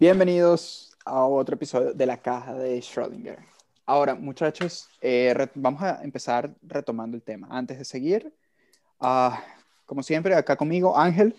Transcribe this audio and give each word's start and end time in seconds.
Bienvenidos 0.00 0.92
a 1.04 1.24
otro 1.24 1.56
episodio 1.56 1.92
de 1.92 2.06
la 2.06 2.18
caja 2.18 2.54
de 2.54 2.78
Schrödinger. 2.78 3.38
Ahora, 3.84 4.14
muchachos, 4.14 4.88
eh, 5.00 5.34
vamos 5.54 5.82
a 5.82 6.02
empezar 6.04 6.54
retomando 6.62 7.16
el 7.16 7.22
tema. 7.22 7.48
Antes 7.50 7.78
de 7.78 7.84
seguir, 7.84 8.32
ah, 9.00 9.42
como 9.86 10.04
siempre, 10.04 10.36
acá 10.36 10.54
conmigo 10.54 10.96
Ángel, 10.96 11.34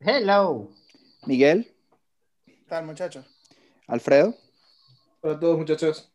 Hello. 0.00 0.70
Miguel, 1.26 1.72
¿Qué 2.46 2.64
tal, 2.68 2.84
muchachos? 2.84 3.24
Alfredo 3.86 4.34
Hola 5.20 5.34
a 5.34 5.40
todos, 5.40 5.56
muchachos. 5.58 6.10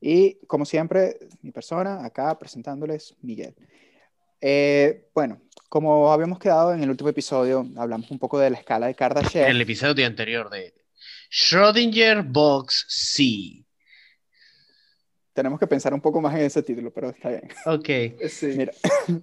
y, 0.00 0.34
como 0.46 0.64
siempre, 0.64 1.18
mi 1.42 1.50
persona, 1.50 2.04
acá 2.04 2.38
presentándoles 2.38 3.16
Miguel. 3.22 3.56
Eh, 4.40 5.08
bueno, 5.14 5.40
como 5.68 6.12
habíamos 6.12 6.38
quedado 6.38 6.72
en 6.74 6.82
el 6.82 6.90
último 6.90 7.10
episodio, 7.10 7.66
hablamos 7.76 8.08
un 8.12 8.20
poco 8.20 8.38
de 8.38 8.50
la 8.50 8.58
escala 8.58 8.86
de 8.86 8.92
En 8.92 8.96
Kardashev. 8.96 9.48
el 9.48 9.60
episodio 9.60 10.06
anterior 10.06 10.48
de 10.48 10.74
Schrödinger 11.30 12.24
Box 12.26 12.86
C. 12.88 13.64
Tenemos 15.32 15.60
que 15.60 15.66
pensar 15.66 15.94
un 15.94 16.00
poco 16.00 16.20
más 16.20 16.34
en 16.34 16.42
ese 16.42 16.62
título, 16.62 16.92
pero 16.92 17.10
está 17.10 17.28
bien. 17.28 17.48
Ok. 17.66 18.28
Sí. 18.28 18.46
Mira, 18.56 18.72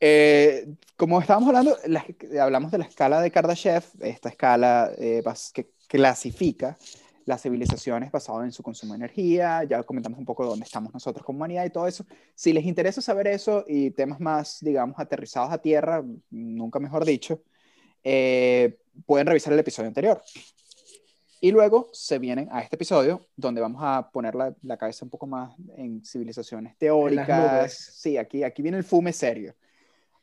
eh, 0.00 0.66
como 0.96 1.20
estábamos 1.20 1.48
hablando, 1.48 1.76
la- 1.86 2.06
hablamos 2.40 2.70
de 2.70 2.78
la 2.78 2.84
escala 2.84 3.20
de 3.20 3.30
Kardashev, 3.30 3.82
esta 4.00 4.28
escala 4.28 4.92
eh, 4.96 5.22
que 5.52 5.70
clasifica 5.88 6.76
las 7.24 7.42
civilizaciones 7.42 8.12
basado 8.12 8.44
en 8.44 8.52
su 8.52 8.62
consumo 8.62 8.92
de 8.94 8.98
energía, 8.98 9.64
ya 9.64 9.82
comentamos 9.82 10.16
un 10.20 10.24
poco 10.24 10.46
dónde 10.46 10.64
estamos 10.64 10.94
nosotros 10.94 11.26
como 11.26 11.38
humanidad 11.38 11.64
y 11.64 11.70
todo 11.70 11.88
eso. 11.88 12.06
Si 12.36 12.52
les 12.52 12.64
interesa 12.64 13.02
saber 13.02 13.26
eso 13.26 13.64
y 13.66 13.90
temas 13.90 14.20
más, 14.20 14.58
digamos, 14.60 14.96
aterrizados 15.00 15.52
a 15.52 15.58
tierra, 15.58 16.04
nunca 16.30 16.78
mejor 16.78 17.04
dicho, 17.04 17.42
eh, 18.04 18.78
pueden 19.04 19.26
revisar 19.26 19.52
el 19.52 19.58
episodio 19.58 19.88
anterior. 19.88 20.22
Y 21.40 21.50
luego 21.50 21.88
se 21.92 22.18
vienen 22.18 22.48
a 22.50 22.62
este 22.62 22.76
episodio 22.76 23.26
donde 23.36 23.60
vamos 23.60 23.82
a 23.84 24.10
poner 24.10 24.34
la, 24.34 24.54
la 24.62 24.76
cabeza 24.76 25.04
un 25.04 25.10
poco 25.10 25.26
más 25.26 25.54
en 25.76 26.04
civilizaciones 26.04 26.76
teóricas. 26.78 27.28
nubes. 27.28 27.92
Sí, 27.94 28.16
aquí, 28.16 28.42
aquí 28.42 28.62
viene 28.62 28.78
el 28.78 28.84
fume 28.84 29.12
serio. 29.12 29.54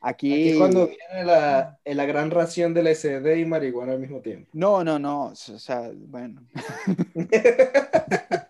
Aquí, 0.01 0.33
Aquí 0.33 0.49
es 0.49 0.57
cuando 0.57 0.87
viene 0.87 1.23
la, 1.23 1.79
en 1.85 1.95
la 1.95 2.05
gran 2.05 2.29
ración 2.29 2.73
de 2.73 2.83
LSD 2.83 3.37
y 3.37 3.45
marihuana 3.45 3.93
al 3.93 3.99
mismo 3.99 4.19
tiempo. 4.19 4.49
No, 4.53 4.83
no, 4.83 4.99
no. 4.99 5.27
O 5.27 5.35
sea, 5.35 5.91
bueno. 5.93 6.41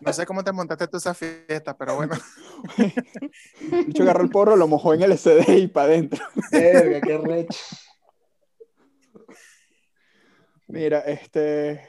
No 0.00 0.14
sé 0.14 0.24
cómo 0.24 0.42
te 0.42 0.50
montaste 0.50 0.88
tú 0.88 0.96
esa 0.96 1.12
fiesta, 1.12 1.76
pero 1.76 1.94
bueno. 1.94 2.14
Bicho 3.86 4.02
agarró 4.02 4.24
el 4.24 4.30
porro, 4.30 4.56
lo 4.56 4.66
mojó 4.66 4.94
en 4.94 5.02
el 5.02 5.16
SD 5.16 5.58
y 5.58 5.66
para 5.68 5.88
adentro. 5.88 6.24
Verga, 6.50 7.00
qué 7.02 7.18
recho. 7.18 7.58
Mira, 10.68 11.00
este. 11.00 11.80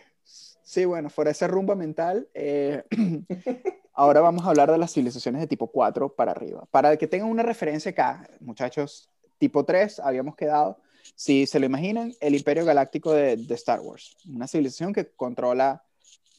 Sí, 0.71 0.85
bueno, 0.85 1.09
fuera 1.09 1.31
esa 1.31 1.47
rumba 1.47 1.75
mental, 1.75 2.29
eh, 2.33 2.85
ahora 3.93 4.21
vamos 4.21 4.45
a 4.45 4.51
hablar 4.51 4.71
de 4.71 4.77
las 4.77 4.93
civilizaciones 4.93 5.41
de 5.41 5.47
tipo 5.47 5.67
4 5.67 6.15
para 6.15 6.31
arriba. 6.31 6.65
Para 6.71 6.95
que 6.95 7.07
tengan 7.07 7.27
una 7.27 7.43
referencia 7.43 7.91
acá, 7.91 8.25
muchachos, 8.39 9.09
tipo 9.37 9.65
3 9.65 9.99
habíamos 9.99 10.37
quedado, 10.37 10.79
si 11.13 11.45
se 11.45 11.59
lo 11.59 11.65
imaginan, 11.65 12.13
el 12.21 12.35
Imperio 12.35 12.63
Galáctico 12.63 13.11
de, 13.11 13.35
de 13.35 13.53
Star 13.55 13.81
Wars, 13.81 14.15
una 14.25 14.47
civilización 14.47 14.93
que 14.93 15.09
controla 15.09 15.83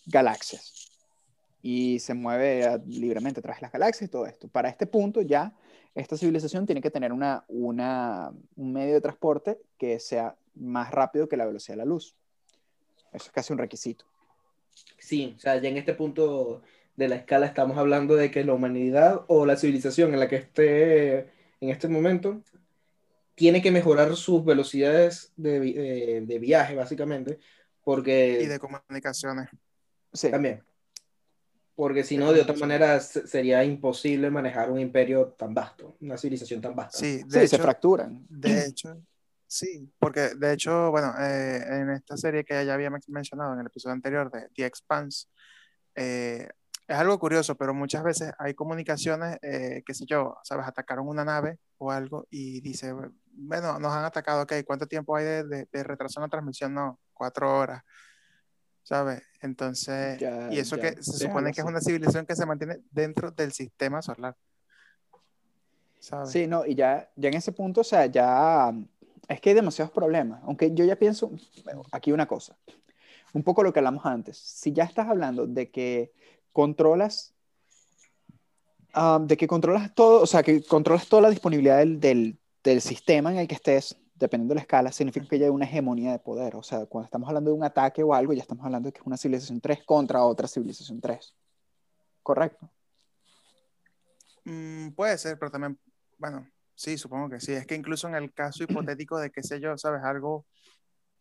galaxias 0.07 0.91
y 1.61 1.99
se 1.99 2.15
mueve 2.15 2.65
eh, 2.65 2.81
libremente 2.87 3.41
a 3.41 3.43
través 3.43 3.61
de 3.61 3.67
las 3.67 3.73
galaxias 3.73 4.09
y 4.09 4.11
todo 4.11 4.25
esto. 4.25 4.49
Para 4.49 4.71
este 4.71 4.87
punto 4.87 5.21
ya, 5.21 5.55
esta 5.95 6.17
civilización 6.17 6.65
tiene 6.65 6.81
que 6.81 6.91
tener 6.91 7.13
una, 7.13 7.45
un 7.49 8.73
medio 8.73 8.95
de 8.95 9.01
transporte 9.03 9.61
que 9.77 10.01
sea 10.01 10.37
más 10.55 10.91
rápido 10.91 11.29
que 11.29 11.37
la 11.37 11.45
velocidad 11.45 11.75
de 11.75 11.85
la 11.85 11.85
luz. 11.85 12.17
Eso 13.13 13.27
es 13.27 13.31
casi 13.31 13.53
un 13.53 13.59
requisito. 13.59 14.07
Sí, 14.99 15.35
o 15.37 15.41
sea, 15.41 15.61
ya 15.61 15.69
en 15.69 15.77
este 15.77 15.95
punto 15.95 16.63
de 16.97 17.09
la 17.09 17.17
escala 17.17 17.47
estamos 17.47 17.77
hablando 17.79 18.15
de 18.17 18.31
que 18.31 18.45
la 18.45 18.55
humanidad 18.55 19.25
o 19.29 19.47
la 19.47 19.57
civilización 19.57 20.13
en 20.15 20.21
la 20.21 20.29
que 20.29 20.37
esté 20.37 21.19
en 21.61 21.71
este 21.71 21.89
momento 21.89 22.43
tiene 23.35 23.63
que 23.63 23.71
mejorar 23.71 24.15
sus 24.17 24.45
velocidades 24.45 25.33
de, 25.37 26.23
de 26.27 26.39
viaje, 26.39 26.75
básicamente, 26.75 27.39
porque 27.83 28.41
Y 28.43 28.47
de 28.47 28.59
comunicaciones. 28.59 29.49
Sí, 30.13 30.31
también. 30.31 30.63
Porque 31.75 32.05
si 32.05 32.19
no, 32.19 32.33
de 32.33 32.43
otra 32.43 32.55
manera 32.55 33.01
se- 33.01 33.27
sería 33.27 33.65
imposible 33.65 34.31
manejar 34.31 34.71
un 34.71 34.79
imperio 34.79 35.29
tan 35.29 35.55
vasto, 35.55 35.97
una 36.01 36.19
civilización 36.19 36.61
tan 36.61 36.77
vasta. 36.77 36.99
Sí, 36.99 37.25
se 37.29 37.59
fracturan. 37.59 38.27
de 38.29 38.67
hecho, 38.67 39.01
sí, 39.53 39.93
porque 39.99 40.31
de 40.35 40.53
hecho, 40.55 40.91
bueno, 40.91 41.13
eh, 41.21 41.63
en 41.69 41.91
esta 41.91 42.17
serie 42.17 42.45
que 42.45 42.65
ya 42.65 42.73
había 42.75 42.89
men- 42.91 43.03
mencionado 43.09 43.53
en 43.53 43.61
el 43.61 43.67
episodio 43.67 43.93
anterior 43.95 44.31
de 44.31 44.49
The 44.55 44.65
Expanse, 44.65 45.27
eh, 45.95 46.49
es 46.89 46.97
algo 46.97 47.19
curioso, 47.19 47.55
pero 47.57 47.75
muchas 47.75 48.03
veces 48.03 48.33
hay 48.39 48.55
comunicaciones, 48.55 49.39
eh, 49.43 49.83
qué 49.87 49.95
sé 49.95 50.05
yo, 50.07 50.37
sabes, 50.43 50.67
atacaron 50.67 51.07
una 51.07 51.25
nave 51.25 51.59
o 51.79 51.91
algo 51.91 52.27
y 52.31 52.61
dice, 52.63 52.93
bueno, 53.35 53.79
nos 53.79 53.93
han 53.93 54.05
atacado, 54.05 54.43
ok, 54.43 54.53
¿cuánto 54.67 54.87
tiempo 54.87 55.15
hay 55.17 55.25
de, 55.25 55.45
de- 55.45 55.69
de 55.71 55.83
retraso 55.85 56.19
en 56.21 56.23
la 56.23 56.29
transmisión? 56.29 56.73
No, 56.75 56.99
cuatro 57.13 57.57
horas, 57.59 57.83
¿sabes? 58.83 59.23
Entonces, 59.43 60.19
Ya- 60.19 60.49
y 60.51 60.59
eso 60.59 60.77
ya, 60.77 60.83
que 60.83 61.03
se 61.03 61.13
déjalo 61.13 61.29
supone 61.29 61.53
que 61.53 61.61
es 61.61 61.67
una 61.67 61.81
civilización 61.81 62.25
que 62.27 62.37
se 62.37 62.47
mantiene 62.47 62.79
dentro 62.91 63.31
del 63.31 63.53
sistema 63.53 64.01
solar, 64.03 64.35
¿sabes? 66.01 66.31
Sí, 66.31 66.47
no, 66.47 66.67
y 66.67 66.75
ya, 66.75 67.11
ya 67.17 67.29
en 67.29 67.35
ese 67.37 67.53
punto, 67.53 67.83
o 67.83 67.85
sea, 67.85 68.07
ya 68.07 68.73
es 69.33 69.41
que 69.41 69.51
hay 69.51 69.55
demasiados 69.55 69.93
problemas. 69.93 70.41
Aunque 70.45 70.73
yo 70.73 70.85
ya 70.85 70.97
pienso, 70.97 71.31
aquí 71.91 72.13
una 72.13 72.27
cosa, 72.27 72.57
un 73.33 73.43
poco 73.43 73.63
lo 73.63 73.73
que 73.73 73.81
hablamos 73.81 74.05
antes. 74.07 74.37
Si 74.39 74.73
ya 74.73 74.85
estás 74.85 75.09
hablando 75.09 75.47
de 75.47 75.71
que 75.71 76.13
controlas, 76.53 77.35
ah, 78.95 79.21
de 79.23 79.37
que 79.37 79.47
controlas 79.47 79.95
todo, 79.95 80.23
o 80.23 80.27
sea, 80.27 80.43
que 80.43 80.63
controlas 80.63 81.09
toda 81.09 81.23
la 81.23 81.31
disponibilidad 81.31 81.79
del, 81.79 82.01
del, 82.01 82.39
del 82.63 82.81
sistema 82.81 83.33
en 83.33 83.39
el 83.39 83.49
que 83.49 83.55
estés, 83.55 83.97
dependiendo 84.15 84.53
de 84.53 84.57
la 84.57 84.63
escala, 84.63 84.93
significa 84.93 85.27
que 85.27 85.39
ya 85.39 85.47
hay 85.47 85.51
una 85.51 85.65
hegemonía 85.65 86.13
de 86.13 86.19
poder. 86.19 86.57
O 86.57 86.63
sea, 86.63 86.87
cuando 86.87 87.07
estamos 87.07 87.29
hablando 87.29 87.51
de 87.51 87.57
un 87.57 87.65
ataque 87.65 88.03
o 88.03 88.15
algo, 88.15 88.33
ya 88.33 88.43
estamos 88.43 88.65
hablando 88.65 88.89
de 88.89 88.93
que 88.93 89.01
es 89.01 89.07
una 89.07 89.17
civilización 89.17 89.61
3 89.61 89.85
contra 89.85 90.25
otra 90.25 90.47
civilización 90.47 91.01
3. 91.01 91.35
¿Correcto? 92.23 92.71
Mm, 94.45 94.91
puede 94.91 95.19
ser, 95.19 95.39
pero 95.39 95.51
también, 95.51 95.79
bueno, 96.19 96.47
sí, 96.75 96.99
supongo 96.99 97.29
que 97.31 97.41
sí. 97.41 97.53
Es 97.53 97.67
que 97.67 97.75
incluso 97.75 98.09
en 98.09 98.15
el 98.15 98.33
caso 98.33 98.65
hipotético 98.65 99.19
de 99.19 99.31
qué 99.31 99.43
sé 99.43 99.61
yo, 99.61 99.77
¿sabes? 99.79 100.03
Algo, 100.05 100.47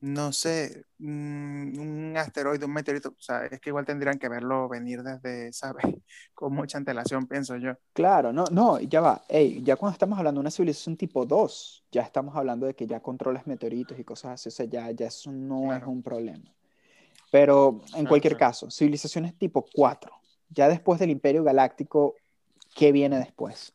no 0.01 0.31
sé, 0.33 0.83
mm, 0.99 1.79
un 1.79 2.13
asteroide, 2.17 2.65
un 2.65 2.73
meteorito, 2.73 3.09
o 3.09 3.21
sea, 3.21 3.45
es 3.45 3.59
que 3.59 3.69
igual 3.69 3.85
tendrían 3.85 4.17
que 4.17 4.29
verlo 4.29 4.67
venir 4.67 5.03
desde, 5.03 5.53
¿sabes? 5.53 5.85
Con 6.33 6.53
mucha 6.53 6.77
antelación, 6.79 7.27
pienso 7.27 7.55
yo. 7.57 7.73
Claro, 7.93 8.33
no, 8.33 8.45
no, 8.51 8.79
ya 8.79 9.01
va. 9.01 9.21
Ey, 9.29 9.61
ya 9.63 9.75
cuando 9.75 9.93
estamos 9.93 10.17
hablando 10.17 10.39
de 10.39 10.43
una 10.43 10.51
civilización 10.51 10.97
tipo 10.97 11.25
2, 11.25 11.85
ya 11.91 12.01
estamos 12.01 12.35
hablando 12.35 12.65
de 12.65 12.73
que 12.75 12.87
ya 12.87 12.99
controlas 13.01 13.45
meteoritos 13.47 13.99
y 13.99 14.03
cosas 14.03 14.31
así, 14.33 14.49
o 14.49 14.51
sea, 14.51 14.65
ya, 14.65 14.89
ya 14.91 15.07
eso 15.07 15.31
no 15.31 15.73
es 15.73 15.79
Claro. 15.79 15.91
un 15.91 16.01
problema. 16.01 16.53
Pero 17.31 17.81
en 17.95 18.05
Claro, 18.05 18.09
cualquier 18.09 18.37
claro. 18.37 18.51
caso, 18.51 18.71
civilizaciones 18.71 19.37
tipo 19.37 19.65
4, 19.73 20.13
ya 20.49 20.67
después 20.67 20.99
del 20.99 21.11
Imperio 21.11 21.43
Galáctico, 21.43 22.15
¿qué 22.75 22.91
viene 22.91 23.17
después? 23.19 23.73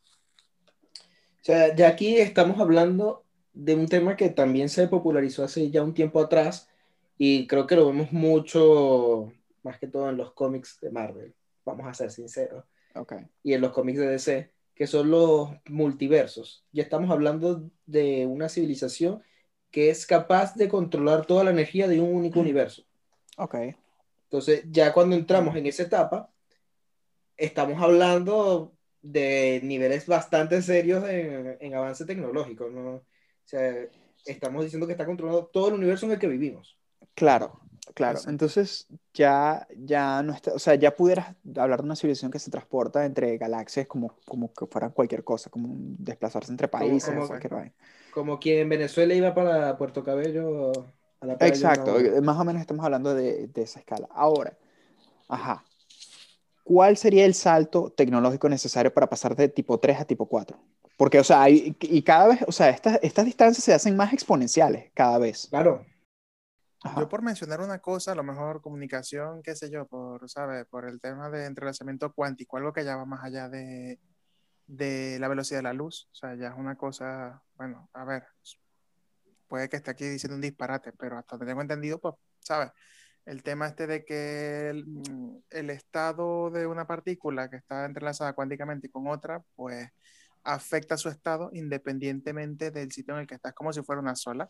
Sea, 1.47 1.77
ya 1.77 1.87
aquí 1.87 2.17
estamos 2.17 2.59
hablando 2.59 3.25
de 3.55 3.77
un 3.77 3.87
tema 3.87 4.17
que 4.17 4.31
también 4.31 4.69
se 4.69 4.89
popularizó 4.89 5.45
hace 5.45 5.71
ya 5.71 5.81
un 5.85 5.95
tiempo 5.95 6.19
atrás 6.19 6.69
y 7.19 7.47
creo 7.47 7.69
que 7.69 7.77
lo 7.77 7.87
vemos 7.87 8.11
mucho, 8.11 9.33
más 9.63 9.79
que 9.79 9.87
todo 9.87 10.11
en 10.11 10.17
los 10.17 10.33
cómics 10.33 10.81
de 10.81 10.91
Marvel, 10.91 11.37
vamos 11.65 11.87
a 11.87 11.95
ser 11.95 12.11
sinceros, 12.11 12.65
Ok, 12.97 13.13
y 13.45 13.53
en 13.53 13.61
los 13.61 13.71
cómics 13.71 14.01
de 14.01 14.09
DC, 14.09 14.51
que 14.75 14.89
son 14.89 15.09
los 15.09 15.51
multiversos. 15.67 16.65
Ya 16.73 16.83
estamos 16.83 17.13
hablando 17.13 17.71
de 17.87 18.27
una 18.27 18.49
civilización 18.49 19.23
que 19.71 19.91
es 19.91 20.05
capaz 20.05 20.57
de 20.57 20.69
controlar 20.69 21.27
toda 21.27 21.45
la 21.45 21.53
energía 21.53 21.87
de 21.87 22.01
un 22.01 22.13
único 22.13 22.41
universo. 22.41 22.83
ok, 23.37 23.55
Entonces, 24.25 24.65
ya 24.69 24.93
cuando 24.93 25.15
entramos 25.15 25.55
en 25.55 25.67
esa 25.67 25.85
etapa, 25.85 26.29
estamos 27.37 27.81
hablando 27.81 28.76
de 29.13 29.61
niveles 29.65 30.07
bastante 30.07 30.63
serios 30.63 31.09
en, 31.09 31.57
en 31.61 31.75
avance 31.75 32.05
tecnológico, 32.05 32.69
¿no? 32.71 32.97
O 32.97 33.05
sea, 33.45 33.87
estamos 34.25 34.65
diciendo 34.65 34.87
que 34.87 34.93
está 34.93 35.07
controlando 35.07 35.47
todo 35.47 35.69
el 35.69 35.75
universo 35.75 36.07
en 36.07 36.13
el 36.13 36.19
que 36.19 36.29
vivimos. 36.29 36.79
claro, 37.15 37.61
claro. 37.95 38.25
Exacto. 38.25 38.31
Entonces, 38.31 38.89
ya, 39.15 39.67
ya 39.77 40.23
no 40.23 40.33
está, 40.33 40.53
o 40.55 40.59
sea, 40.59 40.75
ya 40.75 40.95
pudieras 40.95 41.37
hablar 41.57 41.81
de 41.81 41.87
una 41.87 41.97
civilización 41.97 42.31
que 42.31 42.39
se 42.39 42.51
transporta 42.51 43.05
entre 43.05 43.39
galaxias 43.39 43.87
como, 43.87 44.17
como 44.27 44.53
que 44.53 44.67
fuera 44.67 44.91
cualquier 44.91 45.25
cosa, 45.25 45.51
como 45.51 45.69
desplazarse 45.99 46.53
entre 46.53 46.69
países, 46.69 47.15
como-. 47.15 47.73
Como 48.11 48.39
quien 48.41 48.61
en 48.61 48.69
Venezuela 48.69 49.15
iba 49.15 49.35
para 49.35 49.77
Puerto 49.77 50.03
Cabello 50.05 50.73
a 51.21 51.27
la 51.27 51.39
playa. 51.39 51.55
Exacto, 51.55 51.99
¿no? 52.01 52.23
más 52.23 52.39
o 52.39 52.45
menos 52.45 52.61
estamos 52.61 52.85
hablando 52.85 53.15
de, 53.15 53.49
de 53.49 53.63
esa 53.63 53.79
escala. 53.81 54.09
Ahora, 54.11 54.59
ajá, 55.29 55.66
¿cuál 56.67 56.97
sería 56.97 57.25
el 57.25 57.35
salto 57.35 57.93
tecnológico 57.97 58.49
necesario 58.49 58.93
para 58.93 59.09
pasar 59.09 59.37
de 59.37 59.49
tipo 59.49 59.79
3 59.79 60.01
a 60.01 60.05
tipo 60.05 60.27
4? 60.27 60.59
Porque, 60.97 61.21
o 61.21 61.25
sea, 61.25 61.43
hay- 61.43 61.77
y 61.81 62.03
cada 62.03 62.27
vez, 62.29 62.41
o 62.49 62.51
sea, 62.51 62.71
estas, 62.71 62.99
estas 63.03 63.25
distancias 63.25 63.63
se 63.65 63.73
hacen 63.73 63.97
más 63.97 64.13
exponenciales 64.13 64.91
cada 64.93 65.17
vez. 65.19 65.47
Claro. 65.49 65.87
Ajá. 66.83 67.01
Yo 67.01 67.09
por 67.09 67.23
mencionar 67.23 67.61
una 67.61 67.79
cosa, 67.79 68.13
a 68.13 68.15
lo 68.17 68.25
mejor 68.25 68.63
comunicación, 68.63 69.43
qué 69.45 69.55
sé 69.55 69.71
yo, 69.71 69.87
por, 69.87 70.29
¿sabes? 70.29 70.67
Por 70.67 70.89
el 70.89 71.01
tema 71.01 71.31
de 71.31 71.47
entrelazamiento 71.47 72.13
cuántico, 72.13 72.57
algo 72.57 72.73
que 72.73 72.85
ya 72.85 72.97
va 72.97 73.05
más 73.05 73.23
allá 73.25 73.49
de, 73.49 74.01
de 74.67 75.19
la 75.21 75.29
velocidad 75.29 75.61
de 75.61 75.65
la 75.65 75.73
luz. 75.73 76.09
O 76.13 76.15
sea, 76.17 76.35
ya 76.35 76.49
es 76.49 76.55
una 76.57 76.75
cosa, 76.77 77.43
bueno, 77.57 77.89
a 77.93 78.05
ver, 78.05 78.25
puede 79.47 79.69
que 79.69 79.77
esté 79.77 79.93
aquí 79.93 80.05
diciendo 80.05 80.35
un 80.35 80.43
disparate, 80.43 80.93
pero 80.93 81.17
hasta 81.17 81.37
donde 81.37 81.51
tengo 81.51 81.63
entendido, 81.63 82.01
pues, 82.01 82.15
¿sabes? 82.41 82.71
El 83.27 83.43
tema 83.43 83.67
este 83.67 83.87
de 83.87 84.05
que 84.05 84.71
el, 84.71 84.87
mm, 84.87 85.43
el 85.51 85.71
estado 85.71 86.51
de 86.51 86.67
una 86.67 86.87
partícula 86.87 87.51
que 87.51 87.57
está 87.57 87.85
entrelazada 87.85 88.33
cuánticamente 88.33 88.89
con 88.89 89.09
otra, 89.09 89.43
pues 89.57 89.91
afecta 90.47 90.97
su 90.97 91.09
estado 91.09 91.51
independientemente 91.53 92.71
del 92.71 92.93
sitio 92.93 93.15
en 93.15 93.21
el 93.21 93.27
que 93.27 93.35
está. 93.35 93.51
Es 93.51 93.55
como 93.55 93.73
si 93.73 93.83
fuera 93.83 94.01
una 94.01 94.15
sola. 94.15 94.49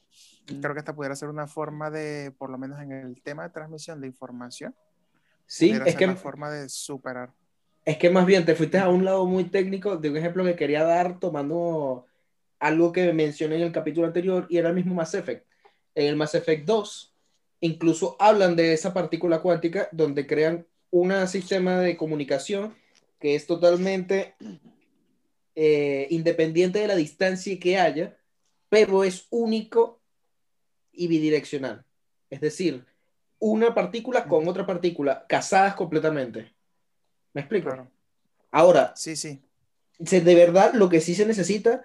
Mm. 0.51 0.61
Creo 0.61 0.75
que 0.75 0.81
esta 0.81 0.95
pudiera 0.95 1.17
ser 1.17 1.31
una 1.31 1.47
forma 1.47 1.91
de, 1.91 2.33
por 2.37 2.51
lo 2.51 2.59
menos 2.59 2.81
en 2.81 2.93
el 2.93 3.23
tema 3.23 3.45
de 3.45 3.51
transmisión 3.51 4.01
de 4.01 4.07
información, 4.07 4.75
Sí, 5.47 5.69
pudiera 5.69 5.85
es 5.87 5.93
ser 5.93 5.99
que, 5.99 6.07
la 6.09 6.17
forma 6.17 6.51
de 6.51 6.69
superar. 6.69 7.33
es 7.85 7.97
que 7.99 8.11
más 8.11 8.27
bien 8.27 8.45
te 8.45 8.55
fuiste 8.55 8.79
a 8.79 8.89
un 8.89 9.05
lado 9.05 9.27
muy 9.27 9.45
técnico 9.45 9.97
de 9.97 10.11
un 10.11 10.17
ejemplo 10.17 10.45
que 10.45 10.57
quería 10.57 10.83
dar 10.83 11.19
tomando 11.19 12.07
algo 12.59 12.93
que 12.93 13.13
mencioné 13.13 13.57
en 13.57 13.63
el 13.63 13.73
capítulo 13.73 14.07
anterior 14.07 14.47
y 14.51 14.59
era 14.59 14.69
el 14.69 14.75
mismo 14.75 14.95
Mass 14.95 15.15
Effect. 15.15 15.47
En 15.95 16.07
el 16.07 16.17
Mass 16.17 16.35
Effect 16.35 16.67
2 16.67 17.16
incluso 17.61 18.17
hablan 18.19 18.57
de 18.57 18.73
esa 18.73 18.93
partícula 18.93 19.41
cuántica 19.41 19.89
donde 19.93 20.27
crean 20.27 20.67
un 20.91 21.27
sistema 21.29 21.79
de 21.81 21.97
comunicación 21.97 22.75
que 23.19 23.35
es 23.35 23.47
totalmente 23.47 24.35
eh, 25.55 26.07
independiente 26.11 26.79
de 26.81 26.87
la 26.87 26.97
distancia 26.97 27.59
que 27.59 27.79
haya, 27.79 28.17
pero 28.69 29.05
es 29.05 29.27
único 29.31 30.01
y 30.93 31.09
bidireccional. 31.09 31.85
Es 32.31 32.41
decir, 32.41 32.85
una 33.39 33.75
partícula 33.75 34.27
con 34.27 34.47
otra 34.49 34.67
partícula 34.67 35.27
casadas 35.27 35.75
completamente. 35.75 36.53
¿Me 37.33 37.43
explico? 37.43 37.69
Claro. 37.69 37.91
Ahora, 38.51 38.93
Sí, 38.97 39.17
sí. 39.17 39.41
de 39.99 40.35
verdad 40.35 40.75
lo 40.75 40.89
que 40.89 41.01
sí 41.01 41.15
se 41.15 41.27
necesita, 41.27 41.83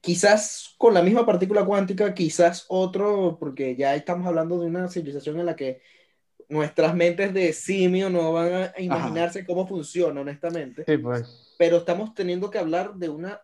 quizás 0.00 0.74
con 0.78 0.94
la 0.94 1.02
misma 1.02 1.26
partícula 1.26 1.64
cuántica, 1.64 2.14
quizás 2.14 2.64
otro, 2.68 3.36
porque 3.38 3.76
ya 3.76 3.94
estamos 3.94 4.26
hablando 4.26 4.58
de 4.60 4.66
una 4.66 4.88
civilización 4.88 5.38
en 5.40 5.46
la 5.46 5.56
que 5.56 5.82
nuestras 6.48 6.94
mentes 6.94 7.32
de 7.32 7.52
simio 7.52 8.10
no 8.10 8.32
van 8.32 8.52
a 8.52 8.72
imaginarse 8.78 9.44
cómo 9.46 9.66
funciona, 9.68 10.20
honestamente, 10.20 10.84
Sí, 10.86 10.98
pues. 10.98 11.54
pero 11.58 11.76
estamos 11.78 12.14
teniendo 12.14 12.50
que 12.50 12.58
hablar 12.58 12.94
de 12.94 13.08
una 13.08 13.40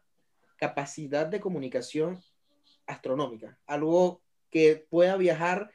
capacidad 0.57 1.27
de 1.27 1.39
comunicación 1.41 2.21
astronómica, 2.87 3.59
algo 3.67 4.23
que 4.51 4.87
pueda 4.91 5.17
viajar 5.17 5.71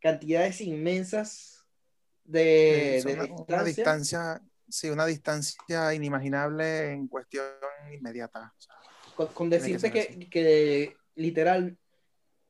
cantidades 0.00 0.60
inmensas 0.60 1.64
de, 2.24 2.98
Es 2.98 3.04
de 3.04 3.14
una, 3.14 3.24
una 3.24 3.62
distancia. 3.62 3.64
distancia, 3.64 4.42
sí, 4.68 4.90
una 4.90 5.06
distancia 5.06 5.94
inimaginable 5.94 6.92
en 6.92 7.08
cuestión 7.08 7.44
inmediata. 7.92 8.52
O 8.56 8.60
sea, 8.60 8.74
con, 9.16 9.26
con 9.28 9.50
que 9.50 9.56
decirte 9.58 9.90
que, 9.90 10.28
que, 10.28 10.96
literal, 11.14 11.76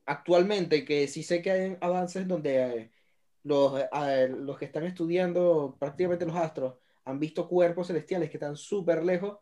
actualmente, 0.05 0.85
que 0.85 1.07
sí 1.07 1.23
sé 1.23 1.41
que 1.41 1.51
hay 1.51 1.77
avances 1.81 2.27
donde 2.27 2.63
eh, 2.63 2.91
los, 3.43 3.79
eh, 3.81 4.29
los 4.29 4.57
que 4.57 4.65
están 4.65 4.85
estudiando 4.85 5.75
prácticamente 5.79 6.25
los 6.25 6.35
astros 6.35 6.75
han 7.05 7.19
visto 7.19 7.47
cuerpos 7.47 7.87
celestiales 7.87 8.29
que 8.29 8.37
están 8.37 8.57
súper 8.57 9.03
lejos, 9.03 9.37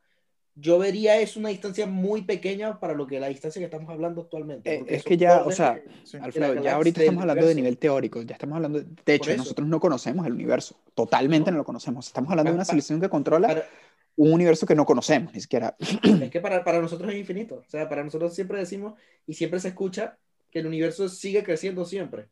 yo 0.58 0.80
vería 0.80 1.18
eso 1.20 1.40
una 1.40 1.50
distancia 1.50 1.86
muy 1.86 2.22
pequeña 2.22 2.80
para 2.80 2.94
lo 2.94 3.06
que 3.06 3.20
la 3.20 3.28
distancia 3.28 3.60
que 3.60 3.66
estamos 3.66 3.90
hablando 3.90 4.22
actualmente. 4.22 4.74
Eh, 4.74 4.86
es 4.88 5.04
que 5.04 5.18
ya, 5.18 5.44
o 5.44 5.52
sea, 5.52 5.76
que-. 5.76 6.18
Alfredo, 6.18 6.64
ya 6.64 6.76
ahorita 6.76 7.02
estamos 7.02 7.22
hablando 7.22 7.46
de 7.46 7.56
nivel 7.56 7.78
teórico, 7.78 8.22
ya 8.22 8.36
estamos 8.36 8.56
hablando, 8.56 8.80
de, 8.80 8.86
de 9.06 9.14
hecho, 9.16 9.36
nosotros 9.36 9.68
no 9.68 9.80
conocemos 9.82 10.26
el 10.26 10.32
universo, 10.34 10.80
totalmente 10.94 11.52
No. 11.52 11.56
no, 11.56 11.58
lo 11.60 11.66
conocemos, 11.66 12.08
estamos 12.08 12.32
hablando 12.32 12.52
de 12.52 12.56
una 12.56 12.66
civilización 12.66 13.02
que 13.02 13.10
controla 13.10 13.48
para- 13.50 13.66
un 14.16 14.34
universo 14.34 14.66
que 14.66 14.76
no 14.76 14.86
conocemos, 14.86 15.34
ni 15.34 15.42
siquiera. 15.42 15.76
es 15.80 16.30
que 16.30 16.40
para, 16.40 16.64
para 16.64 16.82
nosotros 16.82 17.12
es 17.12 17.18
infinito. 17.18 17.64
O 17.66 17.70
sea, 17.70 17.90
para 17.90 18.04
nosotros 18.04 18.34
siempre 18.34 18.60
decimos 18.60 18.94
y 19.28 19.34
siempre 19.34 19.60
se 19.60 19.70
escucha 19.70 20.18
que 20.52 20.60
el 20.60 20.68
universo 20.68 21.10
sigue 21.10 21.44
creciendo 21.44 21.86
siempre. 21.86 22.30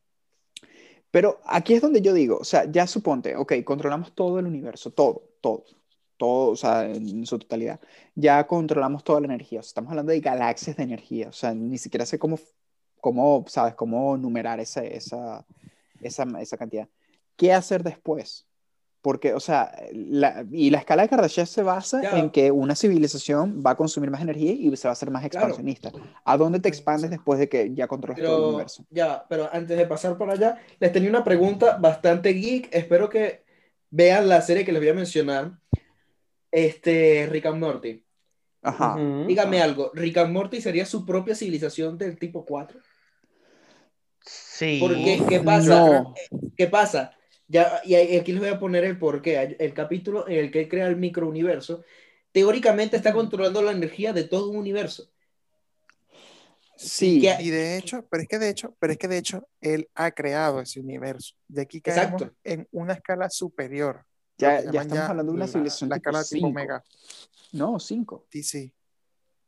Pero 1.12 1.42
aquí 1.46 1.74
es 1.76 1.82
donde 1.82 2.02
yo 2.02 2.14
digo, 2.14 2.38
o 2.38 2.44
sea, 2.44 2.66
ya 2.72 2.88
suponte, 2.88 3.36
ok, 3.36 3.54
controlamos 3.64 4.16
todo 4.16 4.40
el 4.40 4.48
universo, 4.48 4.92
todo, 4.92 5.30
todo, 5.42 5.64
todo, 6.18 6.52
o 6.52 6.56
sea, 6.56 6.90
en 6.90 7.26
su 7.28 7.38
totalidad. 7.38 7.80
Ya 8.16 8.48
controlamos 8.48 9.04
toda 9.04 9.20
la 9.20 9.28
energía, 9.28 9.60
o 9.60 9.64
sea, 9.64 9.68
estamos 9.68 9.92
hablando 9.92 10.12
de 10.12 10.22
galaxias 10.22 10.76
de 10.76 10.84
energía, 10.84 11.30
o 11.30 11.34
sea, 11.34 11.54
ni 11.54 11.78
siquiera 11.78 12.06
sé 12.08 12.18
cómo, 12.18 12.40
cómo 13.00 13.46
¿sabes? 13.48 13.76
Cómo 13.76 14.18
numerar 14.18 14.60
esa, 14.60 14.84
esa, 14.84 15.46
esa, 16.02 16.26
esa 16.40 16.58
cantidad. 16.58 16.90
¿Qué 17.36 17.54
hacer 17.54 17.84
después? 17.84 18.48
Porque, 19.04 19.34
o 19.34 19.40
sea, 19.42 19.76
la, 19.92 20.46
y 20.50 20.70
la 20.70 20.78
escala 20.78 21.04
de 21.04 21.10
Kardashev 21.10 21.46
se 21.46 21.62
basa 21.62 22.02
Ya. 22.02 22.18
en 22.18 22.30
que 22.30 22.52
una 22.52 22.74
civilización 22.74 23.62
va 23.64 23.72
a 23.72 23.76
consumir 23.76 24.10
más 24.10 24.22
energía 24.22 24.54
y 24.54 24.74
se 24.78 24.88
va 24.88 24.92
a 24.92 24.94
hacer 24.94 25.12
más 25.12 25.28
Claro. 25.28 25.48
expansionista. 25.48 25.92
¿A 26.24 26.38
dónde 26.38 26.62
te 26.62 26.70
expandes 26.70 27.10
después 27.10 27.38
de 27.38 27.50
que 27.50 27.72
ya 27.74 27.86
controlas 27.90 28.18
todo 28.22 28.28
el 28.30 28.36
Pero, 28.38 28.48
universo? 28.48 28.86
ya, 28.90 29.26
pero 29.28 29.50
antes 29.52 29.78
de 29.78 29.86
pasar 29.88 30.18
por 30.18 30.32
allá, 30.32 30.58
les 30.80 30.94
tenía 30.94 31.10
una 31.10 31.22
pregunta 31.26 31.78
bastante 31.82 32.30
geek. 32.30 32.70
Espero 32.74 33.10
que 33.10 33.44
vean 33.90 34.30
la 34.30 34.42
serie 34.42 34.64
que 34.64 34.72
les 34.72 34.82
voy 34.82 34.90
a 34.90 34.94
mencionar. 34.94 35.52
Este, 36.50 37.28
Rick 37.30 37.46
and 37.48 37.60
Morty. 37.60 38.06
Ajá. 38.62 38.96
Ujú. 38.96 39.26
Dígame 39.28 39.62
algo, 39.62 39.92
¿Rick 39.94 40.18
and 40.20 40.32
Morty 40.32 40.62
sería 40.62 40.86
su 40.86 41.06
propia 41.06 41.36
civilización 41.36 41.98
del 41.98 42.18
tipo 42.18 42.46
4? 42.46 42.80
Sí. 44.22 44.78
Porque, 44.80 45.22
¿qué 45.28 45.40
pasa? 45.42 46.00
No. 46.02 46.14
¿Qué 46.56 46.68
pasa? 46.68 47.12
Ya, 47.48 47.82
y 47.84 47.96
aquí 47.96 48.32
les 48.32 48.42
voy 48.42 48.50
a 48.50 48.60
poner 48.60 48.84
el 48.84 48.98
porqué. 48.98 49.58
El 49.60 49.74
capítulo 49.74 50.28
en 50.28 50.36
el 50.40 50.52
que 50.52 50.62
él 50.62 50.70
crea 50.70 50.88
el 50.88 50.96
microuniverso, 50.96 51.84
teóricamente 52.32 52.96
está 52.98 53.14
controlando 53.14 53.62
la 53.62 53.72
energía 53.72 54.14
de 54.14 54.24
todo 54.24 54.50
un 54.50 54.58
universo. 54.58 55.10
Sí. 56.76 57.22
que- 57.22 57.38
Y 57.42 57.50
de 57.50 57.78
hecho, 57.78 58.06
pero 58.10 58.24
es 58.24 58.28
que 58.30 58.40
de 58.40 58.50
hecho, 58.50 58.76
pero 58.80 58.94
es 58.94 59.00
que 59.00 59.08
de 59.08 59.18
hecho, 59.18 59.48
él 59.62 59.88
ha 59.96 60.12
creado 60.12 60.60
ese 60.60 60.80
universo. 60.80 61.36
De 61.48 61.62
aquí 61.62 61.80
caemos 61.82 62.22
Exacto. 62.22 62.36
en 62.44 62.68
una 62.72 62.94
escala 62.94 63.30
superior. 63.30 64.06
Ya, 64.38 64.62
ya 64.72 64.82
estamos 64.82 65.10
hablando 65.10 65.32
de 65.32 65.36
una 65.36 65.46
la- 65.46 65.52
civilización 65.52 65.90
La 65.90 65.98
tipo 65.98 66.10
escala 66.10 66.24
tipo 66.24 66.48
5. 66.48 66.48
Omega. 66.48 66.84
No, 67.54 67.80
5. 67.80 68.26
Sí, 68.32 68.44
sí. 68.44 68.74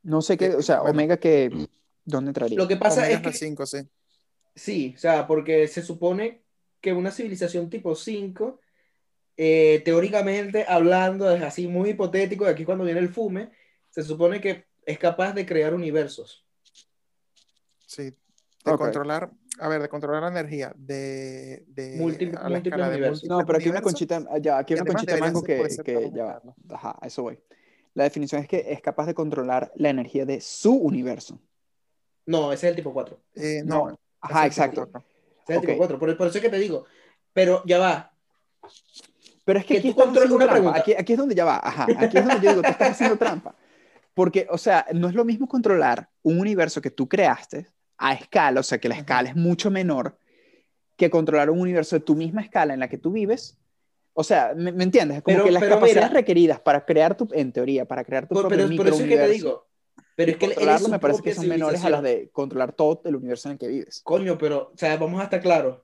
No 0.04 0.22
sé 0.22 0.36
qué, 0.36 0.54
o 0.54 0.62
sea, 0.62 0.80
bueno. 0.80 0.92
Omega 0.92 1.16
que, 1.16 1.50
¿dónde 2.04 2.30
entraría? 2.30 2.56
Lo 2.56 2.68
que 2.68 2.76
pasa 2.76 3.00
Omega 3.02 3.16
es 3.16 3.22
que 3.22 3.32
5, 3.32 3.66
sí. 3.66 3.78
Sí, 4.54 4.94
o 4.96 4.98
sea, 4.98 5.26
porque 5.26 5.66
se 5.66 5.82
supone 5.82 6.42
que 6.80 6.92
una 6.92 7.10
civilización 7.10 7.68
tipo 7.70 7.94
5, 7.94 8.60
eh, 9.36 9.82
teóricamente 9.84 10.64
hablando, 10.68 11.30
es 11.30 11.42
así 11.42 11.66
muy 11.66 11.90
hipotético, 11.90 12.46
aquí 12.46 12.64
cuando 12.64 12.84
viene 12.84 13.00
el 13.00 13.08
fume, 13.08 13.50
se 13.90 14.02
supone 14.02 14.40
que 14.40 14.66
es 14.84 14.98
capaz 14.98 15.32
de 15.32 15.44
crear 15.46 15.74
universos. 15.74 16.44
Sí. 17.86 18.12
De 18.64 18.76
controlar, 18.76 19.30
a 19.60 19.68
ver, 19.68 19.80
de 19.80 19.88
controlar 19.88 20.22
la 20.22 20.28
energía 20.40 20.72
de, 20.76 21.64
de 21.68 21.98
Múltiples- 21.98 22.36
a 22.36 22.42
la 22.44 22.48
múltiples 22.48 22.64
escala 22.72 22.88
de 22.88 22.96
universos. 22.96 23.28
No, 23.28 23.46
pero 23.46 23.56
aquí 23.58 23.66
hay 23.66 23.70
una 23.70 23.82
conchita, 23.82 24.38
ya, 24.40 24.58
aquí 24.58 24.74
una 24.74 24.84
conchita 24.84 25.16
mango 25.18 25.42
que, 25.42 25.68
que 25.84 26.10
ya 26.12 26.24
va. 26.24 26.42
Ajá, 26.70 26.98
a 27.00 27.06
eso 27.06 27.22
voy. 27.22 27.38
La 27.94 28.04
definición 28.04 28.42
es 28.42 28.48
que 28.48 28.64
es 28.72 28.80
capaz 28.82 29.06
de 29.06 29.14
controlar 29.14 29.72
la 29.76 29.88
energía 29.90 30.26
de 30.26 30.40
su 30.40 30.74
universo. 30.74 31.40
No, 32.26 32.52
ese 32.52 32.66
es 32.66 32.70
el 32.70 32.76
tipo 32.76 32.92
4. 32.92 33.18
Eh, 33.36 33.62
no, 33.64 33.90
No. 33.90 34.00
Ajá, 34.20 34.46
exacto. 34.46 34.90
Cuatro. 35.46 35.52
Ese 35.52 35.52
es 35.52 35.56
el 35.56 35.58
Ok. 35.58 35.66
tipo 35.66 35.76
4. 35.78 35.98
Por, 35.98 36.16
por 36.16 36.26
eso 36.28 36.38
es 36.38 36.42
que 36.44 36.50
te 36.50 36.58
digo. 36.58 36.84
Pero 37.32 37.62
ya 37.66 37.78
va. 37.78 38.12
Pero 39.44 39.58
es 39.60 39.64
que 39.64 39.74
Que 39.74 39.78
aquí 39.78 39.88
estás 39.90 40.30
una 40.30 40.46
trampa. 40.48 40.76
Aquí, 40.76 40.94
aquí 40.94 41.12
es 41.12 41.18
donde 41.18 41.34
ya 41.34 41.44
va. 41.44 41.60
Ajá, 41.62 41.86
aquí 41.98 42.18
es 42.18 42.24
donde 42.26 42.44
yo 42.44 42.50
digo, 42.50 42.62
tú 42.62 42.68
estás 42.70 42.90
haciendo 42.90 43.16
trampa. 43.16 43.54
Porque, 44.14 44.46
o 44.50 44.58
sea, 44.58 44.86
no 44.92 45.08
es 45.08 45.14
lo 45.14 45.24
mismo 45.24 45.46
controlar 45.46 46.08
un 46.22 46.40
universo 46.40 46.80
que 46.80 46.90
tú 46.90 47.08
creaste 47.08 47.66
a 47.98 48.12
escala, 48.14 48.60
o 48.60 48.62
sea, 48.62 48.78
que 48.78 48.88
la 48.88 48.96
escala 48.96 49.28
es 49.28 49.36
mucho 49.36 49.70
menor 49.70 50.18
que 50.96 51.10
controlar 51.10 51.50
un 51.50 51.60
universo 51.60 51.96
de 51.96 52.00
tu 52.00 52.14
misma 52.14 52.40
escala 52.40 52.74
en 52.74 52.80
la 52.80 52.88
que 52.88 52.98
tú 52.98 53.12
vives. 53.12 53.56
O 54.14 54.24
sea, 54.24 54.54
¿me, 54.56 54.72
me 54.72 54.84
entiendes? 54.84 55.22
Como 55.22 55.36
Pero- 55.36 55.44
que 55.44 55.52
las 55.52 55.62
capacidades 55.62 56.08
mira. 56.10 56.20
requeridas 56.20 56.58
para 56.60 56.84
crear 56.86 57.16
tu, 57.16 57.28
en 57.32 57.52
teoría, 57.52 57.84
para 57.84 58.02
crear 58.02 58.26
tu 58.26 58.34
Por, 58.34 58.48
propio 58.48 58.66
pero 58.66 58.76
por 58.76 58.88
eso 58.88 59.02
es 59.02 59.08
que 59.08 59.16
te 59.16 59.28
digo. 59.28 59.66
Pero 60.16 60.32
es 60.32 60.38
que 60.38 60.46
controlarlo 60.46 60.88
me 60.88 60.98
parece 60.98 61.22
que 61.22 61.34
son 61.34 61.46
menores 61.46 61.84
a 61.84 61.90
las 61.90 62.02
de 62.02 62.30
controlar 62.32 62.72
todo 62.72 63.02
el 63.04 63.16
universo 63.16 63.48
en 63.48 63.52
el 63.52 63.58
que 63.58 63.68
vives. 63.68 64.00
Coño, 64.02 64.38
pero, 64.38 64.70
o 64.74 64.78
sea, 64.78 64.96
vamos 64.96 65.20
a 65.20 65.24
estar 65.24 65.40
claros. 65.40 65.78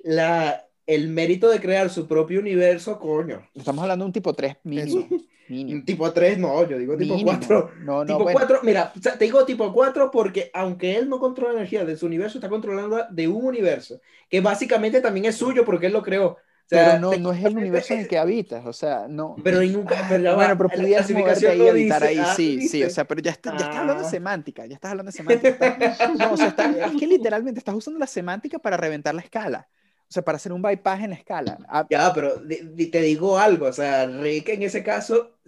La, 0.00 0.68
el 0.86 1.08
mérito 1.08 1.48
de 1.48 1.60
crear 1.60 1.88
su 1.88 2.06
propio 2.06 2.40
universo, 2.40 2.98
coño. 2.98 3.48
Estamos 3.54 3.82
hablando 3.82 4.04
de 4.04 4.08
un 4.08 4.12
tipo 4.12 4.34
3 4.34 4.56
mínimo. 4.64 5.08
mínimo. 5.48 5.82
Tipo 5.84 6.12
3, 6.12 6.38
no, 6.38 6.68
yo 6.68 6.78
digo 6.78 6.96
tipo 6.96 7.14
Mínimo. 7.14 7.38
4. 7.38 7.70
No, 7.80 8.04
no, 8.04 8.06
tipo 8.06 8.22
bueno. 8.22 8.38
4, 8.38 8.60
mira, 8.64 8.92
o 8.94 9.00
sea, 9.00 9.16
te 9.16 9.24
digo 9.24 9.44
tipo 9.46 9.72
4 9.72 10.10
porque 10.10 10.50
aunque 10.52 10.96
él 10.96 11.08
no 11.08 11.18
controla 11.18 11.54
la 11.54 11.60
energía 11.60 11.86
de 11.86 11.96
su 11.96 12.04
universo, 12.04 12.36
está 12.36 12.50
controlando 12.50 13.00
de 13.10 13.28
un 13.28 13.46
universo, 13.46 14.00
que 14.28 14.42
básicamente 14.42 15.00
también 15.00 15.26
es 15.26 15.36
suyo 15.36 15.64
porque 15.64 15.86
él 15.86 15.94
lo 15.94 16.02
creó. 16.02 16.36
O 16.64 16.66
sea, 16.66 16.86
pero 16.92 17.00
no, 17.00 17.10
te- 17.10 17.18
no 17.18 17.32
es 17.32 17.44
el 17.44 17.56
universo 17.58 17.92
en 17.92 18.00
el 18.00 18.08
que 18.08 18.16
habitas, 18.18 18.64
o 18.64 18.72
sea, 18.72 19.06
no. 19.08 19.36
Pero 19.44 19.58
ahí 19.60 19.70
nunca, 19.70 19.96
Ah, 20.00 20.06
pero 20.08 20.34
bueno, 20.34 20.56
pero 20.56 20.70
pudieras 20.70 21.10
moverte 21.10 21.48
ahí 21.48 21.60
y 21.62 21.68
habitar 21.68 22.00
dice. 22.02 22.10
ahí, 22.14 22.18
Ah, 22.26 22.34
sí, 22.34 22.52
sí, 22.52 22.58
¿viste? 22.78 22.86
o 22.86 22.90
sea, 22.90 23.04
pero 23.04 23.20
ya, 23.20 23.30
está- 23.32 23.50
ya 23.50 23.56
estás 23.66 23.76
hablando 23.76 24.02
de 24.02 24.08
Ah. 24.08 24.10
semántica, 24.10 24.66
ya 24.66 24.74
estás 24.74 24.90
hablando 24.92 25.12
de 25.12 25.16
semántica. 25.16 26.08
no, 26.18 26.32
o 26.32 26.36
sea, 26.38 26.48
está- 26.48 26.70
es 26.70 26.92
que 26.98 27.06
literalmente 27.06 27.58
estás 27.58 27.74
usando 27.74 28.00
la 28.00 28.06
semántica 28.06 28.58
para 28.58 28.76
reventar 28.78 29.14
la 29.14 29.20
escala. 29.22 29.68
o 30.06 30.12
sea, 30.14 30.22
para 30.22 30.36
hacer 30.36 30.52
un 30.52 30.62
bypass 30.62 31.00
en 31.02 31.10
la 31.10 31.16
escala. 31.16 31.58
Ah, 31.68 31.86
Ya, 31.90 32.12
pero 32.14 32.34
te 32.40 33.00
digo 33.00 33.36
algo, 33.38 33.66
o 33.66 33.72
sea, 33.72 34.06
Rick 34.06 34.50
en 34.50 34.62
ese 34.62 34.82
caso, 34.84 35.38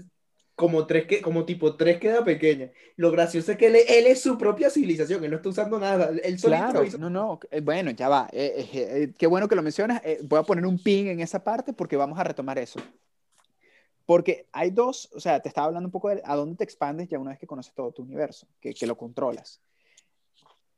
como, 0.57 0.87
tres 0.87 1.07
que, 1.07 1.21
como 1.23 1.45
tipo 1.45 1.77
3 1.77 1.99
queda 2.01 2.25
pequeña. 2.25 2.73
Lo 2.97 3.11
gracioso 3.13 3.53
es 3.53 3.59
que 3.59 3.67
él, 3.67 3.77
él 3.77 4.07
es 4.07 4.23
su 4.23 4.37
propia 4.39 4.71
civilización, 4.71 5.23
él 5.23 5.31
no 5.31 5.37
está 5.37 5.51
usando 5.51 5.79
nada, 5.79 6.09
él 6.25 6.39
solito 6.39 6.47
Claro, 6.73 6.85
hizo. 6.85 6.99
no, 6.99 7.11
no, 7.11 7.39
eh, 7.51 7.61
bueno, 7.61 7.91
ya 7.93 8.09
va. 8.09 8.29
eh, 8.33 8.55
eh, 8.73 9.03
eh, 9.03 9.13
qué 9.17 9.27
bueno 9.29 9.47
que 9.49 9.55
lo 9.55 9.63
mencionas. 9.63 10.01
eh, 10.05 10.19
voy 10.25 10.39
a 10.41 10.43
poner 10.43 10.67
un 10.67 10.79
pin 10.83 11.09
en 11.09 11.21
esa 11.21 11.45
parte 11.45 11.73
porque 11.75 11.97
vamos 11.97 12.19
a 12.19 12.25
retomar 12.25 12.59
eso. 12.59 12.81
Porque 14.07 14.49
hay 14.53 14.71
dos, 14.71 15.11
o 15.15 15.21
sea, 15.21 15.41
te 15.41 15.49
estaba 15.49 15.67
hablando 15.67 15.89
un 15.89 15.93
poco 15.93 16.09
de 16.11 16.23
a 16.25 16.37
dónde 16.37 16.57
te 16.57 16.65
expandes 16.65 17.09
ya 17.09 17.19
una 17.19 17.31
vez 17.33 17.39
que 17.41 17.47
conoces 17.47 17.75
todo 17.75 17.93
tu 17.93 18.03
universo, 18.03 18.47
que, 18.61 18.73
que 18.73 18.87
lo 18.87 18.97
controlas. 18.97 19.61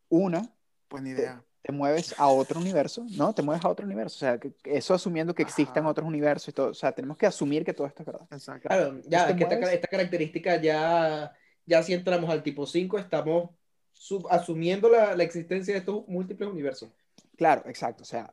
Una, 0.08 0.50
Buena 0.90 1.10
idea. 1.10 1.44
Te 1.62 1.72
mueves 1.72 2.14
a 2.18 2.28
otro 2.28 2.60
universo, 2.60 3.04
¿no? 3.16 3.34
Te 3.34 3.42
mueves 3.42 3.64
a 3.64 3.68
otro 3.68 3.84
universo. 3.84 4.16
O 4.16 4.18
sea, 4.20 4.38
que- 4.38 4.52
eso 4.64 4.94
asumiendo 4.94 5.34
que 5.34 5.42
existan 5.42 5.82
Ajá. 5.84 5.90
otros 5.90 6.06
universos 6.06 6.48
y 6.48 6.52
todo. 6.52 6.68
O 6.70 6.74
sea, 6.74 6.92
tenemos 6.92 7.16
que 7.16 7.26
asumir 7.26 7.64
que 7.64 7.74
todo 7.74 7.86
esto 7.86 8.02
es 8.02 8.06
verdad. 8.06 8.26
Exacto. 8.30 8.68
Claro, 8.68 9.00
ya, 9.06 9.28
es 9.30 9.36
que 9.36 9.74
esta 9.74 9.88
característica 9.88 10.56
ya, 10.60 11.32
ya 11.66 11.82
si 11.82 11.92
entramos 11.94 12.30
al 12.30 12.42
tipo 12.42 12.64
5, 12.66 12.98
estamos 12.98 13.50
sub- 13.92 14.28
asumiendo 14.30 14.88
la, 14.88 15.14
la 15.16 15.24
existencia 15.24 15.74
de 15.74 15.80
estos 15.80 16.06
múltiples 16.08 16.48
universos. 16.48 16.90
Claro, 17.36 17.62
exacto. 17.66 18.02
O 18.02 18.06
sea, 18.06 18.32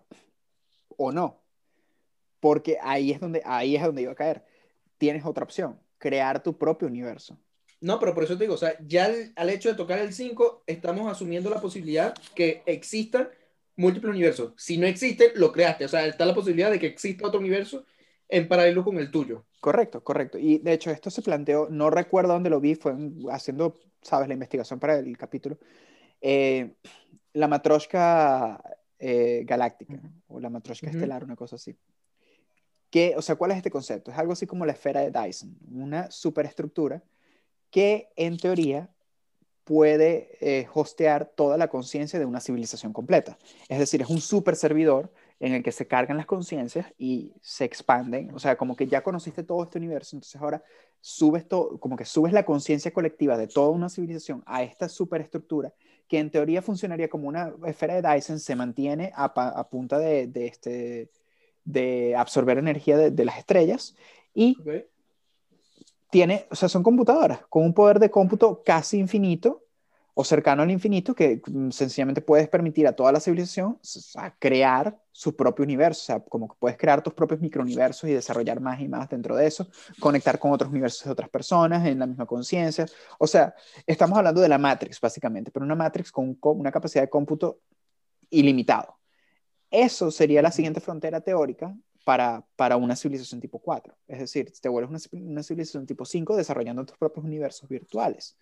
o 0.98 1.12
no. 1.12 1.41
Porque 2.39 2.77
ahí 2.82 3.12
es 3.12 3.20
donde, 3.20 3.41
ahí 3.44 3.75
es 3.75 3.84
donde 3.84 4.03
iba 4.03 4.12
a 4.12 4.15
caer. 4.15 4.46
Tienes 4.98 5.25
otra 5.25 5.44
opción, 5.44 5.79
crear 5.98 6.41
tu 6.44 6.58
propio 6.58 6.88
universo. 6.88 7.38
No, 7.86 8.00
pero 8.00 8.15
por 8.15 8.24
eso 8.24 8.36
te 8.36 8.46
digo, 8.46 8.56
o 8.56 8.58
sea, 8.58 8.75
ya 8.88 9.06
al, 9.06 9.32
al 9.36 9.50
hecho 9.51 9.70
de 9.70 9.75
tocar 9.75 10.00
el 10.00 10.12
5, 10.12 10.63
estamos 10.65 11.12
asumiendo 11.12 11.51
la 11.51 11.62
posibilidad 11.62 12.15
que 12.34 12.63
existan 12.65 13.30
múltiples 13.75 14.10
universos. 14.10 14.54
Si 14.58 14.80
no 14.80 14.88
existen, 14.88 15.30
lo 15.36 15.51
creaste. 15.51 15.86
O 15.86 15.88
sea, 15.88 16.04
está 16.08 16.25
la 16.25 16.34
posibilidad 16.34 16.72
de 16.72 16.80
que 16.80 16.88
exista 16.88 17.27
otro 17.27 17.39
universo 17.39 17.86
en 18.27 18.48
paralelo 18.48 18.84
con 18.84 18.98
el 18.98 19.12
tuyo. 19.12 19.46
Correcto, 19.60 20.04
correcto. 20.04 20.39
Y 20.39 20.58
de 20.58 20.74
hecho 20.74 20.89
esto 20.89 21.12
se 21.12 21.22
planteó, 21.22 21.68
no 21.70 21.92
recuerdo 21.92 22.34
dónde 22.34 22.50
lo 22.50 22.60
vi, 22.60 22.74
fue 22.74 22.94
en- 22.94 23.20
haciendo, 23.30 23.75
sabes, 24.01 24.27
la 24.27 24.34
investigación 24.34 24.80
para 24.80 24.98
el 24.98 25.15
capítulo. 25.15 25.60
Eh, 26.22 26.74
la 27.34 27.48
matroshka 27.48 28.63
eh, 28.98 29.44
galáctica 29.46 30.01
o 30.27 30.39
la 30.39 30.50
matroshka 30.50 30.89
estelar, 30.89 31.24
una 31.24 31.36
cosa 31.36 31.58
así. 31.58 31.75
Que, 32.89 33.13
o 33.15 33.22
sea, 33.22 33.36
¿cuál 33.36 33.51
es 33.51 33.58
este 33.58 33.70
concepto? 33.70 34.10
Es 34.10 34.18
algo 34.18 34.34
así 34.34 34.48
como 34.48 34.65
la 34.65 34.72
esfera 34.72 35.01
de 35.01 35.12
Dyson, 35.12 35.56
una 35.72 36.10
superestructura 36.10 37.04
que 37.72 38.10
en 38.15 38.38
teoría 38.38 38.89
puede 39.65 40.38
eh, 40.41 40.67
hostear 40.74 41.31
toda 41.36 41.57
la 41.57 41.67
conciencia 41.67 42.19
de 42.19 42.25
una 42.25 42.39
civilización 42.39 42.93
completa. 42.93 43.38
Es 43.67 43.79
decir, 43.79 44.01
es 44.01 44.10
un 44.10 44.22
super 44.22 44.55
servidor 44.55 45.12
en 45.39 45.53
el 45.53 45.63
que 45.63 45.72
se 45.72 45.88
cargan 45.88 46.17
las 46.17 46.27
conciencias 46.27 46.93
y 46.98 47.34
se 47.41 47.65
expanden. 47.65 48.31
O 48.34 48.39
sea, 48.39 48.55
como 48.57 48.75
que 48.75 48.88
ya 48.88 49.01
conociste 49.01 49.43
todo 49.43 49.63
este 49.63 49.79
universo, 49.79 50.15
entonces 50.15 50.39
ahora 50.39 50.63
subes 51.01 51.48
todo, 51.48 51.79
como 51.79 51.98
que 51.98 52.05
subes 52.05 52.31
la 52.31 52.45
conciencia 52.45 52.91
colectiva 52.93 53.38
de 53.38 53.48
toda 53.48 53.69
una 53.69 53.89
civilización 53.89 54.43
a 54.45 54.63
esta 54.63 54.88
superestructura 54.88 55.74
que 56.07 56.19
en 56.19 56.29
teoría 56.29 56.62
funcionaría 56.62 57.10
como 57.10 57.27
una 57.27 57.53
esfera 57.65 58.00
de 58.00 58.07
Dyson, 58.07 58.39
se 58.39 58.55
mantiene 58.55 59.12
a, 59.15 59.67
punta 59.69 59.98
de, 59.98 60.29
este, 60.36 61.10
de 61.63 62.15
absorber 62.15 62.60
energía 62.60 62.98
de, 62.98 63.25
las 63.25 63.39
estrellas 63.39 63.95
y. 64.34 64.57
tiene, 66.15 66.48
o 66.50 66.55
sea, 66.55 66.69
son 66.69 66.81
computadoras 66.81 67.41
con 67.50 67.65
un 67.65 67.74
poder 67.74 68.00
de 68.00 68.10
cómputo 68.10 68.63
casi 68.63 68.98
infinito 69.00 69.65
o 70.13 70.24
cercano 70.24 70.63
al 70.63 70.72
infinito 70.72 71.13
que 71.13 71.41
mm, 71.45 71.72
sencillamente 71.72 72.22
puedes 72.22 72.48
permitir 72.48 72.88
a 72.88 72.93
toda 72.95 73.12
la 73.12 73.19
civilización 73.19 73.77
sea, 73.81 74.34
crear 74.39 74.98
su 75.12 75.36
propio 75.36 75.65
universo, 75.65 76.00
o 76.03 76.05
sea, 76.05 76.19
como 76.22 76.48
que 76.48 76.55
puedes 76.57 76.77
crear 76.77 77.03
tus 77.03 77.13
propios 77.13 77.41
microuniversos 77.41 78.10
y 78.10 78.13
desarrollar 78.13 78.62
más 78.62 78.79
y 78.79 78.88
más 78.88 79.10
dentro 79.10 79.36
de 79.36 79.45
eso, 79.45 79.67
conectar 80.00 80.39
con 80.39 80.53
otros 80.53 80.72
universos 80.72 81.03
de 81.03 81.12
otras 81.12 81.27
personas 81.29 81.86
en 81.86 82.00
la 82.00 82.05
misma 82.07 82.25
conciencia, 82.25 82.86
o 83.19 83.27
sea, 83.27 83.53
estamos 83.86 84.17
hablando 84.17 84.39
de 84.39 84.48
la 84.48 84.57
Matrix 84.57 85.01
básicamente, 85.01 85.51
pero 85.51 85.65
una 85.65 85.75
Matrix 85.75 86.13
con 86.13 86.29
un 86.29 86.36
co- 86.36 86.53
una 86.53 86.72
capacidad 86.72 87.03
de 87.03 87.10
cómputo 87.10 87.60
ilimitado. 88.29 88.98
Eso 89.69 90.12
sería 90.12 90.41
la 90.41 90.51
siguiente 90.51 90.79
frontera 90.79 91.22
teórica 91.22 91.75
para, 92.06 92.46
para 92.56 92.78
una 92.78 92.96
civilización 92.96 93.42
tipo 93.42 93.60
4. 93.60 93.94
Es 94.08 94.20
decir, 94.20 94.54
te 94.62 94.70
vuelves 94.70 94.90
una, 95.12 95.22
una 95.26 95.44
civilización 95.44 95.86
tipo 95.86 96.06
5 96.06 96.38
desarrollando 96.38 96.86
tus 96.86 96.98
propios 96.98 97.26
universos 97.26 97.68
virtuales. 97.68 98.38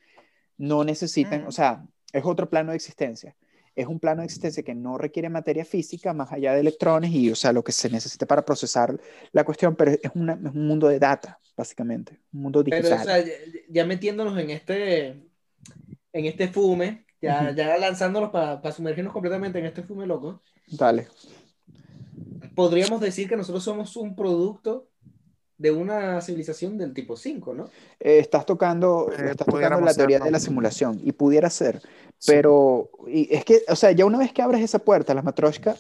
No 0.58 0.84
necesitan, 0.84 1.46
Mm. 1.46 1.48
o 1.48 1.52
sea, 1.52 1.84
es 2.12 2.24
otro 2.24 2.48
plano 2.50 2.70
de 2.72 2.76
existencia. 2.76 3.36
Es 3.76 3.88
un 3.88 4.00
plano 4.00 4.22
de 4.22 4.26
existencia 4.26 4.62
que 4.62 4.76
no 4.76 5.00
requiere 5.00 5.30
materia 5.30 5.66
física 5.66 6.14
más 6.14 6.32
allá 6.32 6.54
de 6.54 6.60
electrones 6.60 7.10
y, 7.12 7.32
o 7.32 7.36
sea, 7.36 7.52
lo 7.52 7.64
que 7.64 7.72
se 7.72 7.90
necesita 7.90 8.28
para 8.28 8.46
procesar 8.46 9.00
la 9.32 9.44
cuestión, 9.44 9.76
pero 9.76 9.92
es, 9.92 10.00
una- 10.14 10.34
es 10.34 10.54
un 10.54 10.68
mundo 10.68 10.88
de 10.90 11.00
data, 11.00 11.40
básicamente, 11.58 12.20
un 12.34 12.42
mundo 12.42 12.64
Pero, 12.64 12.78
digital. 12.88 13.00
o 13.02 13.04
sea, 13.04 13.20
ya, 13.26 13.32
ya 13.70 13.86
metiéndonos 13.86 14.38
en 14.38 14.50
este, 14.52 15.08
en 15.08 16.26
este 16.26 16.50
fume, 16.50 17.06
ya, 17.22 17.46
Ujú. 17.48 17.56
ya 17.56 17.78
lanzándonos 17.78 18.30
para 18.30 18.72
sumergirnos 18.74 19.14
completamente 19.14 19.58
en 19.58 19.66
este 19.66 19.82
fume 19.84 20.06
loco, 20.06 20.44
Dale. 20.68 21.08
Podríamos 22.56 23.00
decir 23.02 23.28
que 23.30 23.36
nosotros 23.38 23.64
somos 23.64 23.96
un 23.96 24.16
producto 24.16 24.88
de 25.58 25.72
una 25.72 26.20
civilización 26.22 26.78
del 26.78 26.94
tipo 26.94 27.16
5, 27.16 27.54
¿no? 27.54 27.66
Eh, 28.00 28.20
estás 28.20 28.46
tocando, 28.46 29.10
Eh, 29.12 29.32
estás 29.32 29.48
tocando 29.48 29.80
la 29.82 29.94
teoría 29.94 30.18
serlo. 30.18 30.26
de 30.26 30.32
la 30.32 30.40
simulación 30.40 31.00
y 31.04 31.12
pudiera 31.14 31.50
ser, 31.50 31.82
Sí. 32.18 32.32
pero 32.32 32.90
y 33.08 33.34
es 33.34 33.46
que, 33.46 33.62
o 33.70 33.76
sea, 33.76 33.92
ya 33.92 34.06
una 34.06 34.18
vez 34.18 34.34
que 34.34 34.42
abres 34.42 34.62
esa 34.62 34.80
puerta, 34.80 35.14
la 35.14 35.22
matroshka, 35.22 35.76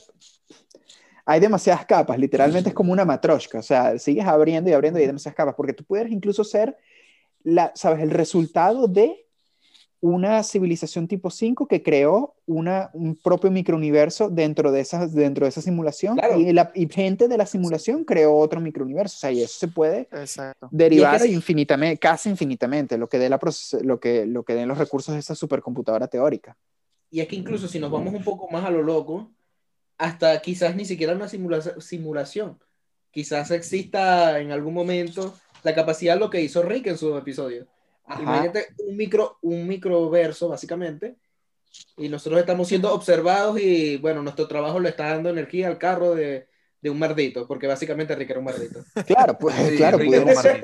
hay 1.25 1.39
demasiadas 1.39 1.86
capas, 1.86 2.18
literalmente 2.20 2.70
es 2.70 2.75
como 2.75 2.92
una 2.92 3.06
matroshka, 3.06 3.60
o 3.60 3.63
sea, 3.63 3.98
sigues 3.98 4.25
abriendo 4.25 4.70
y 4.70 4.74
abriendo 4.74 5.00
y 5.00 5.03
hay 5.03 5.08
demasiadas 5.08 5.36
capas, 5.36 5.56
porque 5.56 5.74
tú 5.74 5.84
pudieras 5.86 6.12
incluso 6.12 6.44
ser, 6.44 6.77
la, 7.44 7.72
¿sabes? 7.75 8.01
El 8.01 8.10
resultado 8.12 8.88
de 8.88 9.23
una 10.05 10.43
civilización 10.43 11.07
tipo 11.07 11.29
5 11.29 11.65
que 11.65 11.81
creó 11.81 12.36
una, 12.45 12.89
un 12.93 13.15
propio 13.15 13.50
microuniverso 13.51 14.29
dentro 14.29 14.74
de, 14.74 14.81
esas, 14.81 15.13
dentro 15.13 15.45
de 15.45 15.50
esa 15.50 15.62
simulación 15.62 16.17
Claro. 16.17 16.38
y, 16.38 16.51
la, 16.51 16.74
y 16.75 16.89
gente 16.89 17.29
de 17.29 17.38
la 17.38 17.45
simulación 17.45 18.03
creó 18.03 18.36
otro 18.36 18.60
microuniverso, 18.60 19.15
o 19.15 19.19
sea, 19.19 19.31
y 19.31 19.41
eso 19.41 19.57
se 19.57 19.69
puede 19.69 20.10
Exacto. 20.12 20.67
derivar 20.72 21.22
sí. 21.22 21.31
infinitamente, 21.31 21.98
casi 22.00 22.29
infinitamente, 22.29 22.98
lo 22.98 23.07
que 23.07 23.17
dé 23.17 23.29
la 23.29 23.39
lo 23.81 24.00
que, 24.01 24.25
lo 24.25 24.43
que 24.43 24.55
den 24.55 24.67
los 24.67 24.77
recursos 24.77 25.13
de 25.13 25.19
esa 25.22 25.36
supercomputadora 25.36 26.07
teórica. 26.07 26.57
Y 27.10 27.22
es 27.22 27.27
que 27.29 27.38
incluso 27.38 27.69
si 27.69 27.79
nos 27.79 27.89
vamos 27.89 28.13
un 28.13 28.25
poco 28.25 28.50
más 28.51 28.65
a 28.65 28.72
lo 28.72 28.83
loco, 28.83 29.31
hasta 29.98 30.41
quizás 30.41 30.75
ni 30.75 30.83
siquiera 30.83 31.13
una 31.13 31.29
simula- 31.29 31.79
simulación. 31.79 32.60
Quizás 33.10 33.51
exista 33.51 34.39
en 34.41 34.51
algún 34.51 34.74
momento 34.74 35.33
la 35.63 35.74
capacidad 35.74 36.15
de 36.15 36.19
lo 36.19 36.29
que 36.29 36.41
hizo 36.41 36.62
Rick 36.62 36.88
en 36.88 36.98
su 36.98 37.15
episodio. 37.17 37.67
Ajá. 38.05 38.22
Imagínate 38.22 38.67
un 38.77 38.98
micro, 38.98 39.38
un 39.41 39.67
microverso, 39.67 40.50
básicamente, 40.50 41.15
y 41.98 42.10
nosotros 42.10 42.39
estamos 42.39 42.67
siendo 42.67 42.93
observados 42.93 43.60
y, 43.60 43.98
bueno, 43.98 44.22
nuestro 44.22 44.48
trabajo 44.48 44.79
le 44.79 44.89
está 44.89 45.10
dando 45.10 45.29
energía 45.29 45.67
al 45.67 45.77
carro 45.77 46.13
de, 46.13 46.48
de 46.81 46.89
un 46.89 47.00
mardito, 47.00 47.48
porque 47.48 47.67
básicamente 47.67 48.15
Rick 48.15 48.31
era 48.31 48.39
un 48.39 48.45
mardito. 48.45 48.83
Claro, 49.07 49.38
pues, 49.38 49.55
Sí, 49.55 49.77
claro, 49.77 49.98
Rick 49.98 50.07
pudiera 50.07 50.36
ser. 50.36 50.63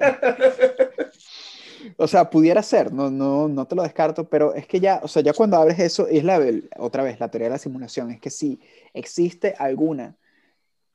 O 1.98 2.08
sea, 2.08 2.30
pudiera 2.30 2.62
ser, 2.62 2.92
no, 2.92 3.10
no, 3.10 3.48
no 3.48 3.66
te 3.66 3.76
lo 3.76 3.84
descarto, 3.84 4.30
pero 4.30 4.54
es 4.54 4.68
que 4.68 4.80
ya, 4.80 5.00
o 5.02 5.08
sea, 5.08 5.22
ya 5.22 5.34
cuando 5.34 5.58
abres 5.58 5.80
eso, 5.80 6.08
es 6.08 6.24
la, 6.24 6.40
otra 6.78 7.04
vez, 7.04 7.20
la 7.20 7.32
teoría 7.32 7.48
de 7.48 7.54
la 7.54 7.58
simulación, 7.58 8.12
es 8.12 8.20
que 8.20 8.30
si 8.30 8.60
existe 8.94 9.56
alguna 9.58 10.18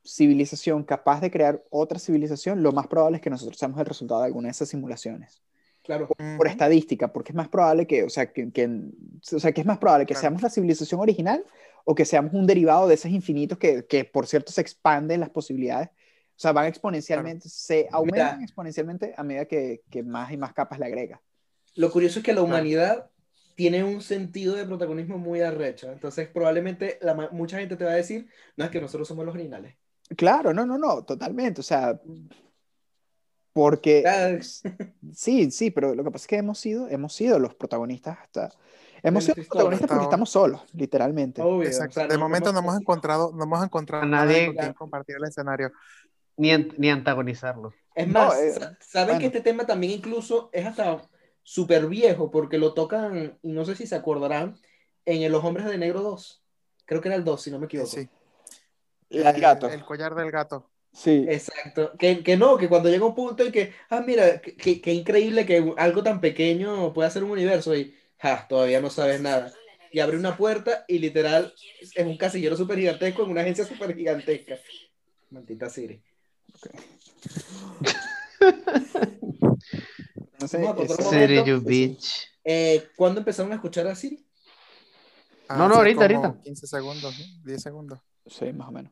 civilización 0.03 0.83
capaz 0.83 1.21
de 1.21 1.31
crear 1.31 1.63
otra 1.71 1.97
civilización, 1.97 2.61
lo 2.61 2.71
más 2.71 2.87
probable 2.87 3.17
es 3.17 3.23
que 3.23 3.31
nosotros 3.31 3.57
seamos 3.57 3.79
el 3.79 3.85
resultado 3.87 4.21
de 4.21 4.27
alguna 4.27 4.47
de 4.47 4.51
esas 4.51 4.69
simulaciones. 4.69 5.41
Claro. 5.85 6.07
por 6.07 6.25
Ujú. 6.25 6.45
estadística, 6.47 7.13
porque 7.13 7.31
es 7.31 7.35
más 7.35 7.47
probable 7.47 7.85
que, 7.85 8.03
o 8.03 8.09
sea, 8.09 8.31
que, 8.31 8.51
que- 8.51 8.67
o 9.35 9.39
sea, 9.39 9.51
que 9.51 9.61
es 9.61 9.67
más 9.67 9.77
probable 9.77 10.05
que 10.05 10.13
Claro. 10.13 10.21
seamos 10.21 10.41
la 10.41 10.49
civilización 10.49 10.99
original 10.99 11.45
o 11.83 11.93
que 11.93 12.05
seamos 12.05 12.33
un 12.33 12.47
derivado 12.47 12.87
de 12.87 12.95
esos 12.95 13.11
infinitos 13.11 13.57
que, 13.57 13.85
que 13.85 14.03
por 14.05 14.25
cierto, 14.27 14.51
se 14.51 14.61
expanden 14.61 15.19
las 15.19 15.29
posibilidades. 15.29 15.89
O 15.89 16.37
sea, 16.39 16.51
van 16.51 16.65
exponencialmente, 16.65 17.47
se 17.47 17.87
aumentan 17.91 18.41
exponencialmente 18.41 19.13
a 19.15 19.23
medida 19.23 19.45
que, 19.45 19.83
que 19.89 20.03
más 20.03 20.31
y 20.31 20.37
más 20.37 20.53
capas 20.53 20.79
le 20.79 20.85
agrega. 20.85 21.21
Lo 21.75 21.91
curioso 21.91 22.19
es 22.19 22.25
que 22.25 22.33
la 22.33 22.41
humanidad 22.41 23.09
tiene 23.55 23.83
un 23.83 24.01
sentido 24.01 24.55
de 24.55 24.65
protagonismo 24.65 25.17
muy 25.17 25.41
arrecho. 25.41 25.91
Entonces, 25.91 26.27
probablemente 26.27 26.97
la 27.01 27.13
mucha 27.31 27.59
gente 27.59 27.77
te 27.77 27.85
va 27.85 27.91
a 27.91 27.95
decir, 27.95 28.27
no 28.57 28.65
es 28.65 28.71
que 28.71 28.81
nosotros 28.81 29.07
somos 29.07 29.25
los 29.25 29.33
originales. 29.35 29.75
Claro, 30.17 30.53
no, 30.53 30.65
no, 30.65 30.77
no, 30.77 31.03
totalmente. 31.05 31.61
O 31.61 31.63
sea, 31.63 31.99
porque 33.55 34.03
sí, 35.13 35.49
sí, 35.49 35.71
pero 35.71 35.95
lo 35.95 36.03
que 36.03 36.11
pasa 36.11 36.23
es 36.23 36.27
que 36.27 36.35
hemos 36.35 36.59
sido, 36.59 36.89
hemos 36.89 37.13
sido 37.13 37.39
los 37.39 37.55
protagonistas 37.55 38.17
hasta, 38.19 38.51
hemos 39.01 39.23
sido 39.23 39.35
los 39.37 39.47
protagonistas 39.47 39.87
porque 39.87 40.03
estamos 40.03 40.29
solos, 40.29 40.61
literalmente. 40.73 41.41
Obvio, 41.41 41.65
Exacto. 41.69 41.91
o 41.91 41.93
sea, 41.93 42.07
de 42.07 42.15
no- 42.15 42.19
momento 42.19 42.49
no 42.49 42.53
no- 42.55 42.59
hemos 42.59 42.75
encontrado, 42.81 43.31
no 43.33 43.45
hemos 43.45 43.63
encontrado 43.63 44.03
A 44.03 44.07
nadie 44.07 44.47
con 44.47 44.55
quien 44.57 44.73
compartir 44.73 45.15
el 45.15 45.23
escenario. 45.23 45.71
Ni, 46.35 46.51
an- 46.51 46.73
ni 46.77 46.89
antagonizarlo. 46.89 47.73
Es 47.95 48.05
No, 48.09 48.25
más, 48.25 48.37
eh, 48.41 48.51
sa- 48.51 48.77
¿saben 48.81 49.07
bueno. 49.15 49.19
que 49.21 49.25
este 49.27 49.39
tema 49.39 49.65
también 49.65 49.93
incluso 49.93 50.49
es 50.51 50.65
hasta 50.65 51.01
súper 51.41 51.87
viejo? 51.87 52.29
Porque 52.31 52.57
lo 52.57 52.73
tocan, 52.73 53.39
y 53.41 53.53
no 53.53 53.63
sé 53.63 53.73
si 53.77 53.87
se 53.87 53.95
acordarán, 53.95 54.57
en 55.05 55.21
el 55.21 55.31
Los 55.31 55.45
Hombres 55.45 55.65
de 55.65 55.77
Negro 55.77 56.01
2. 56.01 56.43
Creo 56.83 56.99
que 56.99 57.07
era 57.07 57.15
el 57.15 57.23
2, 57.23 57.41
si 57.41 57.51
no 57.51 57.59
me 57.59 57.67
equivoco. 57.67 57.89
Sí. 57.89 58.09
Del 59.09 59.25
Eh, 59.27 59.39
gato. 59.39 59.69
El 59.69 59.85
collar 59.85 60.13
del 60.13 60.29
gato. 60.29 60.69
Sí. 60.95 61.25
Exacto. 61.27 61.91
Que, 61.99 62.23
que 62.23 62.37
no, 62.37 62.57
que 62.57 62.69
cuando 62.69 62.89
llega 62.89 63.05
un 63.05 63.13
punto 63.13 63.43
en 63.43 63.51
que, 63.51 63.73
ah, 63.89 64.01
mira, 64.05 64.39
que, 64.39 64.79
que- 64.81 64.93
increíble 64.93 65.45
que 65.45 65.73
algo 65.77 66.01
tan 66.01 66.21
pequeño 66.21 66.93
pueda 66.93 67.09
ser 67.09 67.23
un 67.25 67.31
universo 67.31 67.75
y, 67.75 67.93
ja, 68.17 68.47
todavía 68.47 68.79
no 68.79 68.89
sabes 68.89 69.19
nada. 69.19 69.51
Y 69.91 69.99
abre 69.99 70.17
una 70.17 70.37
puerta 70.37 70.85
y 70.87 70.99
literal 70.99 71.53
es 71.81 71.93
un 72.05 72.17
casillero 72.17 72.55
súper 72.55 72.79
gigantesco 72.79 73.23
en 73.23 73.31
una 73.31 73.41
agencia 73.41 73.65
súper 73.65 73.93
gigantesca. 73.95 74.57
Maldita 75.29 75.69
Siri. 75.69 76.01
No 80.39 80.47
sé, 80.47 80.57
City, 80.57 80.63
momento. 81.05 81.45
you 81.45 81.61
bitch. 81.61 82.27
Eh, 82.43 82.89
¿Cuándo 82.95 83.19
empezaron 83.21 83.51
a 83.51 83.55
escuchar 83.55 83.87
a 83.87 83.95
Siri? 83.95 84.23
No, 85.49 85.57
no, 85.57 85.65
Hace 85.65 85.77
ahorita, 85.77 86.01
ahorita. 86.01 86.41
15 86.43 86.67
segundos, 86.67 87.17
¿no? 87.19 87.25
10 87.45 87.61
segundos. 87.61 87.99
sí, 88.27 88.51
más 88.53 88.67
o 88.67 88.71
menos. 88.71 88.91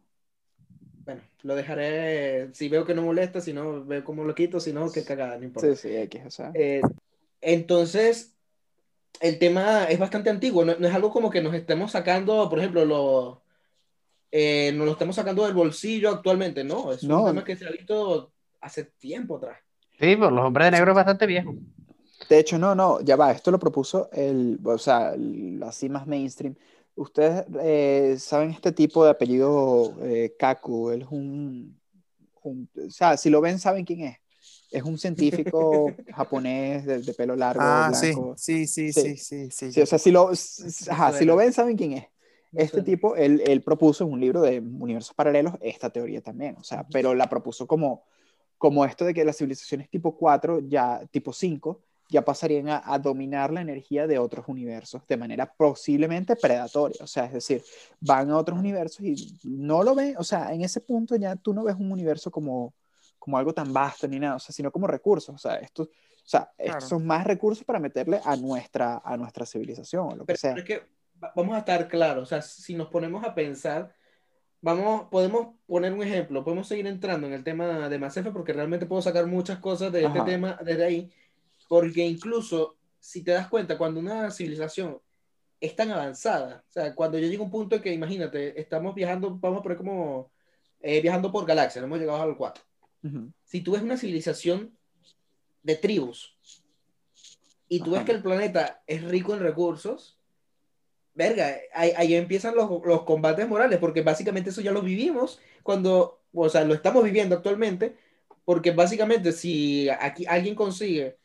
Bueno, 1.05 1.22
lo 1.41 1.55
dejaré, 1.55 2.53
si 2.53 2.69
veo 2.69 2.86
que 2.86 2.93
no 2.93 3.01
molesta, 3.01 3.41
si 3.41 3.51
no, 3.53 3.83
veo 3.83 4.03
cómo 4.03 4.24
lo 4.24 4.33
quito, 4.33 4.60
si 4.60 4.72
no, 4.72 4.91
qué 4.91 5.03
cagada, 5.03 5.38
no 5.38 5.43
importa. 5.43 5.75
Sí, 5.75 5.89
sí, 5.89 5.95
X, 5.95 6.22
o 6.25 6.29
sea. 6.29 6.51
Eh, 6.53 6.81
entonces, 7.41 8.36
el 9.19 9.38
tema 9.38 9.86
es 9.86 10.00
bastante 10.00 10.29
antiguo, 10.29 10.63
no, 10.63 10.75
no 10.77 10.88
es 10.88 10.93
algo 10.93 11.12
como 11.12 11.29
que 11.29 11.41
nos 11.41 11.53
estemos 11.53 11.91
sacando, 11.91 12.50
por 12.50 12.60
ejemplo, 12.60 12.86
lo, 12.86 13.43
eh, 14.31 14.72
nos 14.75 14.86
lo 14.86 14.91
estamos 14.93 15.15
sacando 15.15 15.43
del 15.45 15.53
bolsillo 15.53 16.10
actualmente, 16.10 16.63
no, 16.63 16.93
es 16.93 17.03
No. 17.03 17.19
un 17.24 17.25
tema 17.31 17.43
que 17.43 17.55
se 17.57 17.67
ha 17.67 17.72
visto 17.72 18.31
hace 18.62 18.86
tiempo 18.86 19.38
atrás. 19.38 19.60
Sí, 20.00 20.15
por 20.15 20.31
los 20.31 20.45
hombres 20.45 20.67
de 20.67 20.72
negro 20.72 20.91
es 20.91 20.95
bastante 20.95 21.25
viejo. 21.25 21.53
De 22.29 22.39
hecho, 22.39 22.57
no, 22.57 22.74
no, 22.74 23.01
ya 23.01 23.17
va, 23.17 23.31
esto 23.31 23.51
lo 23.51 23.60
propuso 23.60 24.10
el, 24.13 24.57
o 24.63 24.77
sea, 24.77 25.13
el- 25.13 25.62
así 25.63 25.89
más 25.89 26.07
mainstream. 26.07 26.55
Ustedes 26.95 27.45
eh, 27.62 28.15
saben 28.19 28.51
este 28.51 28.71
tipo 28.71 29.03
de 29.03 29.12
apellido 29.12 29.95
eh, 30.03 30.35
Kaku, 30.38 30.91
él 30.91 31.01
es 31.03 31.07
un, 31.09 31.79
un- 32.43 32.69
o 32.88 32.89
sea, 32.91 33.17
si 33.17 33.29
lo 33.29 33.41
ven 33.41 33.59
saben 33.59 33.85
quién 33.85 34.01
es. 34.01 34.17
Es 34.71 34.83
un 34.83 34.97
científico 34.97 36.01
japonés 36.12 36.85
de, 36.85 37.00
de 37.01 37.13
pelo 37.13 37.35
largo, 37.35 37.83
Ah, 37.83 37.91
sí, 37.93 38.13
blanco. 38.13 38.35
sí, 38.35 38.67
sí, 38.67 38.91
Sí. 38.91 39.15
sí, 39.15 39.17
sí, 39.17 39.50
sí. 39.51 39.71
Sí, 39.71 39.81
o 39.81 39.85
sea, 39.88 39.97
si 40.00 40.12
lo, 40.12 40.29
ajá, 40.89 41.13
si 41.13 41.25
lo 41.25 41.35
ven 41.35 41.53
saben 41.53 41.77
quién 41.77 41.93
es. 41.93 42.05
Este 42.55 42.81
suena. 42.81 42.83
tipo, 42.83 43.15
él, 43.15 43.41
él 43.47 43.63
propuso 43.63 44.03
en 44.05 44.12
un 44.13 44.19
libro 44.19 44.41
de 44.41 44.59
universos 44.59 45.15
paralelos 45.15 45.55
esta 45.62 45.89
teoría 45.89 46.21
también, 46.21 46.55
o 46.57 46.63
sea, 46.63 46.88
pero 46.91 47.15
la 47.15 47.27
propuso 47.29 47.65
como, 47.67 48.05
como 48.59 48.85
esto 48.85 49.05
de 49.05 49.13
que 49.13 49.25
las 49.25 49.38
civilizaciones 49.38 49.89
tipo 49.89 50.15
4, 50.17 50.59
ya 50.59 51.05
tipo 51.12 51.33
5, 51.33 51.83
ya 52.13 52.24
pasarían 52.24 52.70
a, 52.70 52.82
a 52.86 53.00
dominar 53.00 53.51
la 53.51 53.62
energía 53.62 54.08
de 54.08 54.17
otros 54.20 54.46
universos 54.48 55.01
de 55.08 55.17
manera 55.17 55.51
posiblemente 55.53 56.36
predatoria, 56.36 57.03
o 57.03 57.08
sea, 57.08 57.25
es 57.25 57.34
decir, 57.34 57.63
van 58.00 58.29
a 58.32 58.38
otros 58.38 58.58
universos 58.60 59.01
y 59.01 59.15
no 59.43 59.84
lo 59.84 59.96
ven, 59.96 60.15
o 60.17 60.24
sea, 60.24 60.53
en 60.53 60.62
ese 60.62 60.79
punto 60.79 61.15
ya 61.15 61.36
tú 61.36 61.53
no 61.53 61.63
ves 61.63 61.75
un 61.75 61.91
universo 61.91 62.32
como, 62.32 62.74
como 63.20 63.38
algo 63.38 63.53
tan 63.53 63.74
vasto 63.74 64.08
ni 64.08 64.20
nada, 64.20 64.36
o 64.36 64.39
sea, 64.39 64.53
sino 64.53 64.72
como 64.72 64.88
recursos, 64.88 65.34
o 65.36 65.38
sea, 65.38 65.55
estos, 65.55 65.88
o 65.88 65.91
sea, 66.25 66.51
estos 66.58 66.86
son 66.89 67.05
más 67.05 67.25
recursos 67.25 67.65
para 67.65 67.79
meterle 67.79 68.22
a 68.24 68.36
nuestra, 68.38 69.01
a 69.03 69.17
nuestra 69.17 69.46
civilización 69.46 70.08
o 70.13 70.15
lo 70.15 70.25
que 70.25 70.38
sea. 70.38 70.53
pero 70.55 70.62
es 70.65 70.67
que 70.67 70.88
va- 71.22 71.34
vamos 71.36 71.55
a 71.55 71.60
estar 71.60 71.88
claros, 71.88 72.24
o 72.24 72.25
sea, 72.27 72.41
si 72.41 72.75
nos 72.75 72.88
ponemos 72.89 73.24
a 73.25 73.34
pensar, 73.36 73.93
vamos, 74.62 75.08
podemos 75.12 75.55
poner 75.65 75.91
un 75.93 76.03
ejemplo, 76.03 76.43
podemos 76.43 76.67
seguir 76.67 76.88
entrando 76.88 77.27
en 77.27 77.34
el 77.34 77.43
tema 77.43 77.89
de 77.89 78.00
Mass 78.00 78.17
Effect 78.17 78.34
porque 78.34 78.53
realmente 78.53 78.86
puedo 78.86 79.01
sacar 79.01 79.25
muchas 79.27 79.60
cosas 79.60 79.91
de 79.91 80.05
este 80.05 80.20
Ajá. 80.20 80.25
tema 80.25 80.60
desde 80.63 80.86
ahí, 80.86 81.12
porque 81.67 82.05
incluso 82.05 82.75
si 83.00 83.22
te 83.22 83.32
das 83.32 83.50
cuenta, 83.50 83.77
cuando 83.77 84.00
una 84.00 84.32
civilización 84.32 85.00
es 85.60 85.75
tan 85.75 85.91
avanzada, 85.91 86.63
o 86.67 86.72
sea, 86.72 86.96
cuando 86.96 87.17
ya 87.20 87.27
llega 87.27 87.43
un 87.43 87.51
punto 87.51 87.82
que, 87.82 87.93
imagínate, 87.93 88.60
estamos 88.60 88.96
viajando, 88.96 89.38
vamos 89.39 89.60
a 89.60 89.63
poner 89.63 89.77
como 89.77 90.32
eh, 90.82 91.01
viajando 91.01 91.32
por 91.32 91.46
galaxia, 91.46 91.82
no 91.82 91.88
hemos 91.88 91.99
llegado 91.99 92.21
al 92.21 92.38
4. 92.38 92.63
Ujú. 93.04 93.32
Si 93.43 93.62
tú 93.62 93.73
ves 93.73 93.82
una 93.82 93.97
civilización 93.97 94.78
de 95.63 95.76
tribus 95.76 96.38
y 97.67 97.80
tú 97.80 97.91
ves 97.91 97.99
Ajá. 97.99 98.06
que 98.06 98.12
el 98.13 98.21
planeta 98.21 98.84
es 98.88 99.04
rico 99.04 99.34
en 99.34 99.41
recursos, 99.41 100.17
verga, 101.13 101.58
ahí, 101.73 101.91
ahí 101.95 102.15
empiezan 102.15 102.56
los, 102.56 102.69
los 102.86 103.04
combates 103.04 103.47
morales, 103.47 103.80
porque 103.80 104.02
básicamente 104.02 104.49
eso 104.49 104.62
ya 104.62 104.71
lo 104.71 104.82
vivimos 104.82 105.39
cuando, 105.62 106.21
o 106.34 106.49
sea, 106.49 106.63
lo 106.63 106.73
estamos 106.73 107.04
viviendo 107.04 107.36
actualmente, 107.36 107.97
porque 108.45 108.71
básicamente 108.71 109.32
si 109.32 109.89
aquí 109.89 110.26
alguien 110.26 110.56
consigue 110.56 111.17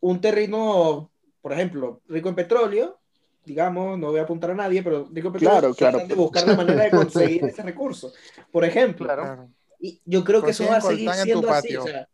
un 0.00 0.20
terreno, 0.20 1.10
por 1.42 1.52
ejemplo, 1.52 2.00
rico 2.08 2.28
en 2.28 2.34
petróleo, 2.34 2.98
digamos, 3.44 3.98
no 3.98 4.10
voy 4.10 4.20
a 4.20 4.24
apuntar 4.24 4.50
a 4.50 4.54
nadie, 4.54 4.82
pero 4.82 5.08
rico 5.12 5.28
en 5.28 5.32
petróleo, 5.34 5.74
Claro, 5.74 5.74
claro. 5.74 6.06
de 6.06 6.14
buscar 6.14 6.46
la 6.46 6.56
manera 6.56 6.84
de 6.84 6.90
conseguir 6.90 7.44
ese 7.46 7.62
recurso. 7.62 8.12
Por 8.50 8.64
ejemplo, 8.64 9.06
Claro. 9.06 9.48
Y 9.82 9.98
yo 10.04 10.22
creo 10.24 10.42
que 10.42 10.50
eso 10.50 10.66
va 10.66 10.76
a 10.76 10.80
seguir 10.82 11.10
siendo 11.12 11.50
así. 11.50 11.74
O 11.76 11.86
sea, 11.86 12.06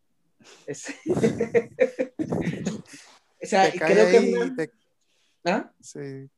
es- 0.67 0.95
o 3.43 3.47
sea, 3.47 3.71
Te 3.71 3.79
creo 3.79 4.07
que 4.07 4.17
es 4.17 4.23
ahí, 4.23 4.33
una- 4.35 4.57
te, 4.57 4.71
¿Ah? 5.45 5.71
sí, 5.81 6.29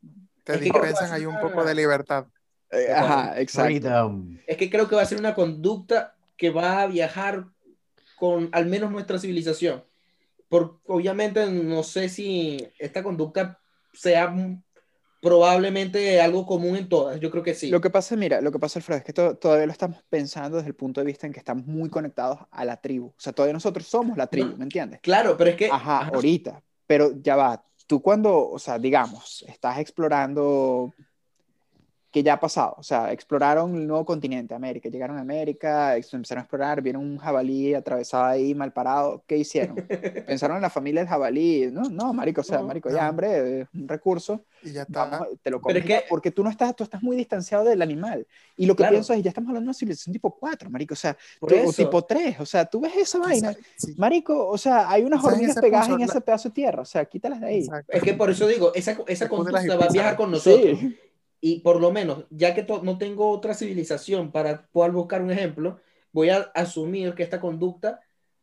te 0.44 0.54
Es 0.54 0.60
dispensan 0.60 1.12
ahí 1.12 1.24
un 1.26 1.34
una- 1.34 1.40
poco 1.42 1.64
de 1.64 1.74
libertad. 1.74 2.26
Eh, 2.70 2.92
Ajá, 2.92 3.40
exacto. 3.40 3.66
Freedom. 3.66 4.38
Es 4.46 4.56
que 4.58 4.68
creo 4.70 4.88
que 4.88 4.96
va 4.96 5.02
a 5.02 5.06
ser 5.06 5.18
una 5.18 5.34
conducta 5.34 6.14
que 6.36 6.50
va 6.50 6.82
a 6.82 6.86
viajar 6.86 7.46
con 8.18 8.48
al 8.52 8.66
menos 8.66 8.90
nuestra 8.90 9.18
civilización. 9.18 9.82
Por, 10.48 10.80
obviamente 10.86 11.46
no 11.50 11.82
sé 11.82 12.08
si 12.08 12.66
esta 12.78 13.02
conducta 13.02 13.60
sea 13.92 14.34
probablemente 15.20 16.20
algo 16.20 16.46
común 16.46 16.76
en 16.76 16.88
todas. 16.88 17.18
Yo 17.20 17.30
creo 17.30 17.42
que 17.42 17.54
sí. 17.54 17.68
Lo 17.70 17.80
que 17.80 17.90
pasa, 17.90 18.16
mira, 18.16 18.40
lo 18.40 18.52
que 18.52 18.58
pasa, 18.58 18.78
Alfredo, 18.78 18.98
es 18.98 19.04
que 19.04 19.12
to- 19.12 19.36
todavía 19.36 19.66
lo 19.66 19.72
estamos 19.72 20.02
pensando 20.08 20.56
desde 20.58 20.68
el 20.68 20.76
punto 20.76 21.00
de 21.00 21.06
vista 21.06 21.26
en 21.26 21.32
que 21.32 21.40
estamos 21.40 21.66
muy 21.66 21.90
conectados 21.90 22.38
a 22.50 22.64
la 22.64 22.80
tribu. 22.80 23.08
O 23.08 23.14
sea, 23.18 23.32
todavía 23.32 23.52
nosotros 23.52 23.86
somos 23.86 24.16
la 24.16 24.28
tribu, 24.28 24.50
No. 24.50 24.56
¿me 24.58 24.64
entiendes? 24.64 25.00
Claro, 25.02 25.36
pero 25.36 25.50
es 25.50 25.56
que... 25.56 25.66
Ajá, 25.66 26.00
ajá, 26.00 26.10
ahorita. 26.14 26.62
Pero 26.86 27.12
ya 27.20 27.36
va, 27.36 27.64
tú 27.86 28.00
cuando, 28.00 28.48
o 28.48 28.58
sea, 28.58 28.78
digamos, 28.78 29.44
estás 29.48 29.78
explorando, 29.78 30.94
¿qué 32.10 32.22
ya 32.22 32.34
ha 32.34 32.40
pasado? 32.40 32.74
O 32.78 32.82
sea, 32.82 33.12
exploraron 33.12 33.74
el 33.74 33.86
nuevo 33.86 34.04
continente, 34.04 34.54
América. 34.54 34.88
Llegaron 34.88 35.18
a 35.18 35.20
América, 35.20 35.96
empezaron 35.96 36.38
a 36.40 36.42
explorar, 36.42 36.80
vieron 36.82 37.02
un 37.02 37.18
jabalí 37.18 37.74
atravesado 37.74 38.24
ahí, 38.24 38.54
mal 38.54 38.72
parado. 38.72 39.22
¿Qué 39.26 39.36
hicieron? 39.36 39.76
Pensaron 40.26 40.56
en 40.56 40.62
la 40.62 40.70
familia 40.70 41.00
del 41.02 41.08
jabalí. 41.08 41.68
No, 41.70 41.82
no, 41.90 42.12
marico, 42.12 42.40
o 42.40 42.44
sea, 42.44 42.58
No, 42.58 42.66
marico, 42.66 42.88
no. 42.88 42.96
ya 42.96 43.06
hambre, 43.06 43.60
es 43.62 43.68
un 43.74 43.86
recurso. 43.88 44.44
Y 44.62 44.72
ya 44.72 44.82
está. 44.82 45.04
Vamos, 45.06 45.28
te 45.42 45.50
lo 45.50 45.60
comes 45.60 45.84
que- 45.84 46.02
porque 46.08 46.30
tú 46.30 46.42
no 46.42 46.50
estás, 46.50 46.74
tú 46.74 46.82
estás 46.84 47.02
muy 47.02 47.16
distanciado 47.16 47.64
del 47.64 47.80
animal. 47.82 48.26
Y 48.56 48.66
lo 48.66 48.74
que 48.74 48.78
Claro. 48.78 48.92
pienso 48.94 49.12
es, 49.12 49.22
ya 49.22 49.28
estamos 49.30 49.48
hablando 49.50 49.66
de 49.66 49.70
una 49.70 49.74
civilización 49.74 50.12
tipo 50.12 50.34
4, 50.36 50.68
marico, 50.70 50.94
o 50.94 50.96
sea, 50.96 51.16
tú- 51.40 51.46
o 51.66 51.72
tipo 51.72 52.02
3, 52.04 52.40
o 52.40 52.46
sea, 52.46 52.64
tú 52.64 52.80
ves 52.80 52.96
esa 52.96 53.18
vaina, 53.18 53.54
sí, 53.76 53.94
marico, 53.96 54.48
o 54.48 54.58
sea, 54.58 54.90
hay 54.90 55.04
unas 55.04 55.22
hormigas 55.24 55.56
pegadas 55.60 55.88
en 55.88 55.98
la- 56.00 56.04
ese 56.06 56.20
pedazo 56.20 56.48
de 56.48 56.54
tierra, 56.54 56.82
o 56.82 56.84
sea, 56.84 57.04
quítalas 57.04 57.40
de 57.40 57.46
ahí. 57.46 57.58
exacto. 57.60 57.92
Es 57.92 58.02
que 58.02 58.14
por 58.14 58.30
eso 58.30 58.46
digo, 58.48 58.72
esa, 58.74 58.96
esa 59.06 59.28
va 59.28 59.84
a 59.86 59.88
viajar 59.92 60.16
con 60.16 60.30
nosotros. 60.32 60.78
Sí, 60.78 60.98
Y 61.40 61.60
por 61.60 61.80
lo 61.80 61.92
menos, 61.92 62.24
ya 62.30 62.54
que 62.54 62.66
no 62.82 62.98
tengo 62.98 63.30
otra 63.30 63.54
civilización 63.54 64.32
para 64.32 64.66
poder 64.72 64.92
buscar 64.92 65.22
un 65.22 65.30
ejemplo, 65.30 65.80
voy 66.12 66.30
a 66.30 66.50
asumir 66.54 67.14
que 67.14 67.22
esta 67.22 67.40
conducta 67.40 68.00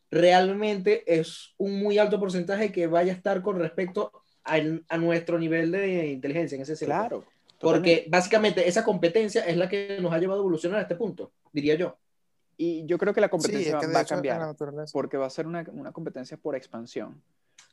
realmente 0.10 1.04
es 1.20 1.54
un 1.58 1.78
muy 1.80 1.98
alto 1.98 2.20
porcentaje 2.20 2.72
que 2.72 2.88
vaya 2.88 3.12
a 3.12 3.16
estar 3.16 3.42
con 3.42 3.60
respecto 3.60 4.12
al- 4.44 4.86
a, 4.88 4.98
nuestro 4.98 5.38
nivel 5.40 5.72
de 5.72 6.08
inteligencia 6.08 6.56
en 6.56 6.62
ese 6.62 6.76
sentido. 6.76 6.96
claro. 6.96 7.26
Porque 7.60 8.06
básicamente 8.10 8.68
esa 8.68 8.84
competencia 8.84 9.44
es 9.46 9.58
la 9.58 9.68
que 9.68 9.98
nos 10.02 10.14
ha 10.14 10.20
llevado 10.20 10.40
a 10.40 10.44
evolucionar 10.44 10.80
a 10.80 10.84
este 10.84 10.96
punto, 10.96 11.32
diría 11.52 11.76
yo. 11.76 11.98
Y 12.58 12.86
yo 12.86 12.98
creo 12.98 13.14
que 13.14 13.22
la 13.22 13.28
Sí, 13.28 13.32
competencia 13.32 13.80
es 13.80 13.86
que 13.86 13.94
va 13.94 14.00
a 14.00 14.06
cambiar, 14.06 14.56
porque 14.94 15.18
va 15.18 15.26
a 15.26 15.30
ser 15.30 15.48
una, 15.48 15.66
una 15.74 15.92
competencia 15.92 16.38
por 16.38 16.56
expansión. 16.56 17.22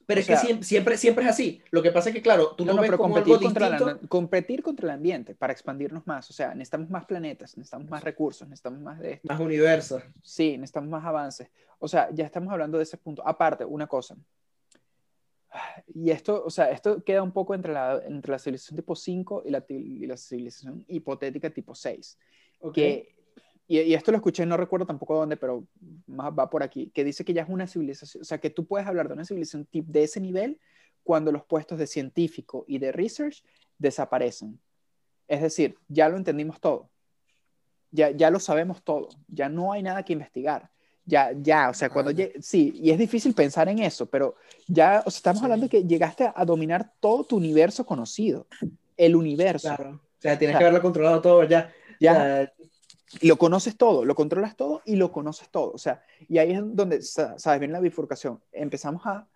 Pero 0.06 0.18
O 0.18 0.20
es 0.20 0.26
que 0.26 0.32
sea- 0.34 0.44
siempre, 0.44 0.64
siempre, 0.66 0.96
siempre 0.96 1.24
es 1.24 1.30
así. 1.30 1.62
Lo 1.70 1.82
que 1.82 1.90
pasa 1.92 2.08
es 2.10 2.14
que, 2.14 2.22
claro, 2.22 2.54
tú 2.56 2.64
No, 2.64 2.72
lo 2.72 2.76
no, 2.76 2.82
ves 2.82 2.88
pero 2.90 2.98
como 2.98 3.14
competir 3.14 3.34
algo 3.34 3.44
contra, 3.44 3.68
distinto. 3.70 3.98
la, 4.02 4.08
competir 4.08 4.62
contra 4.62 4.84
el 4.86 4.90
ambiente 4.90 5.34
para 5.34 5.52
expandirnos 5.52 6.06
más. 6.06 6.28
O 6.28 6.32
sea, 6.32 6.54
necesitamos 6.54 6.90
más 6.90 7.04
planetas, 7.06 7.56
necesitamos 7.56 7.88
más 7.88 8.02
recursos, 8.04 8.48
necesitamos 8.48 8.80
más 8.80 8.98
de 8.98 9.12
esto. 9.14 9.28
Más 9.28 9.40
universo. 9.40 10.02
Sí, 10.22 10.56
necesitamos 10.58 10.90
más 10.90 11.04
avances. 11.04 11.48
O 11.78 11.88
sea, 11.88 12.08
ya 12.12 12.24
estamos 12.26 12.52
hablando 12.52 12.78
de 12.78 12.84
ese 12.84 12.96
punto. 12.96 13.26
Aparte, 13.26 13.64
una 13.64 13.86
cosa. 13.86 14.16
Y 15.94 16.10
esto, 16.10 16.42
o 16.44 16.50
sea, 16.50 16.70
esto 16.70 17.04
queda 17.04 17.22
un 17.22 17.32
poco 17.32 17.54
entre 17.54 17.72
la, 17.74 18.00
entre 18.06 18.32
la 18.32 18.38
civilización 18.38 18.76
tipo 18.76 18.96
5 18.96 19.42
y 19.44 19.50
la, 19.50 19.62
y 19.68 20.06
la 20.06 20.16
civilización 20.16 20.84
hipotética 20.88 21.50
tipo 21.50 21.74
6. 21.74 22.18
¿ok? 22.60 22.72
Que, 22.74 23.14
y, 23.68 23.80
y 23.80 23.94
esto 23.94 24.10
lo 24.10 24.16
escuché, 24.18 24.44
no 24.46 24.56
recuerdo 24.56 24.86
tampoco 24.86 25.16
dónde, 25.16 25.36
pero 25.36 25.64
más 26.06 26.32
va 26.32 26.50
por 26.50 26.62
aquí, 26.62 26.90
que 26.94 27.04
dice 27.04 27.24
que 27.24 27.32
ya 27.32 27.42
es 27.42 27.48
una 27.48 27.66
civilización, 27.66 28.22
o 28.22 28.24
sea, 28.24 28.38
que 28.38 28.50
tú 28.50 28.66
puedes 28.66 28.86
hablar 28.86 29.08
de 29.08 29.14
una 29.14 29.24
civilización 29.24 29.64
tip 29.66 29.86
de 29.86 30.04
ese 30.04 30.20
nivel 30.20 30.58
cuando 31.02 31.32
los 31.32 31.44
puestos 31.44 31.78
de 31.78 31.86
científico 31.86 32.64
y 32.68 32.78
de 32.78 32.92
research 32.92 33.42
desaparecen. 33.78 34.60
Es 35.28 35.40
decir, 35.42 35.76
ya 35.88 36.08
lo 36.08 36.16
entendimos 36.16 36.60
todo. 36.60 36.90
Ya, 37.90 38.10
ya 38.10 38.30
lo 38.30 38.38
sabemos 38.40 38.82
todo. 38.82 39.08
Ya 39.28 39.48
no 39.48 39.72
hay 39.72 39.82
nada 39.82 40.02
que 40.04 40.12
investigar. 40.12 40.70
Ya, 41.04 41.32
ya, 41.32 41.68
o 41.70 41.74
sea, 41.74 41.90
cuando 41.90 42.12
Ah, 42.12 42.28
sí, 42.40 42.72
y 42.76 42.90
es 42.90 42.98
difícil 42.98 43.34
pensar 43.34 43.68
en 43.68 43.80
eso, 43.80 44.06
pero 44.06 44.36
ya, 44.68 45.02
o 45.04 45.10
sea, 45.10 45.18
estamos 45.18 45.40
Sí. 45.40 45.44
hablando 45.44 45.66
de 45.66 45.70
que 45.70 45.84
llegaste 45.84 46.24
a, 46.24 46.32
a 46.36 46.44
dominar 46.44 46.92
todo 47.00 47.24
tu 47.24 47.36
universo 47.36 47.84
conocido, 47.84 48.46
el 48.96 49.16
universo. 49.16 49.74
Claro. 49.74 49.90
O 49.96 50.20
sea, 50.20 50.38
tienes 50.38 50.54
O 50.54 50.58
sea, 50.58 50.58
que 50.60 50.64
haberlo 50.64 50.82
controlado 50.82 51.20
todo 51.20 51.42
ya. 51.44 51.72
Ya, 51.98 52.12
O 52.12 52.14
sea, 52.14 52.52
lo 53.20 53.36
conoces 53.36 53.76
todo, 53.76 54.04
lo 54.04 54.14
controlas 54.14 54.56
todo 54.56 54.82
y 54.84 54.96
lo 54.96 55.12
conoces 55.12 55.48
todo. 55.50 55.72
O 55.72 55.78
sea, 55.78 56.02
y 56.28 56.38
ahí 56.38 56.52
es 56.52 56.60
donde, 56.64 57.02
sa- 57.02 57.38
sabes, 57.38 57.60
viene 57.60 57.72
la 57.72 57.80
bifurcación. 57.80 58.40
Empezamos 58.52 59.02
a 59.06 59.26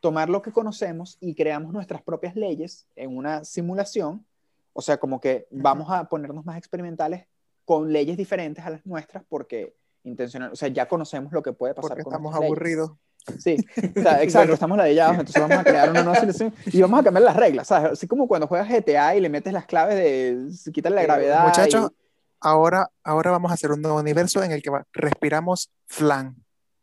tomar 0.00 0.28
lo 0.28 0.42
que 0.42 0.52
conocemos 0.52 1.16
y 1.20 1.34
creamos 1.34 1.72
nuestras 1.72 2.02
propias 2.02 2.36
leyes 2.36 2.86
en 2.94 3.16
una 3.16 3.44
simulación. 3.44 4.24
O 4.72 4.82
sea, 4.82 4.98
como 4.98 5.20
que 5.20 5.46
vamos 5.50 5.88
a 5.90 6.04
ponernos 6.08 6.44
más 6.44 6.58
experimentales 6.58 7.26
con 7.64 7.92
leyes 7.92 8.16
diferentes 8.16 8.64
a 8.64 8.70
las 8.70 8.84
nuestras 8.86 9.24
porque 9.28 9.74
intencional, 10.04 10.52
o 10.52 10.56
sea, 10.56 10.68
ya 10.68 10.86
conocemos 10.86 11.32
lo 11.32 11.42
que 11.42 11.52
puede 11.54 11.72
pasar 11.74 11.90
Porque 11.92 12.02
con 12.04 12.12
estamos 12.12 12.34
leyes. 12.34 12.46
aburridos. 12.46 12.90
Sí, 13.38 13.56
o 13.78 14.02
sea, 14.02 14.22
exacto, 14.22 14.38
Bueno. 14.40 14.52
estamos 14.52 14.76
ladillados, 14.76 15.12
entonces 15.18 15.40
vamos 15.40 15.56
a 15.56 15.64
crear 15.64 15.88
una 15.88 16.02
nueva 16.02 16.20
solución 16.20 16.52
y 16.66 16.82
vamos 16.82 17.00
a 17.00 17.04
cambiar 17.04 17.22
las 17.24 17.36
reglas, 17.36 17.66
¿sabes? 17.68 17.92
Así 17.92 18.06
como 18.06 18.28
cuando 18.28 18.46
juegas 18.46 18.68
GTA 18.68 19.16
y 19.16 19.20
le 19.22 19.30
metes 19.30 19.50
las 19.54 19.64
claves 19.64 19.96
de 20.64 20.72
quitarle 20.72 20.96
la 20.96 21.02
Eh, 21.02 21.06
gravedad. 21.06 21.46
Muchachos, 21.46 21.90
y- 21.90 22.03
ahora, 22.44 22.90
ahora 23.02 23.30
vamos 23.32 23.50
a 23.50 23.54
hacer 23.54 23.72
un 23.72 23.82
nuevo 23.82 23.98
universo 23.98 24.42
en 24.42 24.52
el 24.52 24.62
que 24.62 24.70
respiramos 24.92 25.70
flan. 25.86 26.36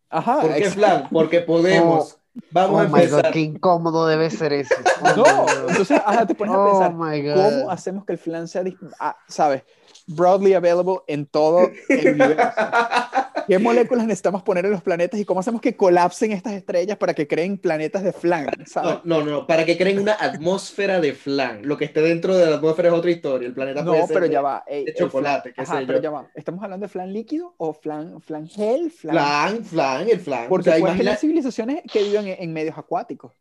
Ajá, 0.09 0.41
¿Por 0.41 0.53
qué 0.55 0.69
flan? 0.69 1.07
Porque 1.09 1.41
podemos. 1.41 2.17
Vamos 2.49 2.75
Oh 2.75 2.79
a 2.79 2.83
my 2.85 2.89
god, 2.91 2.99
empezar. 3.03 3.31
qué 3.33 3.39
incómodo 3.41 4.07
debe 4.07 4.29
ser 4.29 4.53
eso. 4.53 4.73
Oh 5.03 5.15
No, 5.17 5.69
entonces 5.69 6.01
ajá, 6.05 6.25
te 6.25 6.33
pones 6.35 6.53
a 6.55 6.59
Oh 6.59 6.65
pensar, 6.69 6.93
my 6.93 7.21
God. 7.27 7.33
¿cómo 7.35 7.71
hacemos 7.71 8.05
que 8.05 8.13
el 8.13 8.19
flan 8.19 8.47
sea, 8.47 8.63
ah, 8.99 9.17
sabes, 9.27 9.63
broadly 10.07 10.53
available 10.53 10.99
en 11.07 11.25
todo 11.25 11.69
el 11.89 12.07
universo? 12.13 12.49
¿Qué 13.51 13.59
moléculas 13.59 14.05
necesitamos 14.05 14.43
poner 14.43 14.63
en 14.65 14.71
los 14.71 14.81
planetas 14.81 15.19
y 15.19 15.25
cómo 15.25 15.41
hacemos 15.41 15.59
que 15.59 15.75
colapsen 15.75 16.31
estas 16.31 16.53
estrellas 16.53 16.97
para 16.97 17.13
que 17.13 17.27
creen 17.27 17.57
planetas 17.57 18.01
de 18.01 18.13
flan, 18.13 18.47
¿sabes? 18.65 18.99
No, 19.03 19.23
no, 19.23 19.29
no, 19.29 19.45
para 19.47 19.65
que 19.65 19.77
creen 19.77 19.99
una 19.99 20.13
atmósfera 20.13 21.01
de 21.01 21.13
flan. 21.13 21.67
Lo 21.67 21.77
que 21.77 21.83
esté 21.83 22.01
dentro 22.01 22.35
de 22.37 22.49
la 22.49 22.55
atmósfera 22.55 22.87
es 22.87 22.93
otra 22.95 23.11
historia. 23.11 23.47
El 23.49 23.53
planeta 23.53 23.81
No, 23.83 23.91
puede 23.91 24.03
ser 24.07 24.13
pero 24.13 24.25
de- 24.27 24.31
ya 24.31 24.41
va. 24.41 24.63
ey, 24.65 24.85
de 24.85 24.93
chocolate, 24.93 25.51
qué 25.53 25.61
ajá, 25.61 25.79
sé 25.79 25.85
pero 25.85 25.97
yo. 25.97 26.03
ya 26.03 26.09
va. 26.11 26.31
¿Estamos 26.33 26.63
hablando 26.63 26.85
de 26.85 26.89
flan 26.89 27.11
líquido 27.11 27.53
o 27.57 27.73
flan, 27.73 28.21
flan 28.21 28.47
gel? 28.47 28.89
Flan... 28.89 29.15
Flan, 29.15 29.65
flan, 29.65 30.09
el 30.09 30.19
flan. 30.21 30.47
Porque 30.47 30.69
o 30.69 30.71
sea, 30.71 30.79
imagina- 30.79 30.97
tener 31.03 31.17
civilizaciones 31.17 31.81
que 31.91 32.03
viven 32.03 32.27
en, 32.27 32.35
en 32.41 32.53
medios 32.53 32.77
acuáticos. 32.77 33.33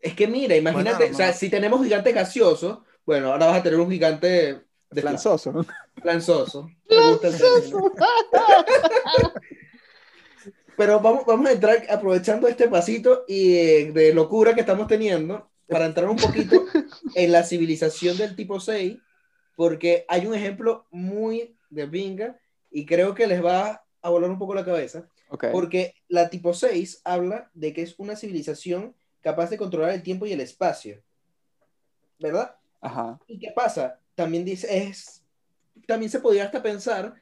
Es 0.00 0.14
que 0.14 0.26
mira, 0.26 0.56
imagínate, 0.56 0.96
Bueno, 0.96 1.12
o 1.14 1.16
sea, 1.16 1.26
no. 1.26 1.32
si 1.34 1.50
tenemos 1.50 1.82
gigantes 1.84 2.14
gaseosos, 2.14 2.78
bueno, 3.04 3.32
ahora 3.32 3.46
vas 3.48 3.58
a 3.58 3.62
tener 3.62 3.78
un 3.78 3.90
gigante 3.90 4.62
de 4.92 5.02
gusta 7.10 7.28
el 7.28 7.38
término. 7.38 7.92
Pero 10.76 11.00
vamos, 11.00 11.24
vamos 11.26 11.46
a 11.48 11.52
entrar 11.52 11.86
aprovechando 11.90 12.48
este 12.48 12.68
pasito 12.68 13.24
y 13.28 13.56
eh, 13.56 13.92
de 13.92 14.14
locura 14.14 14.54
que 14.54 14.60
estamos 14.60 14.86
teniendo 14.86 15.50
para 15.68 15.86
entrar 15.86 16.08
un 16.08 16.16
poquito 16.16 16.64
en 17.14 17.32
la 17.32 17.42
civilización 17.44 18.16
del 18.16 18.36
tipo 18.36 18.58
6, 18.60 18.98
porque 19.56 20.04
hay 20.08 20.26
un 20.26 20.34
ejemplo 20.34 20.86
muy 20.90 21.56
de 21.70 21.86
pinga 21.86 22.38
y 22.70 22.86
creo 22.86 23.14
que 23.14 23.26
les 23.26 23.44
va 23.44 23.84
a 24.00 24.10
volar 24.10 24.30
un 24.30 24.38
poco 24.38 24.54
la 24.54 24.64
cabeza, 24.64 25.08
porque 25.52 25.94
la 26.08 26.28
tipo 26.30 26.52
6 26.52 27.02
habla 27.04 27.50
de 27.54 27.72
que 27.72 27.82
es 27.82 27.94
una 27.98 28.16
civilización 28.16 28.94
capaz 29.20 29.50
de 29.50 29.58
controlar 29.58 29.92
el 29.92 30.02
tiempo 30.02 30.26
y 30.26 30.32
el 30.32 30.40
espacio, 30.40 31.02
¿verdad? 32.18 32.56
Ajá. 32.80 33.18
¿Y 33.26 33.38
qué 33.38 33.52
pasa? 33.54 34.00
También 34.14 34.44
dice, 34.44 34.84
es, 34.86 35.22
también 35.86 36.10
se 36.10 36.20
podría 36.20 36.44
hasta 36.44 36.62
pensar 36.62 37.14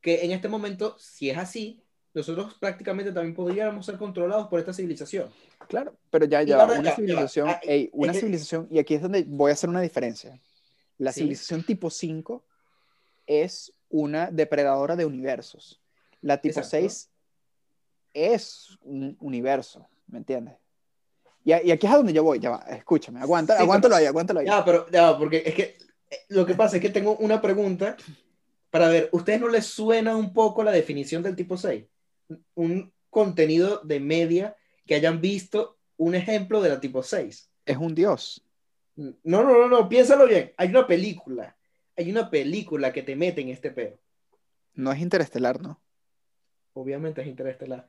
que 0.00 0.24
en 0.24 0.30
este 0.32 0.48
momento, 0.48 0.96
si 0.98 1.30
es 1.30 1.36
así, 1.38 1.82
nosotros 2.14 2.54
prácticamente 2.60 3.12
también 3.12 3.34
podríamos 3.34 3.84
ser 3.84 3.98
controlados 3.98 4.46
por 4.48 4.58
esta 4.60 4.72
civilización. 4.72 5.28
Claro, 5.68 5.96
pero 6.10 6.24
ya, 6.24 6.42
ya, 6.42 6.56
va, 6.58 6.64
una 6.64 6.76
ya, 6.76 6.82
ya 6.90 6.96
civilización, 6.96 7.48
Ah, 7.48 7.60
ey, 7.62 7.90
una 7.92 8.12
es 8.12 8.20
civilización, 8.20 8.68
y 8.70 8.78
aquí 8.78 8.94
es 8.94 9.02
donde 9.02 9.24
voy 9.26 9.50
a 9.50 9.54
hacer 9.54 9.68
una 9.68 9.80
diferencia. 9.80 10.40
La 10.98 11.12
Sí. 11.12 11.20
civilización 11.20 11.62
tipo 11.64 11.90
5 11.90 12.44
es 13.26 13.72
una 13.88 14.30
depredadora 14.30 14.96
de 14.96 15.04
universos. 15.04 15.80
La 16.22 16.40
tipo 16.40 16.60
Exacto. 16.60 16.70
6 16.88 17.10
es 18.14 18.78
un 18.82 19.16
universo, 19.20 19.86
¿me 20.06 20.18
entiendes? 20.18 20.54
Y, 21.44 21.52
aquí 21.52 21.86
es 21.86 21.92
a 21.92 21.96
donde 21.96 22.12
yo 22.12 22.24
voy, 22.24 22.38
ya 22.40 22.50
va, 22.50 22.64
escúchame, 22.70 23.20
aguanta, 23.20 23.56
Sí, 23.56 23.62
aguántalo 23.62 23.92
pero- 23.94 24.00
ahí, 24.00 24.06
aguántalo 24.06 24.40
ahí. 24.40 24.46
Ya, 24.46 24.64
pero 24.64 24.88
ya, 24.90 25.16
porque 25.18 25.42
es 25.46 25.54
que 25.54 25.78
lo 26.28 26.46
que 26.46 26.54
pasa 26.54 26.76
es 26.76 26.82
que 26.82 26.90
tengo 26.90 27.16
una 27.16 27.40
pregunta 27.40 27.96
para 28.70 28.88
ver, 28.88 29.08
¿ustedes 29.12 29.40
no 29.40 29.48
les 29.48 29.66
suena 29.66 30.16
un 30.16 30.32
poco 30.32 30.62
la 30.62 30.72
definición 30.72 31.22
del 31.22 31.36
tipo 31.36 31.56
6? 31.56 31.84
Un 32.54 32.92
contenido 33.10 33.80
de 33.84 34.00
media 34.00 34.56
que 34.86 34.94
hayan 34.94 35.20
visto 35.20 35.78
un 35.96 36.14
ejemplo 36.14 36.60
de 36.60 36.68
la 36.68 36.80
tipo 36.80 37.02
6. 37.02 37.50
Es 37.64 37.76
un 37.76 37.94
dios. 37.94 38.44
No, 38.96 39.14
no, 39.24 39.44
no, 39.44 39.68
no, 39.68 39.88
piénsalo 39.88 40.26
bien. 40.26 40.52
Hay 40.56 40.68
una 40.68 40.86
película, 40.86 41.56
hay 41.96 42.10
una 42.10 42.30
película 42.30 42.92
que 42.92 43.02
te 43.02 43.16
mete 43.16 43.40
en 43.40 43.48
este 43.48 43.70
pedo. 43.70 43.98
No 44.74 44.92
es 44.92 45.00
interestelar, 45.00 45.60
¿no? 45.60 45.80
Obviamente 46.74 47.22
es 47.22 47.26
interestelar. 47.26 47.88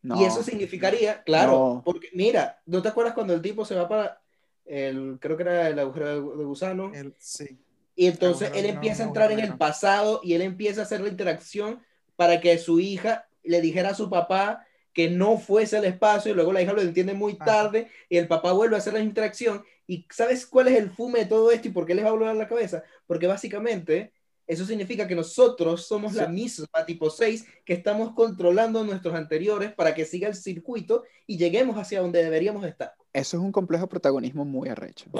No. 0.00 0.20
Y 0.20 0.24
eso 0.24 0.42
significaría, 0.42 1.22
claro, 1.22 1.52
No. 1.52 1.82
porque 1.84 2.08
mira, 2.14 2.60
¿no 2.66 2.82
te 2.82 2.88
acuerdas 2.88 3.14
cuando 3.14 3.34
el 3.34 3.42
tipo 3.42 3.64
se 3.64 3.74
va 3.74 3.88
para 3.88 4.21
el, 4.64 5.18
creo 5.20 5.36
que 5.36 5.42
era 5.42 5.68
el 5.68 5.78
agujero 5.78 6.06
de, 6.06 6.38
de 6.38 6.44
gusano? 6.44 6.92
El- 6.94 7.14
sí. 7.18 7.58
Y 7.94 8.06
entonces 8.06 8.50
él 8.54 8.66
empieza 8.66 9.02
a 9.02 9.06
no, 9.06 9.10
entrar 9.10 9.30
en 9.32 9.40
el 9.40 9.58
pasado 9.58 10.20
y 10.22 10.32
él 10.32 10.42
empieza 10.42 10.80
a 10.80 10.84
hacer 10.84 11.00
la 11.00 11.08
interacción 11.08 11.82
para 12.16 12.40
que 12.40 12.56
su 12.58 12.80
hija 12.80 13.26
le 13.42 13.60
dijera 13.60 13.90
a 13.90 13.94
su 13.94 14.08
papá 14.08 14.66
que 14.94 15.10
no 15.10 15.38
fuese 15.38 15.76
al 15.76 15.84
espacio 15.84 16.32
y 16.32 16.34
luego 16.34 16.52
la 16.52 16.62
hija 16.62 16.72
lo 16.72 16.82
entiende 16.82 17.14
muy 17.14 17.36
tarde 17.36 17.88
y 18.08 18.16
el 18.16 18.28
papá 18.28 18.52
vuelve 18.52 18.76
a 18.76 18.78
hacer 18.78 18.92
la 18.94 19.00
interacción 19.00 19.62
y 19.86 20.06
¿sabes 20.10 20.46
cuál 20.46 20.68
es 20.68 20.78
el 20.78 20.90
fume 20.90 21.20
de 21.20 21.26
todo 21.26 21.50
esto 21.50 21.68
y 21.68 21.72
por 21.72 21.86
qué 21.86 21.94
les 21.94 22.04
va 22.04 22.10
a 22.10 22.12
volar 22.12 22.36
la 22.36 22.48
cabeza? 22.48 22.82
Porque 23.06 23.26
básicamente 23.26 24.12
eso 24.46 24.64
significa 24.64 25.06
que 25.06 25.14
nosotros 25.14 25.86
somos 25.86 26.14
la 26.14 26.28
misma 26.28 26.84
tipo 26.86 27.10
6 27.10 27.46
que 27.64 27.72
estamos 27.74 28.14
controlando 28.14 28.84
nuestros 28.84 29.14
anteriores 29.14 29.72
para 29.72 29.94
que 29.94 30.04
siga 30.04 30.28
el 30.28 30.34
circuito 30.34 31.04
y 31.26 31.38
lleguemos 31.38 31.76
hacia 31.78 32.00
donde 32.00 32.22
deberíamos 32.22 32.64
estar. 32.66 32.94
Eso 33.12 33.36
es 33.36 33.42
un 33.42 33.52
complejo 33.52 33.86
protagonismo 33.88 34.44
muy 34.44 34.68
arrecho. 34.68 35.10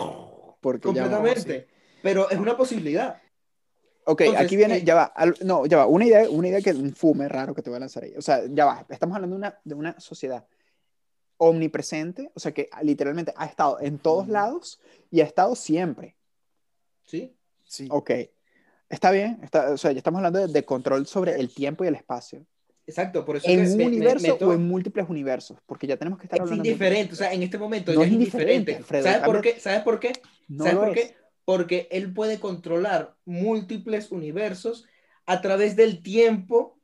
Porque. 0.61 0.83
Completamente. 0.87 1.68
Pero 2.02 2.31
es 2.31 2.38
una 2.38 2.57
posibilidad. 2.57 3.20
Ok, 4.05 4.22
Entonces, 4.22 4.46
aquí 4.46 4.57
viene, 4.57 4.78
eh, 4.78 4.85
ya 4.85 4.96
va, 4.96 5.05
al- 5.05 5.37
no, 5.44 5.64
ya 5.66 5.76
va, 5.76 5.87
una 5.87 6.05
idea, 6.05 6.28
una 6.28 6.48
idea 6.48 6.61
que 6.61 6.72
un 6.72 6.92
fume 6.92 7.28
raro 7.28 7.55
que 7.55 7.62
te 7.62 7.70
voy 7.70 7.76
a 7.76 7.81
lanzar 7.81 8.02
ahí. 8.02 8.14
O 8.16 8.22
sea, 8.22 8.42
ya 8.48 8.64
va, 8.64 8.85
estamos 8.88 9.14
hablando 9.14 9.37
de 9.37 9.38
una, 9.38 9.61
de 9.62 9.74
una 9.76 10.00
sociedad 10.00 10.44
omnipresente, 11.37 12.31
o 12.35 12.40
sea, 12.40 12.52
que 12.52 12.68
literalmente 12.83 13.33
ha 13.37 13.46
estado 13.46 13.81
en 13.81 13.98
todos 13.98 14.28
lados 14.28 14.81
y 15.11 15.20
ha 15.20 15.24
estado 15.24 15.55
siempre. 15.55 16.16
¿Sí? 17.05 17.37
Sí. 17.64 17.87
Ok, 17.90 18.11
está 18.88 19.11
bien, 19.12 19.38
está, 19.42 19.70
o 19.70 19.76
sea, 19.76 19.92
ya 19.92 19.98
estamos 19.98 20.18
hablando 20.18 20.40
de, 20.40 20.48
de 20.48 20.64
control 20.64 21.07
sobre 21.07 21.38
el 21.38 21.52
tiempo 21.55 21.85
y 21.85 21.88
el 21.88 21.94
espacio. 21.94 22.44
Exacto, 22.87 23.25
por 23.25 23.37
eso 23.37 23.49
¿En 23.49 23.61
un 23.61 23.68
me- 23.71 23.77
me 23.77 23.85
universo 23.87 24.33
meto- 24.33 24.49
o 24.49 24.53
en 24.53 24.66
múltiple 24.66 25.03
universos? 25.05 25.59
Porque 25.66 25.87
ya 25.87 25.97
tenemos 25.97 26.18
que 26.18 26.27
estar 26.27 26.38
es 26.38 26.42
hablando 26.42 26.62
de 26.62 26.68
indiferente, 26.71 27.12
o 27.12 27.16
sea, 27.16 27.33
en 27.33 27.42
este 27.42 27.59
momento 27.59 27.92
No 27.92 28.01
ya 28.01 28.07
es 28.07 28.12
indiferente, 28.12 28.73
indiferente. 28.73 29.09
¿Sabes 29.11 29.25
por 29.25 29.40
qué? 29.40 29.61
¿Sabes 29.61 29.81
por 29.83 30.01
qué? 30.01 30.12
No 30.49 30.64
¿Sabes 30.64 30.79
por 30.79 30.88
es. 30.88 30.95
qué? 30.95 31.16
Porque 31.45 31.88
él 31.90 32.12
puede 32.12 32.38
controlar 32.40 33.14
múltiples 33.25 34.11
universos 34.11 34.87
a 35.27 35.40
través 35.40 35.77
del 35.77 36.03
tiempo 36.03 36.79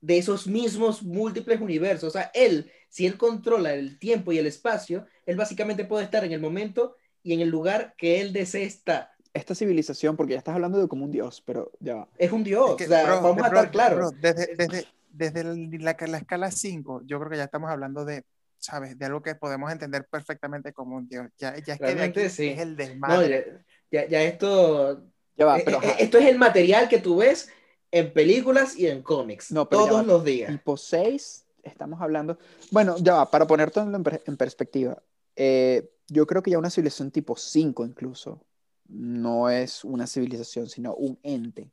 de 0.00 0.18
esos 0.18 0.46
mismos 0.46 1.02
múltiples 1.02 1.60
universos. 1.60 2.08
O 2.08 2.10
sea, 2.12 2.30
él, 2.34 2.70
si 2.88 3.06
él 3.06 3.16
controla 3.16 3.74
el 3.74 3.98
tiempo 3.98 4.32
y 4.32 4.38
el 4.38 4.46
espacio, 4.46 5.06
él 5.26 5.36
básicamente 5.36 5.84
puede 5.84 6.04
estar 6.04 6.24
en 6.24 6.32
el 6.32 6.40
momento 6.40 6.96
y 7.22 7.32
en 7.32 7.40
el 7.40 7.48
lugar 7.48 7.94
que 7.98 8.20
él 8.20 8.32
desee 8.32 8.64
estar. 8.64 9.10
Esta 9.34 9.54
civilización, 9.54 10.16
porque 10.16 10.32
ya 10.34 10.38
estás 10.38 10.54
hablando 10.54 10.78
de 10.80 10.88
como 10.88 11.04
un 11.04 11.10
dios, 11.10 11.42
pero 11.44 11.72
ya 11.80 11.94
va. 11.96 12.08
Es 12.16 12.32
un 12.32 12.44
dios, 12.44 12.70
Es 12.70 12.76
que, 12.76 12.84
o 12.84 12.88
sea, 12.88 13.04
bro, 13.04 13.22
vamos 13.22 13.36
de- 13.36 13.42
a 13.42 13.46
estar 13.48 13.70
claros. 13.70 14.12
desde, 14.20 14.56
desde, 14.56 14.86
desde 15.18 15.44
la, 15.78 15.96
la 15.98 16.18
escala 16.18 16.50
5, 16.50 17.02
yo 17.04 17.18
creo 17.18 17.30
que 17.30 17.36
ya 17.36 17.44
estamos 17.44 17.70
hablando 17.70 18.04
de, 18.04 18.24
¿sabes? 18.58 18.98
De 18.98 19.04
algo 19.06 19.20
que 19.20 19.34
podemos 19.34 19.70
entender 19.72 20.06
perfectamente 20.10 20.72
como 20.72 20.96
un 20.96 21.08
dios. 21.08 21.26
Ya, 21.38 21.56
ya 21.58 21.74
es 21.74 21.78
que 21.80 21.86
de 21.86 21.92
Realmente 21.94 22.20
aquí 22.26 22.30
sí. 22.34 22.48
es 22.48 22.60
el 22.60 22.70
No, 22.70 22.76
desmadre. 22.76 23.64
ya, 23.90 24.02
ya- 24.04 24.08
ya 24.08 24.22
esto 24.22 25.04
Ya 25.36 25.46
va, 25.46 25.58
Eh, 25.58 25.62
pero 25.64 25.78
eh, 25.82 25.86
ajá, 25.88 25.98
esto 25.98 26.18
es 26.18 26.26
el 26.26 26.38
material 26.38 26.88
que 26.88 26.98
tú 26.98 27.16
ves 27.18 27.50
en 27.90 28.12
películas 28.12 28.76
y 28.76 28.86
en 28.86 29.02
cómics 29.02 29.50
No, 29.50 29.66
todos 29.66 30.04
los 30.06 30.24
días. 30.24 30.50
tipo 30.50 30.76
6, 30.76 31.46
estamos 31.62 32.00
hablando. 32.00 32.38
Bueno, 32.70 32.96
ya 32.98 33.14
va, 33.14 33.30
para 33.30 33.46
ponerte 33.46 33.80
en, 33.80 34.02
per- 34.02 34.22
en 34.26 34.36
perspectiva, 34.36 35.02
eh, 35.36 35.90
yo 36.08 36.26
creo 36.26 36.42
que 36.42 36.50
ya 36.50 36.58
una 36.58 36.70
civilización 36.70 37.10
tipo 37.10 37.36
5 37.36 37.84
incluso 37.84 38.40
no 38.88 39.50
es 39.50 39.84
una 39.84 40.06
civilización, 40.06 40.68
sino 40.68 40.94
un 40.94 41.18
ente, 41.22 41.70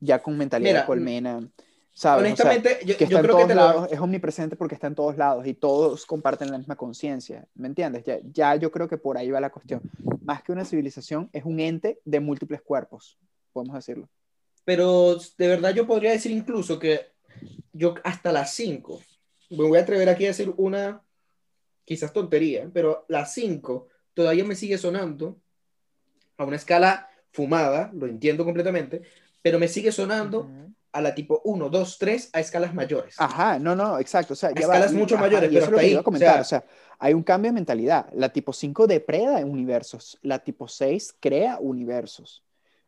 ya 0.00 0.20
con 0.22 0.36
mentalidad 0.36 0.70
Mira, 0.70 0.80
de 0.80 0.86
colmena, 0.86 1.48
¿sabes? 1.92 2.32
O 2.32 2.36
sea, 2.36 2.50
Honestamente, 2.50 2.78
yo, 2.86 2.96
que 2.96 3.04
yo 3.04 3.16
está 3.16 3.20
en 3.20 3.24
creo 3.24 3.36
que 3.36 3.42
todos 3.42 3.48
te 3.48 3.54
lo- 3.54 3.60
lados, 3.60 3.88
es 3.92 4.00
omnipresente 4.00 4.56
porque 4.56 4.74
está 4.74 4.86
en 4.86 4.94
todos 4.94 5.16
lados 5.16 5.46
y 5.46 5.54
todos 5.54 6.06
comparten 6.06 6.50
la 6.50 6.58
misma 6.58 6.76
conciencia, 6.76 7.46
¿me 7.54 7.68
entiendes? 7.68 8.04
Ya, 8.04 8.18
ya 8.32 8.54
yo 8.56 8.70
creo 8.70 8.88
que 8.88 8.98
por 8.98 9.16
ahí 9.18 9.30
va 9.30 9.40
la 9.40 9.50
cuestión. 9.50 9.80
Más 10.22 10.42
que 10.42 10.52
una 10.52 10.64
civilización, 10.64 11.28
es 11.32 11.44
un 11.44 11.60
ente 11.60 12.00
de 12.04 12.20
múltiples 12.20 12.62
cuerpos, 12.62 13.18
podemos 13.52 13.74
decirlo. 13.76 14.08
Pero 14.64 15.16
de 15.38 15.48
verdad 15.48 15.74
yo 15.74 15.86
podría 15.86 16.12
decir 16.12 16.30
incluso 16.32 16.78
que 16.78 17.12
yo 17.72 17.94
hasta 18.04 18.32
las 18.32 18.52
5, 18.54 19.00
me 19.50 19.66
voy 19.66 19.78
a 19.78 19.82
atrever 19.82 20.08
aquí 20.08 20.24
a 20.24 20.28
decir 20.28 20.52
una 20.56 21.02
quizás 21.84 22.12
tontería, 22.12 22.70
pero 22.72 23.04
las 23.08 23.32
5 23.34 23.88
todavía 24.14 24.44
me 24.44 24.54
sigue 24.54 24.78
sonando 24.78 25.40
a 26.36 26.44
una 26.44 26.56
escala 26.56 27.08
fumada, 27.32 27.90
lo 27.94 28.06
entiendo 28.06 28.44
completamente, 28.44 29.02
pero 29.42 29.58
me 29.58 29.68
sigue 29.68 29.90
sonando. 29.92 30.50
A 30.92 31.00
la 31.00 31.14
tipo 31.14 31.40
1, 31.44 31.68
2, 31.68 31.98
3 31.98 32.30
a 32.32 32.40
escalas 32.40 32.74
mayores. 32.74 33.14
Ajá, 33.18 33.58
no, 33.58 33.74
no, 33.76 33.98
exacto. 33.98 34.32
O 34.32 34.36
sea, 34.36 34.50
ya 34.52 34.62
escalas 34.62 34.92
mucho 34.92 35.14
ajá, 35.14 35.24
mayores, 35.24 35.50
y 35.50 35.54
pero 35.54 35.64
eso 35.64 35.66
es 35.66 35.70
lo 35.70 35.76
hasta 35.76 35.80
que 35.80 35.86
ahí, 35.86 35.92
iba 35.92 36.00
a 36.00 36.04
comentar. 36.04 36.38
o 36.38 36.40
O 36.40 36.44
sea, 36.44 36.64
hay 36.98 37.14
un 37.14 37.22
cambio 37.22 37.50
de 37.50 37.54
mentalidad. 37.54 38.06
La 38.12 38.28
tipo 38.30 38.52
5 38.52 38.86
depreda 38.86 39.36
universos. 39.44 40.18
La 40.22 40.38
tipo 40.40 40.66
6 40.68 41.14
crea 41.20 41.58
universos 41.60 42.42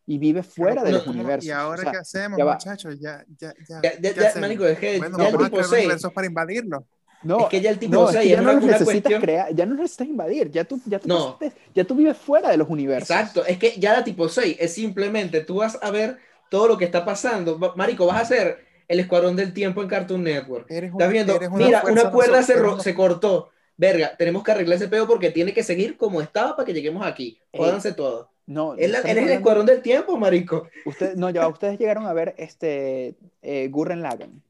y 0.05 0.19
vive 0.19 0.43
fuera 0.43 0.83
de 0.83 0.91
no, 0.91 0.99
los 0.99 1.07
no, 1.07 1.13
universos. 1.13 1.47
¿Y 1.47 1.53
O 1.53 1.57
ahora 1.57 1.83
sea, 1.83 1.93
qué 1.93 1.99
hacemos, 1.99 2.39
ya 2.39 2.45
muchachos? 2.45 2.99
Ya, 3.01 3.25
ya, 3.39 3.55
ya. 3.69 3.81
Ya, 3.83 4.01
ya, 4.01 4.15
¿qué 4.15 4.21
ya, 4.35 4.41
marico, 4.41 4.67
es 4.67 4.79
que 4.79 4.99
Bueno, 4.99 5.17
ya 5.19 5.29
el 5.29 5.35
a 5.35 5.39
tipo 5.39 5.51
crear 5.51 5.65
6 5.69 5.79
universos 5.81 6.13
para 6.13 6.27
invadirlo. 6.27 6.87
no, 7.23 7.39
es 7.39 7.47
que 7.47 7.61
ya 7.61 7.71
el 7.71 7.79
tipo 7.79 7.95
no, 7.95 8.07
es 8.11 8.17
6 8.17 8.23
que 8.27 8.31
es 8.33 8.37
ya 8.37 8.43
una, 8.43 8.53
no 8.53 8.59
los 8.61 8.65
necesitas 8.67 8.85
cuestión. 8.95 9.21
crear, 9.23 9.55
ya 9.55 9.65
no 9.67 9.75
necesitas 9.77 10.09
invadir. 10.09 10.51
Ya 10.51 10.65
tú, 10.65 10.81
ya 10.87 10.99
tú, 10.99 11.07
No. 11.09 11.39
pasaste- 11.39 11.53
ya 11.73 11.85
tú 11.85 11.95
vives 11.95 12.17
fuera 12.17 12.51
de 12.51 12.57
los 12.57 12.69
universos. 12.69 13.09
Exacto, 13.11 13.47
es 13.47 13.59
que 13.59 13.79
ya 13.79 13.93
la 13.93 14.03
tipo 14.03 14.29
6 14.29 14.57
es 14.59 14.75
simplemente 14.75 15.41
tú 15.43 15.57
vas 15.59 15.79
a 15.81 15.91
ver 15.93 16.19
todo 16.53 16.69
lo 16.69 16.77
que 16.79 16.85
está 16.85 17.03
pasando. 17.03 17.59
Marico, 17.77 18.05
vas 18.07 18.19
a 18.19 18.21
hacer 18.21 18.67
el 18.87 19.01
escuadrón 19.01 19.35
del 19.35 19.55
tiempo 19.55 19.81
en 19.83 19.89
Cartoon 19.89 20.23
Network. 20.23 20.71
Eres 20.71 20.91
un- 20.93 21.01
Estás 21.01 21.11
viendo, 21.11 21.35
eres 21.35 21.51
mira, 21.51 21.81
fuerza 21.81 22.03
una 22.03 22.11
cuerda 22.13 22.43
se, 22.43 22.55
ro- 22.57 22.75
una- 22.75 22.83
se 22.83 22.95
cortó. 22.95 23.49
Verga, 23.79 24.15
tenemos 24.19 24.45
que 24.45 24.53
arreglar 24.53 24.77
ese 24.77 24.87
pedo 24.89 25.07
porque 25.07 25.31
tiene 25.31 25.55
que 25.55 25.63
seguir 25.63 25.97
como 25.97 26.21
estaba 26.21 26.55
para 26.55 26.67
que 26.67 26.75
lleguemos 26.75 27.05
aquí. 27.07 27.41
Ey, 27.53 27.59
Jódanse 27.61 27.95
todo. 27.95 28.31
No, 28.45 28.75
Él, 28.75 28.95
estamos 28.95 29.11
él 29.11 29.19
es 29.19 29.25
el 29.25 29.31
escuadrón 29.31 29.65
del 29.65 29.81
tiempo, 29.81 30.19
marico. 30.19 30.69
Usted, 30.85 31.15
no, 31.15 31.31
ya, 31.31 31.49
ustedes 31.49 31.79
llegaron 31.79 32.05
a 32.07 32.13
ver 32.13 32.35
este 32.37 33.15
eh, 33.41 33.69
Gurren 33.69 34.03
Lagann. 34.03 34.43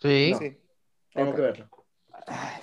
Sí. 0.00 0.30
No. 0.32 0.38
Sí. 0.38 0.56
Tengo 1.12 1.34
que 1.34 1.42
verlo. 1.42 1.68
Ay, 2.26 2.62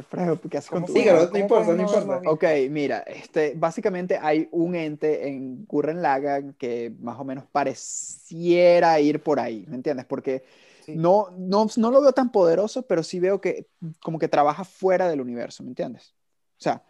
Alfredo, 0.00 0.40
¿qué 0.40 0.58
haces 0.58 0.70
con 0.70 0.82
no 0.82 0.86
¿Cómo 0.86 0.98
importa, 1.38 1.74
no 1.74 1.82
importa. 1.82 2.22
Ok, 2.30 2.44
mira, 2.70 2.98
este, 3.00 3.54
básicamente 3.56 4.18
hay 4.20 4.48
un 4.52 4.74
ente 4.74 5.28
en 5.28 5.64
Gurren 5.66 6.02
Lagann 6.02 6.54
que 6.54 6.92
más 7.00 7.18
o 7.18 7.24
menos 7.24 7.44
pareciera 7.50 8.98
ir 9.00 9.22
por 9.22 9.40
ahí, 9.40 9.64
¿me 9.68 9.76
entiendes? 9.76 10.06
Porque 10.06 10.44
Sí. 10.84 10.96
no, 10.96 11.28
no, 11.38 11.68
no 11.76 11.90
lo 11.92 12.00
veo 12.00 12.12
tan 12.12 12.32
poderoso, 12.32 12.82
pero 12.82 13.04
sí 13.04 13.20
veo 13.20 13.40
que 13.40 13.68
como 14.02 14.18
que 14.18 14.26
trabaja 14.26 14.64
fuera 14.64 15.08
del 15.08 15.20
universo, 15.20 15.62
¿me 15.62 15.68
entiendes? 15.68 16.12
O 16.58 16.62
sea, 16.62 16.82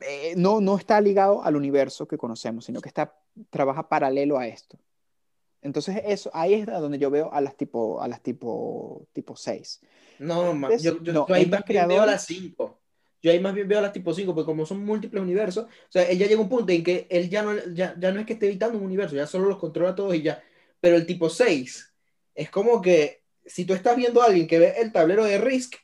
eh, 0.00 0.34
no, 0.36 0.60
no 0.60 0.76
está 0.76 1.00
ligado 1.00 1.42
al 1.42 1.56
universo 1.56 2.06
que 2.06 2.18
conocemos, 2.18 2.64
sino 2.64 2.80
que 2.80 2.88
está, 2.88 3.14
trabaja 3.50 3.88
paralelo 3.88 4.38
a 4.38 4.46
esto. 4.46 4.78
Entonces, 5.62 6.02
eso, 6.04 6.30
ahí 6.34 6.54
es 6.54 6.66
donde 6.66 6.98
yo 6.98 7.10
veo 7.10 7.32
a 7.32 7.40
las 7.40 7.56
tipo, 7.56 8.02
a 8.02 8.08
las 8.08 8.20
tipo, 8.20 9.06
tipo 9.12 9.36
6. 9.36 9.80
No, 10.22 10.50
Antes, 10.50 10.82
yo, 10.82 11.02
yo- 11.02 11.12
no, 11.12 11.28
yo 11.28 11.34
ahí 11.34 11.46
más 11.46 11.64
bien 11.66 11.88
veo 11.88 12.06
las 12.06 12.24
5. 12.26 12.78
Yo 13.22 13.30
ahí 13.30 13.38
más 13.38 13.54
bien 13.54 13.68
veo 13.68 13.80
las 13.80 13.92
tipo 13.92 14.12
5, 14.12 14.34
porque 14.34 14.46
como 14.46 14.66
son 14.66 14.84
múltiples 14.84 15.22
universos, 15.22 15.64
o 15.66 15.92
sea, 15.92 16.02
él 16.10 16.18
ya 16.18 16.26
llega 16.26 16.40
a 16.40 16.42
un 16.42 16.48
punto 16.48 16.72
en 16.72 16.82
que 16.82 17.06
él 17.08 17.30
ya 17.30 17.42
no, 17.42 17.54
ya, 17.72 17.94
ya 17.98 18.10
no 18.10 18.18
es 18.18 18.26
que 18.26 18.32
esté 18.32 18.46
evitando 18.46 18.76
un 18.78 18.84
universo, 18.84 19.14
ya 19.14 19.26
solo 19.26 19.48
los 19.48 19.58
controla 19.58 19.94
todos 19.94 20.14
y 20.14 20.22
ya. 20.22 20.42
Pero 20.80 20.96
el 20.96 21.06
tipo 21.06 21.30
6 21.30 21.94
es 22.34 22.50
como 22.50 22.82
que 22.82 23.22
si 23.46 23.64
tú 23.64 23.74
estás 23.74 23.96
viendo 23.96 24.22
a 24.22 24.26
alguien 24.26 24.46
que 24.48 24.58
ve 24.58 24.74
el 24.78 24.90
tablero 24.92 25.24
de 25.24 25.38
Risk, 25.38 25.74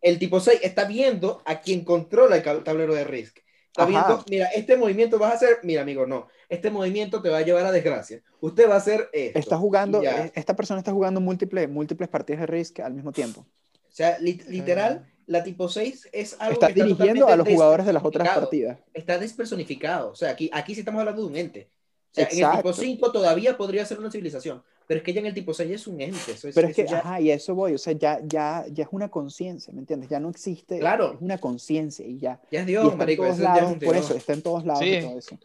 el 0.00 0.18
tipo 0.18 0.38
6 0.38 0.60
está 0.62 0.84
viendo 0.84 1.42
a 1.44 1.60
quien 1.60 1.84
controla 1.84 2.36
el 2.36 2.62
tablero 2.62 2.94
de 2.94 3.04
Risk. 3.04 3.38
Está 3.68 3.82
Ajá. 3.82 3.88
viendo, 3.88 4.24
mira, 4.30 4.46
este 4.54 4.76
movimiento 4.76 5.18
vas 5.18 5.32
a 5.32 5.34
hacer, 5.36 5.58
mira, 5.64 5.82
amigo, 5.82 6.06
no, 6.06 6.28
este 6.48 6.70
movimiento 6.70 7.20
te 7.22 7.28
va 7.28 7.38
a 7.38 7.42
llevar 7.42 7.66
a 7.66 7.72
desgracia. 7.72 8.22
Usted 8.40 8.68
va 8.68 8.74
a 8.74 8.78
hacer 8.78 9.08
esto. 9.12 9.38
Está 9.38 9.56
jugando, 9.58 10.02
y 10.02 10.06
eh, 10.06 10.32
esta 10.34 10.54
persona 10.56 10.78
está 10.80 10.92
jugando 10.92 11.20
múltiples, 11.20 11.68
múltiples 11.68 12.08
partidas 12.08 12.40
de 12.40 12.46
Risk 12.46 12.80
al 12.80 12.94
mismo 12.94 13.12
tiempo. 13.12 13.40
O 13.40 13.92
sea, 13.96 14.18
li- 14.18 14.40
literal, 14.48 15.06
la 15.26 15.42
tipo 15.42 15.68
6 15.68 16.08
es 16.12 16.36
algo 16.38 16.54
Está 16.54 16.66
que 16.68 16.72
está 16.74 16.84
dirigiendo 16.84 17.28
a 17.28 17.36
los 17.36 17.48
jugadores 17.48 17.86
de 17.86 17.92
las 17.92 18.04
otras 18.04 18.24
despersonificado. 18.28 18.74
partidas. 18.76 18.92
Está 18.94 19.18
despersonificado. 19.18 20.10
O 20.10 20.14
sea, 20.14 20.30
aquí, 20.30 20.50
aquí 20.52 20.74
sí 20.74 20.80
estamos 20.80 21.00
hablando 21.00 21.22
de 21.22 21.28
un 21.28 21.36
ente. 21.36 21.70
O 22.10 22.14
sea, 22.16 22.24
en 22.24 22.30
el 22.30 22.36
Exacto. 22.44 22.56
tipo 22.58 22.72
5 22.72 23.12
todavía 23.12 23.56
podría 23.56 23.84
ser 23.84 23.98
una 23.98 24.10
civilización, 24.10 24.62
pero 24.86 24.98
es 24.98 25.04
que 25.04 25.12
ya 25.12 25.20
en 25.20 25.26
el 25.26 25.34
tipo 25.34 25.52
6 25.52 25.70
es 25.70 25.86
un 25.86 26.00
ente. 26.00 26.32
Eso 26.32 26.48
es- 26.48 26.54
Pero 26.54 26.68
es 26.68 26.78
eso 26.78 26.82
que, 26.86 26.90
ya- 26.92 26.98
ajá, 26.98 27.20
y 27.20 27.30
a 27.30 27.34
eso 27.34 27.54
voy, 27.54 27.74
o 27.74 27.78
sea, 27.78 27.92
ya, 27.94 28.20
ya, 28.24 28.64
ya 28.70 28.84
es 28.84 28.88
una 28.92 29.10
conciencia, 29.10 29.72
¿me 29.74 29.80
entiendes? 29.80 30.08
Ya 30.08 30.20
no 30.20 30.30
existe, 30.30 30.78
Claro. 30.78 31.14
es 31.14 31.20
una 31.20 31.38
conciencia 31.38 32.06
y 32.06 32.18
ya. 32.18 32.40
ya 32.50 32.60
es 32.60 32.64
Y 32.66 32.68
Dios, 32.68 32.96
marico. 32.96 33.22
todos 33.24 33.34
eso 33.36 33.42
ya 33.44 33.54
es 33.54 33.60
lados, 33.62 33.72
un 33.72 33.78
por 33.80 33.96
eso, 33.96 34.14
está 34.14 34.32
en 34.32 34.42
todos 34.42 34.64
lados 34.64 34.82
y 34.82 34.94
Sí. 34.94 35.06
todo 35.06 35.18
eso. 35.18 35.38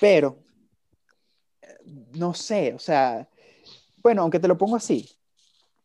Pero, 0.00 0.38
no 2.12 2.34
sé, 2.34 2.74
o 2.74 2.78
sea, 2.78 3.28
bueno, 3.98 4.22
aunque 4.22 4.38
te 4.40 4.48
lo 4.48 4.58
pongo 4.58 4.76
así, 4.76 5.08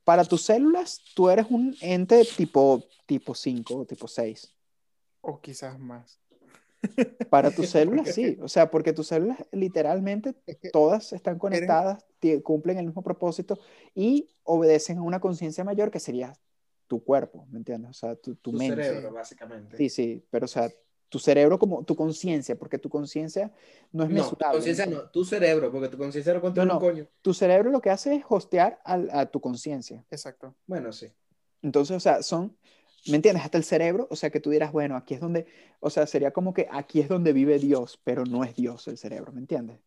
para 0.03 0.25
tus 0.25 0.41
células, 0.41 1.01
tú 1.15 1.29
eres 1.29 1.45
un 1.49 1.75
ente 1.81 2.25
tipo, 2.25 2.83
tipo 3.05 3.35
5 3.35 3.77
o 3.77 3.85
tipo 3.85 4.07
6. 4.07 4.53
O 5.21 5.39
quizás 5.39 5.77
más. 5.79 6.19
Para 7.29 7.51
tus 7.51 7.67
células, 7.69 8.13
sí. 8.13 8.37
O 8.41 8.47
sea, 8.47 8.71
porque 8.71 8.93
tus 8.93 9.07
células 9.07 9.37
literalmente 9.51 10.33
todas 10.71 11.13
están 11.13 11.37
conectadas, 11.37 12.05
cumplen 12.43 12.77
el 12.79 12.87
mismo 12.87 13.03
propósito 13.03 13.59
y 13.93 14.29
obedecen 14.43 14.97
a 14.97 15.01
una 15.01 15.19
conciencia 15.19 15.63
mayor 15.63 15.91
que 15.91 15.99
sería 15.99 16.33
tu 16.87 17.03
cuerpo, 17.03 17.45
¿me 17.51 17.59
entiendes? 17.59 17.91
O 17.91 17.93
sea, 17.93 18.15
tu, 18.15 18.35
tu 18.35 18.51
Tu 18.51 18.57
mente. 18.57 18.83
cerebro, 18.83 19.13
básicamente. 19.13 19.77
Sí, 19.77 19.89
sí, 19.89 20.25
pero 20.31 20.45
o 20.45 20.47
sea, 20.47 20.71
tu 21.09 21.19
cerebro 21.19 21.57
como 21.59 21.83
tu 21.83 21.95
conciencia, 21.95 22.55
porque 22.57 22.77
tu 22.77 22.87
conciencia 22.89 23.51
no 23.91 24.03
es 24.03 24.09
No, 24.09 24.15
tu 24.15 24.23
mesurable. 24.23 24.57
conciencia 24.57 24.85
¿me 24.85 24.95
no, 24.95 25.09
tu 25.09 25.25
cerebro, 25.25 25.71
porque 25.71 25.89
tu 25.89 25.97
conciencia 25.97 26.33
no 26.33 26.41
controla 26.41 26.73
No, 26.73 26.79
un 26.79 26.85
coño. 26.85 27.07
Tu 27.21 27.33
cerebro 27.33 27.71
lo 27.71 27.81
que 27.81 27.89
hace 27.89 28.15
es 28.15 28.23
hostear 28.29 28.79
a, 28.85 29.25
tu 29.25 29.41
conciencia. 29.41 30.05
exacto. 30.11 30.55
Bueno, 30.67 30.93
sí. 30.93 31.07
Entonces, 31.61 31.97
o 31.97 31.99
sea, 31.99 32.21
son, 32.23 32.55
¿me 33.07 33.15
entiendes? 33.15 33.43
Hasta 33.43 33.57
el 33.57 33.63
cerebro, 33.63 34.07
o 34.11 34.15
sea, 34.15 34.29
que 34.29 34.39
tú 34.39 34.49
dirás, 34.51 34.71
bueno, 34.71 34.95
aquí 34.95 35.15
es 35.15 35.19
donde, 35.19 35.47
o 35.79 35.89
sea, 35.89 36.05
sería 36.07 36.31
como 36.31 36.53
que 36.53 36.67
aquí 36.71 37.01
es 37.01 37.09
donde 37.09 37.33
vive 37.33 37.57
Dios, 37.59 37.99
pero 38.03 38.23
no 38.25 38.43
es 38.43 38.55
Dios 38.55 38.87
el 38.87 38.97
cerebro, 38.97 39.31
¿me 39.31 39.39
entiendes? 39.39 39.79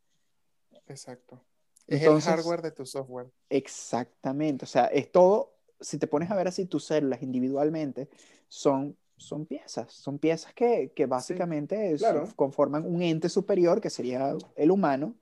Exacto. 0.88 1.40
Es 1.87 2.00
Entonces- 2.02 2.26
el 2.26 2.37
hardware 2.37 2.62
de 2.62 2.70
tu 2.72 2.85
software. 2.85 3.30
Exactamente, 3.48 4.64
o 4.64 4.68
sea, 4.68 4.87
es 4.87 5.11
todo, 5.12 5.54
si 5.80 5.98
te 5.98 6.06
pones 6.06 6.30
a 6.30 6.37
ver 6.37 6.48
así 6.48 6.66
tus 6.66 6.85
células 6.85 7.22
individualmente, 7.22 8.08
son, 8.48 8.96
son 9.24 9.46
piezas, 9.46 9.92
son 9.92 10.18
piezas 10.18 10.52
que, 10.54 10.92
que 10.94 11.06
básicamente 11.06 11.94
claro. 11.96 12.28
conforman 12.37 12.85
un 12.87 13.02
ente 13.02 13.28
superior 13.28 13.80
que 13.80 13.90
sería 13.90 14.35
el 14.56 14.70
humano. 14.70 15.14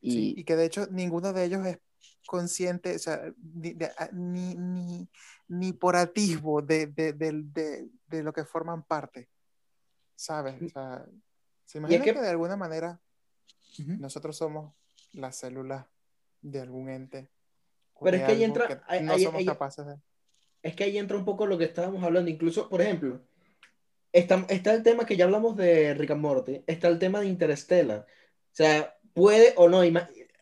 Y, 0.00 0.10
Sí, 0.12 0.34
y 0.38 0.44
que 0.44 0.56
de 0.56 0.64
hecho 0.64 0.86
ninguno 0.90 1.32
de 1.32 1.44
ellos 1.44 1.64
es 1.66 1.78
consciente, 2.26 2.96
o 2.96 2.98
sea, 2.98 3.32
ni, 3.54 3.72
de- 3.74 3.92
ni, 4.12 4.54
ni- 4.54 5.08
ni 5.48 5.72
por 5.72 5.94
atisbo 5.96 6.60
de, 6.60 6.86
de, 6.88 7.12
de- 7.12 7.88
de 8.08 8.22
lo 8.22 8.32
que 8.32 8.44
forman 8.44 8.82
parte, 8.82 9.28
¿sabes? 10.16 10.60
O 10.62 10.68
sea, 10.68 11.06
se 11.64 11.78
imagina 11.78 12.02
que- 12.04 12.14
que... 12.14 12.20
de 12.20 12.28
alguna 12.28 12.56
manera 12.56 13.00
nosotros 13.98 14.36
somos 14.36 14.74
las 15.12 15.36
células 15.36 15.86
de 16.40 16.60
algún 16.60 16.88
ente. 16.88 17.30
Pero 18.02 18.16
es 18.16 18.24
que 18.24 18.32
ahí 18.32 18.42
entra- 18.44 18.82
ahí- 18.88 19.02
no 19.04 19.12
ahí- 19.12 19.22
somos 19.24 19.38
ahí- 19.38 19.46
capaces 19.46 19.86
de... 19.86 19.96
es 20.62 20.74
que 20.74 20.84
ahí 20.84 20.98
entra 20.98 21.16
un 21.16 21.24
poco 21.24 21.46
lo 21.46 21.58
que 21.58 21.64
estábamos 21.64 22.02
hablando, 22.02 22.30
incluso, 22.30 22.68
por 22.68 22.80
ejemplo, 22.80 23.20
está, 24.12 24.46
el 24.48 24.82
tema 24.82 25.06
que 25.06 25.16
ya 25.16 25.24
hablamos 25.24 25.56
de 25.56 25.94
Rick 25.94 26.12
and 26.12 26.20
Morty, 26.20 26.62
está 26.66 26.88
el 26.88 26.98
tema 26.98 27.20
de 27.20 27.26
Interstellar. 27.26 28.00
O 28.00 28.54
sea, 28.54 28.96
puede 29.14 29.54
o 29.56 29.68
no, 29.68 29.82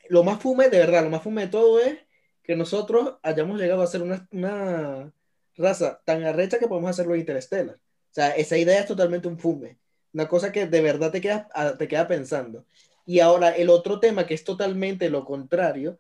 lo 0.09 0.25
más 0.25 0.41
fume, 0.41 0.69
de 0.69 0.79
verdad, 0.79 1.05
lo 1.05 1.11
más 1.11 1.23
fume 1.23 1.43
de 1.43 1.49
todo 1.49 1.81
es 1.81 1.99
que 2.43 2.57
nosotros 2.57 3.17
hayamos 3.23 3.61
llegado 3.61 3.83
a 3.83 3.87
ser 3.87 4.03
una, 4.03 5.13
raza 5.57 6.01
tan 6.05 6.25
arrecha 6.25 6.59
que 6.59 6.69
podemos 6.69 6.91
hacerlo 6.91 7.15
en 7.15 7.21
Interstellar. 7.21 7.77
O 7.77 8.13
sea, 8.13 8.31
esa 8.31 8.57
idea 8.57 8.81
es 8.81 8.87
totalmente 8.87 9.29
un 9.29 9.39
fume, 9.39 9.79
una 10.13 10.29
cosa 10.29 10.53
que 10.53 10.67
de 10.67 10.81
verdad 10.81 11.13
te 11.13 11.89
queda 11.89 12.09
pensando. 12.09 12.67
Y 13.07 13.21
ahora 13.21 13.51
el 13.51 13.71
otro 13.71 14.01
tema 14.01 14.27
que 14.27 14.35
es 14.35 14.45
totalmente 14.45 15.11
lo 15.11 15.25
contrario 15.25 15.99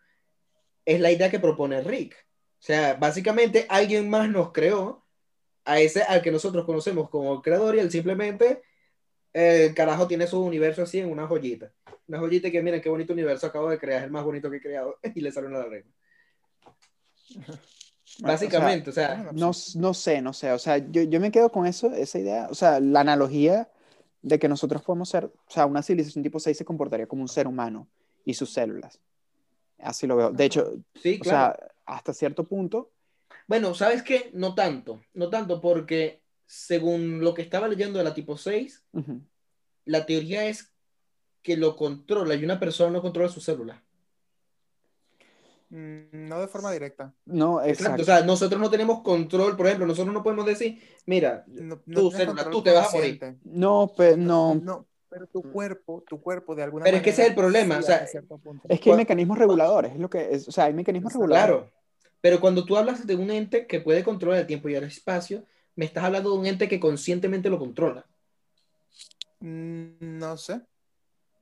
es 0.84 1.00
la 1.00 1.10
idea 1.10 1.30
que 1.30 1.40
propone 1.40 1.82
Rick. 1.82 2.16
O 2.60 2.62
sea, 2.62 2.94
básicamente 2.94 3.64
alguien 3.70 4.10
más 4.10 4.28
nos 4.28 4.52
creó 4.52 5.02
a 5.64 5.80
ese 5.80 6.02
al 6.02 6.20
que 6.20 6.30
nosotros 6.30 6.66
conocemos 6.66 7.08
como 7.08 7.40
creador 7.40 7.74
y 7.74 7.78
él 7.78 7.90
simplemente, 7.90 8.62
eh, 9.32 9.66
el 9.68 9.74
carajo 9.74 10.06
tiene 10.06 10.26
su 10.26 10.42
universo 10.42 10.82
así 10.82 10.98
en 10.98 11.10
una 11.10 11.26
joyita. 11.26 11.72
Una 12.06 12.18
joyita 12.18 12.50
que 12.50 12.62
miren 12.62 12.82
qué 12.82 12.90
bonito 12.90 13.14
universo 13.14 13.46
acabo 13.46 13.70
de 13.70 13.78
crear, 13.78 14.00
es 14.00 14.04
el 14.04 14.10
más 14.10 14.24
bonito 14.24 14.50
que 14.50 14.58
he 14.58 14.60
creado 14.60 14.98
y 15.14 15.20
le 15.22 15.32
salió 15.32 15.48
una 15.48 15.62
regla. 15.62 15.90
Básicamente, 18.18 18.90
o 18.90 18.92
sea, 18.92 19.14
bueno, 19.14 19.30
no, 19.32 19.52
no 19.76 19.94
sé, 19.94 20.20
no 20.20 20.32
sé, 20.34 20.52
o 20.52 20.58
sea, 20.58 20.78
yo, 20.78 21.02
yo 21.02 21.20
me 21.20 21.30
quedo 21.30 21.50
con 21.50 21.66
eso, 21.66 21.90
esa 21.92 22.18
idea, 22.18 22.48
o 22.50 22.54
sea, 22.54 22.80
la 22.80 23.00
analogía 23.00 23.70
de 24.20 24.38
que 24.38 24.48
nosotros 24.48 24.82
podemos 24.82 25.08
ser, 25.08 25.24
o 25.24 25.50
sea, 25.50 25.64
una 25.64 25.82
civilización 25.82 26.22
tipo 26.22 26.38
6 26.38 26.58
se 26.58 26.64
comportaría 26.64 27.06
como 27.06 27.22
un 27.22 27.28
ser 27.28 27.46
humano 27.46 27.88
y 28.24 28.34
sus 28.34 28.52
células. 28.52 29.00
Así 29.78 30.06
lo 30.06 30.16
veo. 30.16 30.30
De 30.30 30.44
hecho, 30.44 30.74
sí, 31.00 31.18
o 31.20 31.24
claro. 31.24 31.56
sea, 31.56 31.70
hasta 31.90 32.14
cierto 32.14 32.44
punto, 32.44 32.92
Bueno, 33.46 33.74
¿sabes 33.74 34.02
qué? 34.02 34.30
No 34.32 34.54
tanto, 34.54 35.00
no 35.14 35.28
tanto 35.28 35.60
porque 35.60 36.22
según 36.46 37.20
lo 37.20 37.34
que 37.34 37.42
estaba 37.42 37.68
leyendo 37.68 37.98
de 37.98 38.04
la 38.04 38.14
tipo 38.14 38.36
6, 38.36 38.84
ujú, 38.92 39.20
la 39.84 40.06
teoría 40.06 40.46
es 40.46 40.72
que 41.42 41.56
lo 41.56 41.74
controla 41.76 42.34
y 42.34 42.44
una 42.44 42.60
persona 42.60 42.90
no 42.90 43.02
controla 43.02 43.28
su 43.28 43.40
célula. 43.40 43.82
Mm, 45.70 46.28
No 46.28 46.40
de 46.40 46.48
forma 46.48 46.72
directa. 46.72 47.14
no, 47.24 47.60
Exacto. 47.62 47.70
exacto. 47.70 48.02
O 48.02 48.04
sea, 48.04 48.24
nosotros 48.24 48.60
no 48.60 48.70
tenemos 48.70 49.02
control, 49.02 49.56
por 49.56 49.66
ejemplo, 49.66 49.86
nosotros 49.86 50.12
no 50.12 50.22
podemos 50.22 50.46
decir, 50.46 50.80
mira, 51.06 51.44
No, 51.46 51.80
no 51.86 52.00
Tú, 52.00 52.10
célula, 52.10 52.44
control 52.44 52.52
tú 52.52 52.62
te 52.62 52.72
vas 52.72 52.88
a 52.88 52.96
morir. 52.96 53.36
No, 53.44 53.92
pero 53.96 54.16
no, 54.16 54.54
No, 54.56 54.86
pero 55.08 55.26
tu 55.26 55.42
cuerpo, 55.42 56.04
tu 56.08 56.20
cuerpo 56.20 56.54
de 56.54 56.62
alguna 56.62 56.84
Pero 56.84 56.96
es 56.98 57.02
que 57.02 57.10
ese 57.10 57.22
es 57.22 57.28
el 57.30 57.34
manera 57.36 57.42
problema, 57.42 57.74
sí 57.76 57.80
o 57.80 57.86
sea. 57.86 58.04
Es 58.68 58.80
que 58.80 58.90
hay 58.90 58.96
mecanismos 58.96 59.38
reguladores, 59.38 59.92
es 59.92 59.98
lo 59.98 60.08
que 60.10 60.32
es, 60.32 60.48
o 60.48 60.52
sea, 60.52 60.64
hay 60.66 60.72
mecanismos 60.72 61.12
reguladores. 61.12 61.56
Claro, 61.56 61.79
pero 62.20 62.40
cuando 62.40 62.64
tú 62.64 62.76
hablas 62.76 63.06
de 63.06 63.14
un 63.14 63.30
ente 63.30 63.66
que 63.66 63.80
puede 63.80 64.04
controlar 64.04 64.40
el 64.40 64.46
tiempo 64.46 64.68
y 64.68 64.74
el 64.74 64.84
espacio, 64.84 65.44
me 65.76 65.84
estás 65.84 66.04
hablando 66.04 66.32
de 66.32 66.38
un 66.38 66.46
ente 66.46 66.68
que 66.68 66.80
conscientemente 66.80 67.48
lo 67.48 67.58
controla. 67.58 68.06
Mm, 69.40 70.18
No 70.18 70.36
sé. 70.36 70.60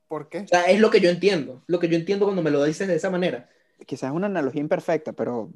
¿Por 0.07 0.27
qué? 0.29 0.39
O 0.39 0.47
sea, 0.47 0.63
es 0.63 0.79
lo 0.79 0.89
que 0.89 0.99
yo 1.01 1.09
entiendo, 1.09 1.63
lo 1.67 1.79
que 1.79 1.87
yo 1.87 1.95
entiendo 1.95 2.25
cuando 2.25 2.41
me 2.41 2.49
lo 2.49 2.63
dices 2.63 2.87
de 2.87 2.95
esa 2.95 3.11
manera. 3.11 3.47
Quizás 3.85 4.09
es 4.09 4.15
una 4.15 4.25
analogía 4.25 4.61
imperfecta, 4.61 5.13
pero 5.13 5.51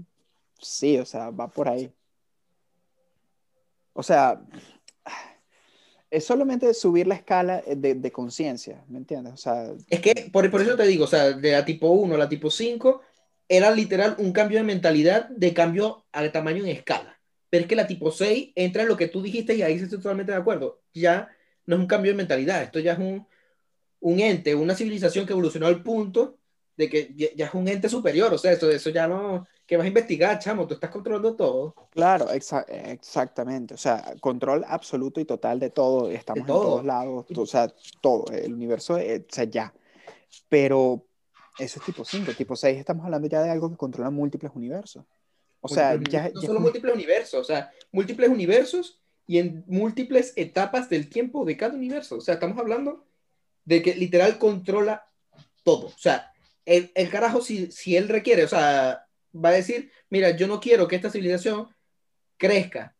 sí, 0.59 0.97
o 0.99 1.05
sea, 1.05 1.31
va 1.31 1.49
por 1.49 1.67
ahí. 1.67 1.91
O 3.93 4.03
sea, 4.03 4.41
es 6.11 6.23
solamente 6.25 6.71
subir 6.75 7.07
la 7.07 7.15
escala 7.15 7.63
de, 7.65 7.95
de 7.95 8.11
conciencia, 8.11 8.83
¿me 8.87 8.99
entiendes? 8.99 9.33
O 9.33 9.37
sea, 9.37 9.73
Es 9.89 9.99
que, 9.99 10.29
por, 10.31 10.49
por 10.51 10.61
eso 10.61 10.75
te 10.75 10.85
digo, 10.85 11.05
o 11.05 11.07
sea, 11.07 11.31
de 11.31 11.51
la 11.51 11.65
tipo 11.65 11.89
1 11.89 12.13
a 12.13 12.17
la 12.19 12.29
tipo 12.29 12.51
5, 12.51 13.01
era 13.49 13.71
literal 13.71 14.15
un 14.19 14.31
cambio 14.33 14.57
de 14.59 14.63
mentalidad 14.65 15.29
de 15.29 15.53
cambio 15.53 16.05
al 16.11 16.31
tamaño 16.31 16.63
en 16.63 16.69
escala. 16.71 17.19
Pero 17.49 17.63
es 17.63 17.67
que 17.69 17.75
la 17.75 17.87
tipo 17.87 18.11
6 18.11 18.51
entra 18.55 18.81
en 18.83 18.87
lo 18.89 18.97
que 18.97 19.07
tú 19.07 19.21
dijiste 19.21 19.53
y 19.55 19.61
ahí 19.61 19.73
estoy 19.75 19.99
totalmente 19.99 20.31
de 20.31 20.37
acuerdo. 20.39 20.81
Ya 20.93 21.29
no 21.65 21.75
es 21.75 21.81
un 21.81 21.87
cambio 21.87 22.11
de 22.11 22.17
mentalidad, 22.17 22.63
esto 22.63 22.79
ya 22.79 22.93
es 22.93 22.99
un, 22.99 23.27
un 23.99 24.19
ente, 24.19 24.55
una 24.55 24.75
civilización 24.75 25.25
que 25.25 25.33
evolucionó 25.33 25.67
al 25.67 25.83
punto 25.83 26.37
de 26.75 26.89
que 26.89 27.13
ya, 27.15 27.27
ya 27.35 27.45
es 27.45 27.53
un 27.53 27.67
ente 27.67 27.87
superior. 27.89 28.33
O 28.33 28.37
sea, 28.37 28.51
eso, 28.51 28.69
eso 28.71 28.89
ya 28.89 29.07
no. 29.07 29.47
que 29.67 29.77
vas 29.77 29.85
a 29.85 29.87
investigar, 29.87 30.39
chamo? 30.39 30.67
Tú 30.67 30.73
estás 30.73 30.89
controlando 30.89 31.35
todo. 31.35 31.75
claro, 31.91 32.29
exa- 32.29 32.65
exactamente. 32.67 33.75
O 33.75 33.77
sea, 33.77 34.15
control 34.19 34.65
absoluto 34.67 35.19
y 35.21 35.25
total 35.25 35.59
de 35.59 35.69
todo. 35.69 36.09
Estamos 36.09 36.43
De 36.43 36.47
todo. 36.47 36.61
en 36.63 36.69
todos 36.69 36.85
lados, 36.85 37.25
o 37.35 37.45
sea, 37.45 37.71
todo. 38.01 38.25
El 38.33 38.53
universo, 38.55 38.97
eh, 38.97 39.25
o 39.29 39.33
sea, 39.33 39.43
ya. 39.45 39.73
Pero 40.49 41.05
eso 41.59 41.79
es 41.79 41.85
tipo 41.85 42.03
5. 42.05 42.31
Tipo 42.33 42.55
6 42.55 42.77
estamos 42.79 43.05
hablando 43.05 43.27
ya 43.27 43.41
de 43.41 43.49
algo 43.49 43.69
que 43.69 43.77
controla 43.77 44.09
múltiples 44.09 44.51
universos. 44.55 45.03
O 45.61 45.67
sea, 45.67 45.93
Múltiples- 45.95 46.09
ya, 46.11 46.29
no 46.33 46.41
ya 46.41 46.47
solo 46.47 46.59
es 46.59 46.63
múltiples 46.63 46.93
universos, 46.93 47.39
o 47.39 47.43
sea, 47.43 47.71
múltiples 47.91 48.29
universos 48.29 48.99
y 49.25 49.37
en 49.37 49.63
múltiples 49.67 50.33
etapas 50.35 50.89
del 50.89 51.09
tiempo 51.09 51.45
de 51.45 51.55
cada 51.55 51.73
universo. 51.75 52.17
O 52.17 52.21
sea, 52.21 52.33
estamos 52.35 52.57
hablando 52.57 53.05
de 53.63 53.81
que 53.81 53.95
literal 53.95 54.37
controla 54.39 55.05
todo. 55.63 55.87
O 55.87 55.97
sea, 55.97 56.33
el, 56.65 56.91
el 56.95 57.09
carajo, 57.09 57.41
si, 57.41 57.71
si 57.71 57.95
él 57.95 58.09
requiere, 58.09 58.43
o 58.43 58.47
sea, 58.49 59.07
va 59.33 59.49
a 59.49 59.53
decir, 59.53 59.91
mira, 60.09 60.31
yo 60.31 60.47
no 60.47 60.59
quiero 60.59 60.87
que 60.87 60.97
esta 60.97 61.09
civilización 61.09 61.69
crezca. 62.37 62.95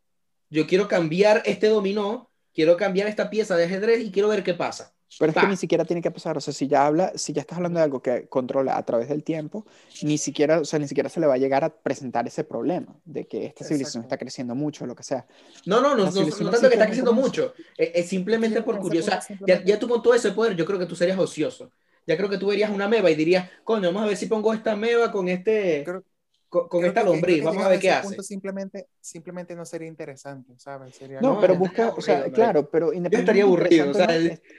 Yo 0.49 0.65
quiero 0.67 0.87
cambiar 0.87 1.41
este 1.45 1.67
dominó, 1.67 2.29
quiero 2.53 2.77
cambiar 2.77 3.07
esta 3.07 3.29
pieza 3.29 3.57
de 3.57 3.65
ajedrez 3.65 4.01
y 4.01 4.11
quiero 4.11 4.29
ver 4.29 4.43
qué 4.43 4.53
pasa. 4.53 4.92
Pero 5.19 5.31
es 5.31 5.37
que 5.37 5.47
ni 5.47 5.57
siquiera 5.57 5.85
tiene 5.85 6.01
que 6.01 6.11
pasar, 6.11 6.37
o 6.37 6.41
sea, 6.41 6.53
si 6.53 6.67
ya 6.67 6.85
habla, 6.85 7.11
si 7.15 7.33
ya 7.33 7.41
estás 7.41 7.57
hablando 7.57 7.79
de 7.79 7.83
algo 7.85 8.01
que 8.01 8.27
controla 8.27 8.77
a 8.77 8.83
través 8.85 9.09
del 9.09 9.23
tiempo, 9.23 9.65
ni 10.01 10.17
siquiera, 10.17 10.59
o 10.59 10.65
sea, 10.65 10.79
ni 10.79 10.87
siquiera 10.87 11.09
se 11.09 11.19
le 11.19 11.27
va 11.27 11.35
a 11.35 11.37
llegar 11.37 11.63
a 11.63 11.69
presentar 11.69 12.27
ese 12.27 12.43
problema 12.43 12.95
de 13.05 13.25
que 13.27 13.45
esta 13.45 13.63
civilización 13.63 14.01
Exacto. 14.01 14.15
está 14.15 14.17
creciendo 14.17 14.55
mucho, 14.55 14.85
lo 14.85 14.95
que 14.95 15.03
sea. 15.03 15.25
No, 15.65 15.81
no, 15.81 15.95
no, 15.95 16.05
no, 16.05 16.11
no 16.11 16.49
tanto 16.51 16.67
que 16.67 16.73
está 16.73 16.85
creciendo 16.85 17.11
como- 17.11 17.21
mucho, 17.21 17.53
es, 17.77 17.91
es 17.93 18.09
simplemente 18.09 18.61
por 18.61 18.79
curiosidad. 18.79 19.23
Ya, 19.45 19.63
ya 19.63 19.79
tú 19.79 19.87
con 19.87 20.01
todo 20.01 20.13
ese 20.13 20.31
poder, 20.31 20.55
yo 20.55 20.65
creo 20.65 20.79
que 20.79 20.85
tú 20.85 20.95
serías 20.95 21.17
ocioso. 21.17 21.71
Ya 22.05 22.17
creo 22.17 22.29
que 22.29 22.37
tú 22.37 22.47
verías 22.47 22.69
una 22.69 22.87
meba 22.89 23.09
y 23.09 23.15
dirías, 23.15 23.49
coño, 23.63 23.87
vamos 23.87 24.03
a 24.03 24.07
ver 24.07 24.17
si 24.17 24.25
pongo 24.25 24.53
esta 24.53 24.75
meba 24.75 25.11
con 25.11 25.29
este, 25.29 25.83
Creo- 25.85 26.03
con, 26.53 26.67
con 26.67 26.85
esta 26.85 27.03
lombriz, 27.03 27.39
que 27.39 27.45
vamos 27.45 27.63
a 27.65 27.67
ver 27.69 27.79
qué 27.79 27.89
hace. 27.89 28.21
simplemente, 28.21 28.87
simplemente 29.01 29.55
no 29.55 29.65
sería 29.65 29.87
interesante, 29.87 30.53
¿sabes? 30.59 30.95
Sería 30.95 31.19
No, 31.19 31.33
No, 31.33 31.39
pero 31.41 31.53
estaría 31.53 31.59
busca, 31.67 31.89
o 31.97 32.01
sea, 32.01 32.15
aburrido, 32.17 32.35
claro, 32.35 32.69
pero 32.69 32.85
estaría 32.93 32.97
independientemente 32.99 33.41
aburrido, 33.43 33.89
o 33.89 33.93
sea, 33.95 34.03
interesante 34.03 34.43
o 34.45 34.45
no, 34.45 34.53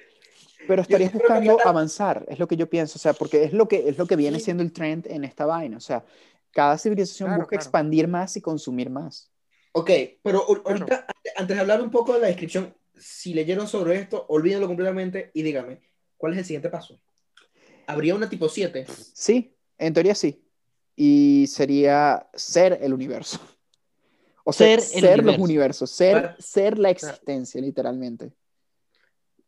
el- 0.58 0.66
pero 0.66 0.82
estarías 0.82 1.12
yo 1.12 1.18
buscando 1.20 1.50
ahorita- 1.52 1.68
avanzar, 1.70 2.24
es 2.28 2.38
lo 2.40 2.48
que 2.48 2.56
yo 2.56 2.68
pienso, 2.68 2.96
o 2.96 2.98
sea, 2.98 3.12
porque 3.12 3.44
es 3.44 3.52
lo 3.52 3.68
que, 3.68 3.88
es 3.88 3.96
lo 3.96 4.06
que 4.08 4.16
viene 4.16 4.38
Sí. 4.40 4.46
siendo 4.46 4.64
el 4.64 4.72
trend 4.72 5.06
en 5.06 5.22
esta 5.22 5.46
vaina, 5.46 5.76
o 5.76 5.80
sea, 5.80 6.04
cada 6.50 6.76
civilización 6.78 7.28
Claro, 7.28 7.42
busca 7.42 7.50
claro. 7.50 7.62
expandir 7.62 8.08
más 8.08 8.36
y 8.36 8.40
consumir 8.40 8.90
más. 8.90 9.30
Ok, 9.70 9.90
pero 10.20 10.44
ahor- 10.48 10.62
ahorita, 10.66 11.06
ante- 11.06 11.30
antes 11.36 11.56
de 11.56 11.60
hablar 11.60 11.80
un 11.80 11.90
poco 11.92 12.14
de 12.14 12.20
la 12.20 12.26
descripción, 12.26 12.74
si 12.98 13.34
leyeron 13.34 13.68
sobre 13.68 13.96
esto, 14.00 14.26
olvídenlo 14.28 14.66
completamente 14.66 15.30
y 15.32 15.42
dígame, 15.42 15.80
¿cuál 16.16 16.32
es 16.32 16.40
el 16.40 16.44
siguiente 16.44 16.70
paso? 16.70 17.00
¿Habría 17.86 18.16
una 18.16 18.28
tipo 18.28 18.48
7? 18.48 18.84
Sí, 19.12 19.54
en 19.78 19.92
teoría 19.92 20.16
sí. 20.16 20.43
Y 20.96 21.46
sería 21.48 22.28
ser 22.34 22.78
el 22.82 22.92
universo. 22.94 23.38
O 24.46 24.52
sea, 24.52 24.66
Ser 24.66 24.80
ser, 24.82 24.98
el 25.04 25.04
los 25.04 25.18
universo. 25.38 25.42
universos, 25.42 25.90
ser, 25.90 26.36
ser 26.38 26.78
la 26.78 26.90
existencia, 26.90 27.58
literalmente. 27.62 28.30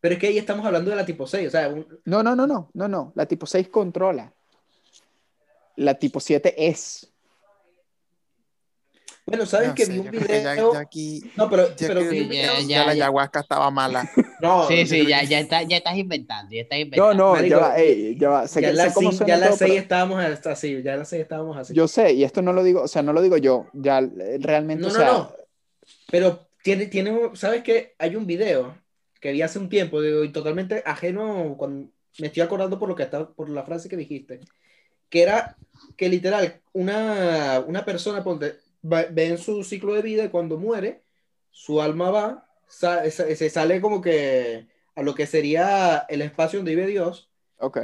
Pero 0.01 0.15
es 0.15 0.19
que 0.21 0.29
ahí 0.29 0.39
estamos 0.39 0.65
hablando 0.65 0.89
de 0.89 0.97
la 0.97 1.05
tipo 1.05 1.27
6, 1.27 1.49
o 1.49 1.51
sea, 1.51 1.69
un- 1.69 1.87
No, 2.07 2.23
no, 2.23 2.35
no, 2.35 2.47
no, 2.47 2.71
no, 2.73 2.89
no. 2.89 3.13
La 3.15 3.27
tipo 3.27 3.45
6 3.45 3.69
controla. 3.69 4.33
La 5.77 5.93
tipo 5.99 6.19
7 6.19 6.55
es. 6.67 7.13
bueno, 9.27 9.45
¿sabes 9.45 9.69
No 9.69 9.75
que 9.75 9.85
sé, 9.85 9.93
vi 9.93 9.99
un 9.99 10.05
ya- 10.07 10.11
video? 10.13 10.73
ya 10.73 10.79
aquí, 10.81 11.31
No, 11.37 11.51
pero, 11.51 11.69
ya 11.77 11.89
pero 11.89 12.01
que- 12.01 12.09
vi 12.09 12.21
un 12.23 12.25
ya- 12.29 12.31
video- 12.31 12.55
ya- 12.61 12.67
ya 12.67 12.85
la 12.87 12.93
ayahuasca 12.93 13.41
estaba 13.41 13.71
mala. 13.71 14.09
no, 14.41 14.69
Sí, 14.69 14.87
sí, 14.87 15.07
ya, 15.07 15.23
ya, 15.25 15.41
está, 15.41 15.63
ya 15.63 15.79
estás 15.79 15.97
inventando, 15.97 16.53
ya 16.53 16.63
estás 16.63 16.79
No, 16.79 16.85
inventando. 16.85 17.15
no, 17.15 17.33
Marico, 17.33 17.49
ya 17.57 17.59
va, 17.59 17.79
ey, 17.79 18.17
ya 18.19 18.29
va. 18.29 18.49
Sé, 18.49 18.61
ya 18.63 18.69
que- 18.69 18.75
la 18.75 18.89
sé 18.89 18.95
cómo 18.95 19.09
seis- 19.11 19.19
suena 19.19 19.35
ya 19.35 19.39
la 19.41 19.47
todo, 19.49 19.57
6 19.57 19.71
pero 19.71 19.83
estábamos 19.83 20.25
hasta 20.25 20.53
así, 20.53 20.83
ya 20.83 20.97
la 20.97 21.05
6 21.05 21.23
estábamos 21.23 21.57
así. 21.57 21.75
Yo 21.75 21.89
sé, 21.89 22.13
y 22.13 22.25
esto 22.25 22.43
no 22.43 22.53
lo 22.53 22.63
digo, 22.63 22.83
o 22.83 22.89
sea, 22.89 23.03
no 23.03 23.13
lo 23.13 23.23
digo 23.23 23.37
yo. 23.37 23.67
Ya 23.73 23.99
eh, 24.01 24.39
realmente, 24.41 24.83
No, 24.83 24.89
o 24.89 24.91
no, 24.91 24.97
sea, 24.97 25.07
no. 25.13 25.33
Pero 26.11 26.49
tiene, 26.63 26.87
tiene, 26.87 27.19
¿sabes 27.35 27.63
qué? 27.63 27.95
Hay 27.99 28.17
un 28.17 28.27
video 28.27 28.77
que 29.21 29.33
vi 29.33 29.43
hace 29.43 29.59
un 29.59 29.69
tiempo, 29.69 30.01
digo, 30.03 30.25
y 30.25 30.31
totalmente 30.33 30.83
ajeno, 30.85 31.55
cuando 31.59 31.91
me 32.19 32.27
estoy 32.29 32.43
acordando 32.43 32.79
por 32.79 32.89
lo 32.89 32.95
que 32.95 33.05
está, 33.05 33.29
por 33.29 33.49
la 33.49 33.63
frase 33.65 33.89
que 33.89 33.97
dijiste, 33.97 34.41
que 35.09 35.23
era 35.23 35.57
que 35.97 36.09
literal, 36.09 36.61
una, 36.73 37.65
una 37.67 37.85
persona 37.85 38.23
ponte, 38.25 38.57
va- 38.85 39.07
ve 39.11 39.27
en 39.29 39.39
su 39.39 39.63
ciclo 39.65 39.95
de 39.95 40.03
vida 40.03 40.25
y 40.25 40.29
cuando 40.29 40.59
muere, 40.59 41.03
su 41.51 41.81
alma 41.81 42.11
va, 42.11 42.46
sa- 42.67 43.09
se, 43.11 43.37
se 43.37 43.51
sale 43.51 43.81
como 43.81 44.01
que 44.01 44.69
a 44.95 45.03
lo 45.03 45.15
que 45.15 45.27
sería 45.27 46.07
el 46.09 46.23
espacio 46.23 46.59
donde 46.59 46.75
vive 46.75 46.87
Dios, 46.87 47.31
ok. 47.59 47.79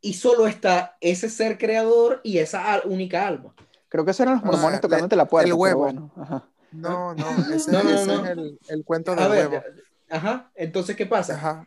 y 0.00 0.14
solo 0.14 0.46
está 0.46 0.96
ese 1.00 1.28
ser 1.28 1.58
creador 1.58 2.20
y 2.22 2.38
esa 2.38 2.72
al- 2.72 2.82
única 2.86 3.26
alma. 3.26 3.54
Creo 3.88 4.04
que 4.04 4.10
esos 4.12 4.20
eran 4.20 4.34
los 4.36 4.44
Ah, 4.44 4.46
mormones 4.46 4.76
el- 4.76 4.80
tocándote 4.82 5.16
la 5.16 5.26
puerta. 5.26 5.46
el 5.48 5.54
huevo. 5.54 5.80
bueno, 5.80 6.12
ajá. 6.16 6.48
No, 6.72 7.14
no, 7.14 7.26
ese, 7.54 7.72
No, 7.72 7.82
no, 7.82 7.90
ese 7.90 8.06
no. 8.06 8.24
es 8.24 8.30
el, 8.30 8.58
el 8.68 8.84
cuento 8.84 9.12
A 9.12 9.16
del 9.16 9.30
ver, 9.30 9.48
huevo. 9.48 9.64
ajá, 10.10 10.50
entonces, 10.54 10.94
¿qué 10.96 11.06
pasa? 11.06 11.34
Ajá. 11.34 11.66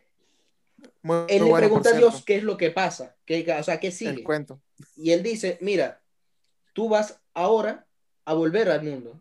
Muy, 1.04 1.16
él 1.28 1.40
muy 1.40 1.46
le 1.46 1.50
bueno, 1.52 1.58
pregunta 1.68 1.90
a 1.90 1.94
Dios 1.94 2.24
qué 2.26 2.36
es 2.38 2.44
lo 2.44 2.58
que 2.58 2.70
pasa, 2.72 3.16
qué, 3.26 3.46
o 3.60 3.64
sea, 3.64 3.80
qué 3.80 3.88
el 3.88 3.94
sigue. 3.94 4.24
cuento. 4.24 4.62
Y 4.96 5.12
él 5.12 5.24
dice, 5.24 5.58
mira, 5.62 6.02
tú 6.74 6.90
vas 6.90 7.20
ahora 7.34 7.88
a 8.26 8.34
volver 8.34 8.70
al 8.70 8.84
mundo. 8.84 9.20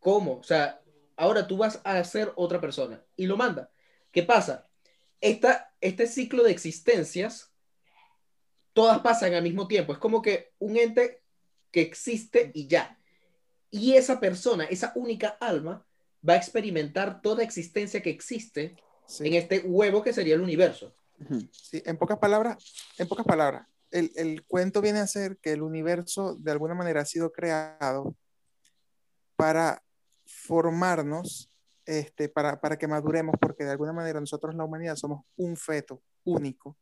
¿Cómo? 0.00 0.38
O 0.38 0.42
sea, 0.42 0.80
ahora 1.16 1.46
tú 1.46 1.56
vas 1.58 1.80
a 1.84 2.02
ser 2.04 2.32
otra 2.36 2.60
persona. 2.60 3.02
Y 3.16 3.26
lo 3.26 3.36
manda. 3.36 3.70
¿Qué 4.10 4.22
pasa? 4.22 4.66
Esta, 5.20 5.72
este 5.80 6.06
ciclo 6.06 6.42
de 6.42 6.50
existencias, 6.50 7.52
todas 8.72 9.00
pasan 9.00 9.34
al 9.34 9.42
mismo 9.42 9.68
tiempo. 9.68 9.92
Es 9.92 9.98
como 9.98 10.22
que 10.22 10.52
un 10.58 10.76
ente 10.76 11.22
que 11.70 11.82
existe 11.82 12.50
y 12.54 12.66
ya. 12.66 12.98
Y 13.70 13.92
esa 13.92 14.18
persona, 14.18 14.64
esa 14.64 14.92
única 14.96 15.28
alma, 15.40 15.86
va 16.28 16.32
a 16.34 16.38
experimentar 16.38 17.20
toda 17.22 17.42
existencia 17.44 18.02
que 18.02 18.10
existe 18.10 18.76
Sí. 19.06 19.26
en 19.26 19.34
este 19.34 19.58
huevo 19.60 20.02
que 20.02 20.12
sería 20.12 20.36
el 20.36 20.40
universo. 20.40 20.94
Sí, 21.50 21.82
en 21.84 21.96
pocas 21.96 22.18
palabras, 22.18 22.56
en 22.96 23.08
pocas 23.08 23.26
palabras, 23.26 23.66
el, 23.90 24.12
el 24.14 24.44
cuento 24.46 24.80
viene 24.80 25.00
a 25.00 25.06
ser 25.08 25.36
que 25.38 25.50
el 25.52 25.62
universo 25.62 26.36
de 26.36 26.52
alguna 26.52 26.74
manera 26.74 27.00
ha 27.00 27.04
sido 27.04 27.32
creado 27.32 28.14
para 29.34 29.82
formarnos, 30.46 31.50
este, 31.86 32.28
para, 32.28 32.60
para 32.60 32.78
que 32.78 32.86
maduremos, 32.86 33.34
porque 33.40 33.64
de 33.64 33.70
alguna 33.70 33.92
manera 33.92 34.20
nosotros 34.20 34.54
la 34.54 34.64
humanidad 34.64 34.96
somos 34.96 35.24
un 35.36 35.56
feto 35.56 36.02
único, 36.24 36.76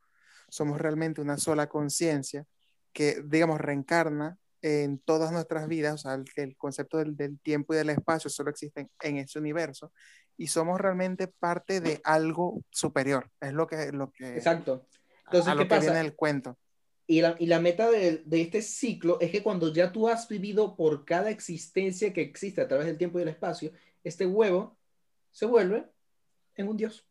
somos 0.49 0.79
realmente 0.79 1.21
una 1.21 1.37
sola 1.37 1.69
conciencia 1.69 2.47
que, 2.93 3.23
digamos, 3.25 3.61
reencarna 3.61 4.39
en 4.61 4.99
todas 4.99 5.31
nuestras 5.31 5.69
vidas, 5.69 5.95
o 5.95 5.99
sea, 5.99 6.15
el, 6.15 6.25
el 6.37 6.57
concepto 6.57 6.99
del, 6.99 7.17
del 7.17 7.39
tiempo 7.41 7.73
y 7.73 7.77
del 7.77 7.91
espacio 7.91 8.29
solo 8.29 8.51
existen 8.51 8.91
en 9.03 9.19
ese 9.19 9.39
universo, 9.39 9.93
y 10.37 10.49
somos 10.49 10.81
realmente 10.81 11.29
parte 11.29 11.81
de 11.81 12.01
algo 12.05 12.63
superior, 12.71 13.31
es 13.41 13.53
lo 13.53 13.67
que, 13.67 13.93
lo 13.93 14.13
que, 14.13 14.37
Exacto. 14.37 14.87
Entonces, 15.27 15.49
a 15.49 15.55
lo 15.55 15.61
¿qué 15.61 15.69
que 15.69 15.75
pasa? 15.75 15.93
viene 15.93 16.01
el 16.01 16.15
cuento. 16.15 16.59
Y 17.11 17.23
la, 17.23 17.37
y 17.39 17.47
la 17.47 17.59
meta 17.59 17.91
de, 17.91 18.19
de 18.19 18.41
este 18.43 18.61
ciclo 18.61 19.19
es 19.21 19.31
que 19.31 19.43
cuando 19.43 19.73
ya 19.73 19.91
tú 19.93 20.09
has 20.09 20.29
vivido 20.29 20.77
por 20.77 21.07
cada 21.07 21.31
existencia 21.31 22.13
que 22.13 22.21
existe 22.21 22.61
a 22.61 22.69
través 22.69 22.87
del 22.87 22.99
tiempo 22.99 23.19
y 23.19 23.23
el 23.23 23.29
espacio, 23.29 23.73
este 24.05 24.27
huevo 24.27 24.77
se 25.33 25.47
vuelve 25.47 25.87
en 26.55 26.69
un 26.69 26.77
dios. 26.77 27.07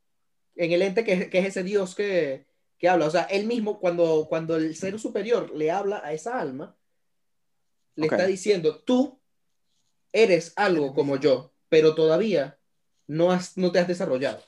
En 0.55 0.71
el 0.71 0.83
ente 0.83 1.03
que, 1.03 1.29
que 1.29 1.39
es 1.39 1.45
ese 1.47 1.63
dios 1.63 1.95
que, 1.95 2.45
que 2.77 2.87
habla. 2.87 3.07
O 3.07 3.11
sea, 3.11 3.23
él 3.23 3.47
mismo, 3.47 3.79
cuando, 3.79 4.27
cuando 4.29 4.55
el 4.55 4.75
ser 4.75 4.99
superior 4.99 5.51
le 5.55 5.71
habla 5.71 6.01
a 6.03 6.13
esa 6.13 6.39
alma, 6.39 6.77
le 7.95 8.05
está 8.05 8.27
diciendo, 8.27 8.79
tú 8.79 9.19
eres 10.13 10.53
algo 10.55 10.93
como 10.93 11.17
yo, 11.17 11.51
pero 11.69 11.95
todavía 11.95 12.59
no, 13.07 13.31
has, 13.31 13.57
no 13.57 13.71
te 13.71 13.79
has 13.79 13.87
desarrollado. 13.87 14.43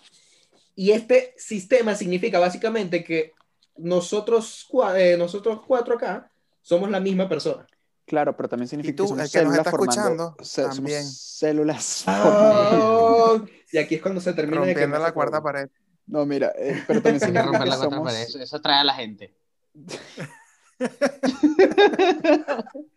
Y 0.75 0.91
este 0.91 1.33
sistema 1.37 1.95
significa 1.95 2.39
básicamente 2.39 3.03
que 3.03 3.33
nosotros, 3.79 4.67
eh, 4.95 5.15
nosotros 5.17 5.61
cuatro 5.65 5.95
acá 5.95 6.31
somos 6.61 6.89
la 6.89 6.99
misma 6.99 7.27
persona. 7.27 7.65
Claro, 8.05 8.35
pero 8.35 8.49
también 8.49 8.67
significa 8.67 8.97
tú, 8.97 9.03
que 9.03 9.09
somos 9.09 9.25
el 9.25 9.31
que 9.31 9.45
nos 9.45 9.53
células 9.53 9.59
está 9.59 9.71
formando, 9.71 10.35
escuchando, 10.39 10.75
también. 10.75 11.03
células. 11.03 12.05
Oh, 12.07 13.41
y 13.71 13.77
aquí 13.77 13.95
es 13.95 14.01
cuando 14.01 14.19
se 14.19 14.33
termina 14.33 14.61
de 14.61 14.67
Rompiendo 14.67 14.95
quemar 14.95 15.01
la 15.01 15.13
cuarta 15.13 15.41
pared. 15.41 15.69
No, 16.07 16.25
mira, 16.25 16.51
eh, 16.57 16.83
pero 16.87 17.01
también 17.01 17.19
significa 17.19 17.51
que 17.51 17.51
la 17.51 17.77
cuarta 17.77 17.89
somos... 17.89 18.11
pared, 18.11 18.23
Eso, 18.23 18.39
eso 18.39 18.57
atrae 18.57 18.79
a 18.79 18.83
la 18.83 18.95
gente. 18.95 19.35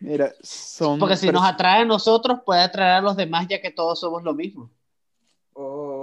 Mira, 0.00 0.34
son... 0.42 0.98
Porque 0.98 1.16
si 1.16 1.30
nos 1.30 1.44
atrae 1.44 1.82
a 1.82 1.84
nosotros, 1.84 2.40
puede 2.44 2.60
atraer 2.60 2.96
a 2.96 3.00
los 3.00 3.16
demás, 3.16 3.46
ya 3.48 3.60
que 3.60 3.70
todos 3.70 4.00
somos 4.00 4.22
lo 4.22 4.34
mismo. 4.34 4.70
Oh, 5.52 5.95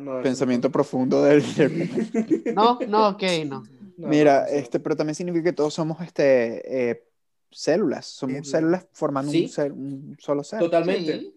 no, 0.00 0.22
Pensamiento 0.22 0.70
profundo 0.70 1.22
del... 1.22 1.42
No, 2.54 2.78
no, 2.88 3.08
ok, 3.10 3.22
no. 3.46 3.62
no, 3.96 4.08
Mira, 4.08 4.42
no, 4.42 4.46
este, 4.56 4.80
pero 4.80 4.96
también 4.96 5.14
significa 5.14 5.44
que 5.44 5.52
todos 5.52 5.74
somos 5.74 6.00
este, 6.00 6.90
eh, 6.90 7.04
células, 7.50 8.06
somos 8.06 8.38
Sí. 8.46 8.50
células 8.52 8.86
formando 8.92 9.32
Sí. 9.32 9.42
un, 9.44 9.48
ser- 9.48 9.72
un 9.72 10.16
solo 10.20 10.42
ser. 10.44 10.58
Totalmente, 10.60 11.18
Sí. 11.20 11.34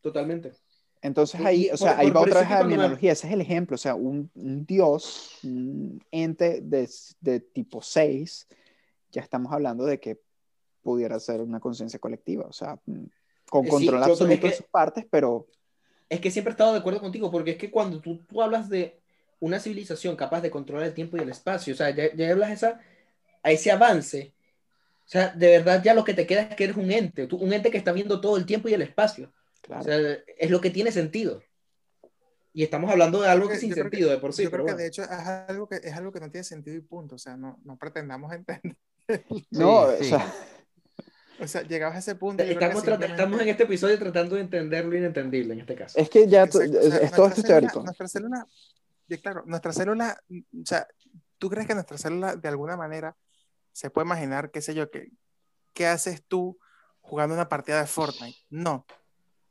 totalmente. 0.00 0.52
Entonces 1.02 1.38
ahí, 1.42 1.68
o 1.70 1.76
sea, 1.76 1.92
por- 1.92 2.00
ahí 2.00 2.06
por- 2.08 2.16
va 2.16 2.20
por 2.20 2.28
otra 2.30 2.40
vez 2.40 2.50
a 2.50 2.64
mi 2.64 2.74
analogía, 2.74 3.12
ese 3.12 3.26
es 3.26 3.32
el 3.34 3.40
ejemplo, 3.42 3.74
o 3.74 3.78
sea, 3.78 3.94
un, 3.94 4.30
un 4.34 4.64
dios, 4.64 5.38
un 5.44 6.02
ente 6.10 6.60
de, 6.62 6.88
de 7.20 7.40
tipo 7.40 7.82
6, 7.82 8.46
ya 9.12 9.20
estamos 9.20 9.52
hablando 9.52 9.84
de 9.84 10.00
que 10.00 10.18
pudiera 10.82 11.18
ser 11.20 11.40
una 11.42 11.60
conciencia 11.60 11.98
colectiva, 11.98 12.46
o 12.48 12.52
sea, 12.52 12.78
mm, 12.86 13.04
con 13.50 13.64
Eh, 13.66 13.68
sí, 13.68 13.70
control 13.70 14.02
absoluto 14.02 14.40
que- 14.40 14.48
de 14.48 14.56
sus 14.56 14.66
partes, 14.66 15.06
pero 15.10 15.46
Es 16.14 16.20
que 16.20 16.30
siempre 16.30 16.50
he 16.50 16.54
estado 16.54 16.72
de 16.72 16.78
acuerdo 16.78 17.00
contigo, 17.00 17.30
porque 17.30 17.52
es 17.52 17.56
que 17.56 17.70
cuando 17.70 18.00
tú, 18.00 18.18
tú 18.28 18.40
hablas 18.42 18.68
de 18.68 18.98
una 19.40 19.58
civilización 19.58 20.16
capaz 20.16 20.40
de 20.42 20.50
controlar 20.50 20.86
el 20.86 20.94
tiempo 20.94 21.16
y 21.16 21.20
el 21.20 21.28
espacio, 21.28 21.74
o 21.74 21.76
sea, 21.76 21.90
ya, 21.90 22.14
ya 22.14 22.30
hablas 22.30 22.50
esa, 22.50 22.80
a 23.42 23.50
ese 23.50 23.70
avance, 23.72 24.32
o 25.06 25.08
sea, 25.08 25.28
de 25.30 25.48
verdad 25.48 25.82
ya 25.82 25.92
lo 25.92 26.04
que 26.04 26.14
te 26.14 26.26
queda 26.26 26.42
es 26.42 26.54
que 26.56 26.64
eres 26.64 26.76
un 26.76 26.90
ente, 26.90 27.26
tú- 27.26 27.36
un 27.36 27.52
ente 27.52 27.70
que 27.70 27.76
está 27.78 27.92
viendo 27.92 28.20
todo 28.20 28.36
el 28.36 28.46
tiempo 28.46 28.68
y 28.68 28.74
el 28.74 28.82
espacio. 28.82 29.32
claro. 29.60 29.82
O 29.82 29.84
sea, 29.84 29.98
es 30.38 30.50
lo 30.50 30.60
que 30.60 30.70
tiene 30.70 30.92
sentido. 30.92 31.42
Y 32.52 32.62
estamos 32.62 32.88
hablando 32.90 33.20
de 33.20 33.28
algo 33.28 33.48
que 33.48 33.54
es 33.54 33.60
sin 33.60 33.72
creo 33.72 33.84
que- 33.84 33.90
sentido 33.96 34.10
de 34.10 34.18
por 34.18 34.32
sí. 34.32 34.44
Yo 34.44 34.50
creo 34.50 34.64
pero 34.64 34.76
que 34.76 34.82
de 34.84 34.88
bueno. 34.88 34.88
hecho 34.88 35.02
es 35.02 35.10
algo 35.10 35.68
que, 35.68 35.76
es 35.82 35.92
algo 35.94 36.12
que 36.12 36.20
no 36.20 36.30
tiene 36.30 36.44
sentido 36.44 36.76
y 36.76 36.80
punto. 36.82 37.16
O 37.16 37.18
sea, 37.18 37.36
no, 37.36 37.58
no 37.64 37.76
pretendamos 37.76 38.32
entender. 38.34 38.76
no, 39.50 39.88
sí. 39.90 39.96
o 40.00 40.04
sea, 40.04 40.32
O 41.40 41.46
sea, 41.48 41.62
llegabas 41.62 41.96
a 41.96 41.98
ese 41.98 42.14
punto. 42.14 42.42
Estamos, 42.42 42.76
simplemente- 42.76 43.06
estamos 43.12 43.40
en 43.40 43.48
este 43.48 43.62
episodio 43.64 43.98
tratando 43.98 44.36
de 44.36 44.42
entender 44.42 44.84
lo 44.84 44.96
inentendible 44.96 45.54
en 45.54 45.60
este 45.60 45.74
caso. 45.74 45.98
es 45.98 46.08
que 46.08 46.28
ya, 46.28 46.44
o 46.44 46.46
sea, 46.46 46.64
es- 46.64 46.72
todo 47.12 47.26
esto 47.26 47.26
es 47.26 47.34
célula- 47.34 47.46
teórico. 47.46 47.82
Nuestra 47.82 48.08
célula, 48.08 48.46
claro, 49.22 49.42
nuestra 49.46 49.72
célula, 49.72 50.22
o 50.30 50.66
sea, 50.66 50.86
¿tú 51.38 51.50
crees 51.50 51.66
que 51.66 51.74
nuestra 51.74 51.98
célula 51.98 52.36
de 52.36 52.48
alguna 52.48 52.76
manera 52.76 53.16
se 53.72 53.90
puede 53.90 54.06
imaginar, 54.06 54.50
qué 54.50 54.60
sé 54.60 54.74
yo, 54.74 54.90
que, 54.90 55.10
qué 55.72 55.86
haces 55.86 56.22
tú 56.26 56.58
jugando 57.00 57.34
una 57.34 57.48
partida 57.48 57.80
de 57.80 57.86
Fortnite? 57.86 58.38
No, 58.50 58.86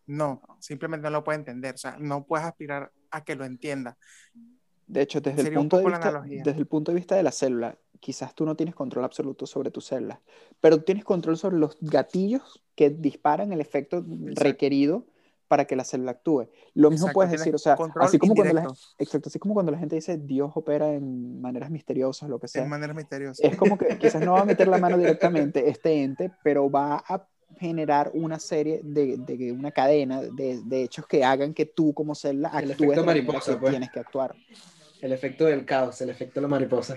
no, 0.05 0.41
simplemente 0.59 1.03
no 1.03 1.09
lo 1.11 1.23
puede 1.23 1.39
entender, 1.39 1.75
o 1.75 1.77
sea, 1.77 1.97
no 1.99 2.25
puedes 2.25 2.45
aspirar 2.45 2.91
a 3.11 3.23
que 3.23 3.35
lo 3.35 3.45
entienda. 3.45 3.97
De 4.87 5.01
hecho, 5.01 5.21
desde 5.21 5.47
el, 5.47 5.53
punto 5.53 5.77
de 5.77 5.85
vista, 5.85 6.23
desde 6.25 6.59
el 6.59 6.67
punto 6.67 6.91
de 6.91 6.95
vista 6.95 7.15
de 7.15 7.23
la 7.23 7.31
célula, 7.31 7.77
quizás 8.03 8.35
tú 8.35 8.43
no 8.45 8.57
tienes 8.57 8.75
control 8.75 9.05
absoluto 9.05 9.45
sobre 9.45 9.71
tus 9.71 9.85
células, 9.85 10.19
pero 10.59 10.83
tienes 10.83 11.05
control 11.05 11.37
sobre 11.37 11.57
los 11.57 11.77
gatillos 11.79 12.61
que 12.75 12.89
disparan 12.89 13.53
el 13.53 13.61
efecto 13.61 14.03
requerido 14.35 15.05
para 15.47 15.63
que 15.63 15.77
la 15.77 15.85
célula 15.85 16.11
actúe. 16.11 16.49
Lo 16.73 16.89
mismo 16.89 17.07
Exacto, 17.07 17.13
puedes 17.13 17.31
decir, 17.31 17.55
o 17.55 17.57
sea, 17.57 17.77
así 18.01 18.19
como, 18.19 18.35
cuando 18.35 18.53
la, 18.53 18.67
exacto, 18.97 19.29
así 19.29 19.39
como 19.39 19.53
cuando 19.53 19.71
la 19.71 19.77
gente 19.77 19.95
dice 19.95 20.17
Dios 20.17 20.51
opera 20.55 20.91
en 20.91 21.39
maneras 21.39 21.69
misteriosas, 21.69 22.27
lo 22.27 22.39
que 22.39 22.49
sea. 22.49 22.63
En 22.63 22.69
manera 22.69 22.93
misteriosa. 22.93 23.47
Es 23.47 23.55
como 23.55 23.77
que 23.77 23.97
quizás 23.97 24.21
no 24.21 24.33
va 24.33 24.41
a 24.41 24.45
meter 24.45 24.67
la 24.67 24.79
mano 24.79 24.97
directamente 24.97 25.69
este 25.69 26.03
ente, 26.03 26.29
pero 26.43 26.69
va 26.69 27.01
a 27.07 27.25
generar 27.57 28.11
una 28.13 28.37
serie 28.37 28.81
de, 28.83 29.15
de 29.15 29.53
una 29.53 29.71
cadena 29.71 30.21
de, 30.21 30.61
de 30.61 30.83
hechos 30.83 31.07
que 31.07 31.23
hagan 31.23 31.53
que 31.53 31.67
tú 31.67 31.93
como 31.93 32.15
célula 32.15 32.49
El 32.49 32.71
actúes 32.71 32.71
efecto 32.71 32.95
la 32.95 33.05
manera 33.05 33.25
mariposa, 33.27 33.53
que 33.53 33.59
pues. 33.59 33.71
tienes 33.71 33.91
que 33.91 33.99
actuar. 34.01 34.35
El 35.03 35.11
efecto 35.11 35.43
del 35.43 35.65
caos, 35.65 35.99
el 35.99 36.09
efecto 36.09 36.35
de 36.35 36.43
la 36.43 36.47
mariposa. 36.47 36.95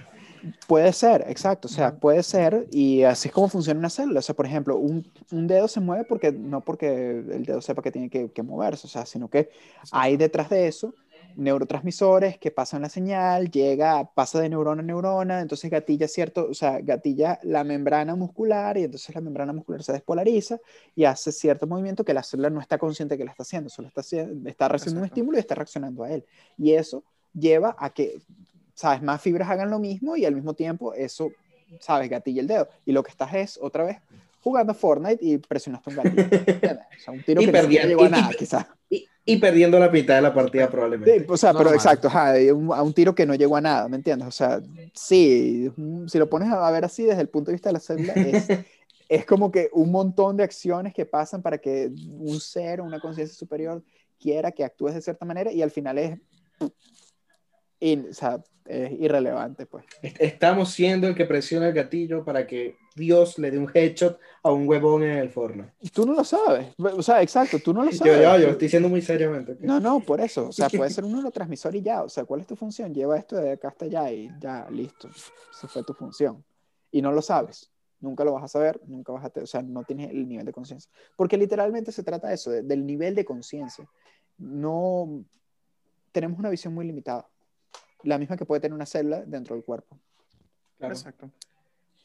Puede 0.68 0.92
ser, 0.92 1.24
exacto, 1.26 1.66
o 1.66 1.70
sea, 1.70 1.96
puede 1.96 2.22
ser, 2.22 2.68
y 2.70 3.02
así 3.02 3.26
es 3.26 3.34
como 3.34 3.48
funciona 3.48 3.80
una 3.80 3.90
célula. 3.90 4.20
O 4.20 4.22
sea, 4.22 4.36
por 4.36 4.46
ejemplo, 4.46 4.76
un, 4.76 5.11
un 5.32 5.48
dedo 5.48 5.66
se 5.66 5.80
mueve 5.80 6.04
porque 6.04 6.30
no 6.30 6.61
porque 6.61 7.18
el 7.18 7.44
dedo 7.44 7.61
sepa 7.61 7.82
que 7.82 7.90
tiene 7.90 8.09
que, 8.09 8.30
que 8.30 8.42
moverse, 8.44 8.86
o 8.86 8.90
sea, 8.90 9.07
sino 9.07 9.28
que 9.28 9.50
hay 9.90 10.16
detrás 10.16 10.48
de 10.50 10.68
eso 10.68 10.94
neurotransmisores 11.34 12.38
que 12.38 12.50
pasan 12.52 12.82
la 12.82 12.88
señal, 12.88 13.50
llega, 13.50 14.09
pasa 14.14 14.40
de 14.40 14.48
neurona 14.48 14.82
a 14.82 14.84
neurona, 14.84 15.40
entonces 15.40 15.70
gatilla 15.70 16.09
cierto, 16.09 16.48
o 16.48 16.54
sea, 16.54 16.80
gatilla 16.80 17.38
la 17.42 17.62
membrana 17.64 18.14
muscular 18.14 18.78
y 18.78 18.84
entonces 18.84 19.14
la 19.14 19.20
membrana 19.20 19.52
muscular 19.52 19.82
se 19.82 19.92
despolariza 19.92 20.59
y 20.94 21.04
hace 21.04 21.32
cierto 21.32 21.66
movimiento 21.66 22.04
que 22.04 22.14
la 22.14 22.22
célula 22.22 22.50
no 22.50 22.61
está 22.61 22.78
consciente 22.78 23.18
que 23.18 23.24
la 23.24 23.32
está 23.32 23.42
haciendo, 23.42 23.68
solo 23.68 23.88
está, 23.88 24.00
está 24.00 24.68
recibiendo 24.68 25.00
un 25.00 25.07
estímulo 25.07 25.36
y 25.36 25.40
está 25.40 25.54
reaccionando 25.54 26.04
a 26.04 26.12
él. 26.12 26.24
Y 26.57 26.72
eso 26.72 27.04
lleva 27.39 27.76
a 27.78 27.91
que, 27.91 28.18
sabes, 28.74 29.03
más 29.03 29.20
fibras 29.20 29.49
hagan 29.51 29.70
lo 29.70 29.78
mismo 29.78 30.16
y 30.16 30.24
al 30.24 30.34
mismo 30.34 30.55
tiempo 30.55 30.95
eso, 30.95 31.32
sabes, 31.80 32.09
gatilla 32.11 32.41
el 32.41 32.47
dedo. 32.47 32.68
Y 32.84 32.93
lo 32.93 33.03
que 33.03 33.11
estás 33.11 33.34
es, 33.34 33.59
otra 33.61 33.84
vez, 33.84 33.99
jugando 34.43 34.74
Fortnite 34.74 35.24
y 35.24 35.39
presionaste 35.39 35.91
un 35.91 35.97
gatillo. 35.97 36.22
O 36.97 37.01
sea, 37.05 37.12
un 37.14 37.22
tiro 37.22 37.43
Y 37.43 37.47
que 37.47 37.53
perdiendo- 37.53 37.89
llegó 37.89 38.05
a 38.05 38.09
y- 38.09 38.11
nada, 38.11 38.30
y-. 38.89 38.97
Y, 38.97 39.09
y 39.24 39.37
perdiendo 39.39 39.78
la 39.78 39.89
mitad 39.89 40.14
de 40.16 40.22
la 40.22 40.32
partida 40.32 40.70
probablemente. 40.70 41.18
Sí, 41.20 41.26
o 41.28 41.37
sea, 41.37 41.51
pero 41.53 41.64
Normal. 41.64 41.74
exacto, 41.76 42.09
ajá, 42.09 42.34
un- 42.55 42.72
a 42.72 42.82
un 42.82 42.93
tiro 42.95 43.14
que 43.14 43.26
no 43.26 43.34
llegó 43.34 43.57
a 43.57 43.61
nada, 43.61 43.89
¿me 43.89 43.97
entiendes? 43.97 44.28
O 44.28 44.30
sea, 44.30 44.61
sí, 44.95 45.70
si 46.07 46.18
lo 46.18 46.30
pones 46.30 46.51
a 46.53 46.70
ver 46.70 46.84
así 46.84 47.03
desde 47.05 47.22
el 47.22 47.28
punto 47.28 47.51
de 47.51 47.55
vista 47.55 47.68
de 47.68 47.72
la 47.74 47.80
célula, 47.80 48.12
es, 48.14 48.47
es 49.09 49.26
como 49.26 49.51
que 49.51 49.68
un 49.72 49.91
montón 49.91 50.37
de 50.37 50.45
acciones 50.45 50.95
que 50.95 51.05
pasan 51.07 51.43
para 51.43 51.59
que 51.59 51.91
un 52.18 52.39
ser 52.41 52.80
o 52.80 52.84
una 52.84 53.01
conciencia 53.01 53.37
superior 53.37 53.82
quiera 54.18 54.53
que 54.53 54.64
actúes 54.64 54.95
de 54.95 55.03
cierta 55.03 55.24
manera 55.26 55.51
y 55.53 55.61
al 55.62 55.70
final 55.72 55.99
es, 55.99 56.18
in- 57.81 58.09
o 58.11 58.12
sea, 58.14 58.43
es 58.64 58.93
irrelevante, 58.99 59.64
pues. 59.66 59.85
Est- 60.03 60.16
Estamos 60.20 60.70
siendo 60.72 61.07
el 61.07 61.14
que 61.14 61.24
presiona 61.24 61.68
el 61.68 61.72
gatillo 61.74 62.24
para 62.24 62.47
que 62.47 62.77
Dios 62.97 63.39
le 63.39 63.51
dé 63.51 63.59
un 63.59 63.70
headshot 63.72 64.18
a 64.43 64.51
un 64.51 64.66
huevón 64.68 65.03
en 65.05 65.18
el 65.18 65.31
forno. 65.31 65.70
Tú 65.93 66.05
no 66.07 66.14
lo 66.14 66.24
sabes, 66.24 66.74
o 66.79 67.03
sea, 67.03 67.22
exacto, 67.22 67.59
tú 67.61 67.72
no 67.72 67.85
lo 67.85 67.91
Yo, 67.93 67.99
sabes. 67.99 68.16
yo, 68.16 68.39
yo 68.39 68.49
estoy 68.49 68.66
diciendo 68.66 68.89
muy 68.89 69.03
seriamente. 69.03 69.57
No, 69.61 69.79
no, 69.79 70.01
por 70.01 70.20
eso. 70.20 70.49
O 70.49 70.53
sea, 70.53 70.68
puede 70.68 70.91
ser 70.91 71.05
un 71.05 71.12
neurotransmisor 71.12 71.77
y 71.77 71.83
ya. 71.83 72.03
O 72.03 72.09
sea, 72.09 72.24
¿cuál 72.24 72.41
es 72.41 72.47
tu 72.47 72.57
función? 72.57 72.93
Lleva 72.93 73.16
esto 73.18 73.37
de 73.37 73.53
acá 73.53 73.68
hasta 73.68 73.85
allá 73.85 74.11
y 74.11 74.31
ya, 74.41 74.66
listo. 74.70 75.09
Esa 75.09 75.68
fue 75.68 75.85
tu 75.85 75.95
función. 75.95 76.45
Y 76.91 77.03
no 77.03 77.12
lo 77.12 77.22
sabes. 77.22 77.70
Nunca 78.01 78.24
lo 78.24 78.33
vas 78.33 78.45
a 78.45 78.49
saber, 78.49 78.81
nunca 78.87 79.12
vas 79.12 79.24
a 79.24 79.31
tener, 79.31 79.45
o 79.45 79.47
sea, 79.47 79.62
no 79.62 79.83
tienes 79.85 80.11
el 80.11 80.29
nivel 80.29 80.45
de 80.45 80.53
conciencia. 80.53 80.91
Porque 81.16 81.37
literalmente 81.39 81.93
se 81.93 82.03
trata 82.03 82.29
de 82.29 82.35
eso, 82.35 82.51
de- 82.51 82.62
del 82.62 82.85
nivel 82.85 83.14
de 83.14 83.24
conciencia. 83.24 83.89
No 84.39 85.24
tenemos 86.12 86.39
una 86.39 86.51
visión 86.51 86.74
muy 86.74 86.87
limitada. 86.87 87.27
La 88.03 88.18
misma 88.18 88.36
que 88.36 88.44
puede 88.44 88.61
tener 88.61 88.74
una 88.74 88.86
célula 88.86 89.22
dentro 89.26 89.55
del 89.57 89.64
cuerpo. 89.64 89.99
Claro. 90.78 90.94
Exacto. 90.94 91.30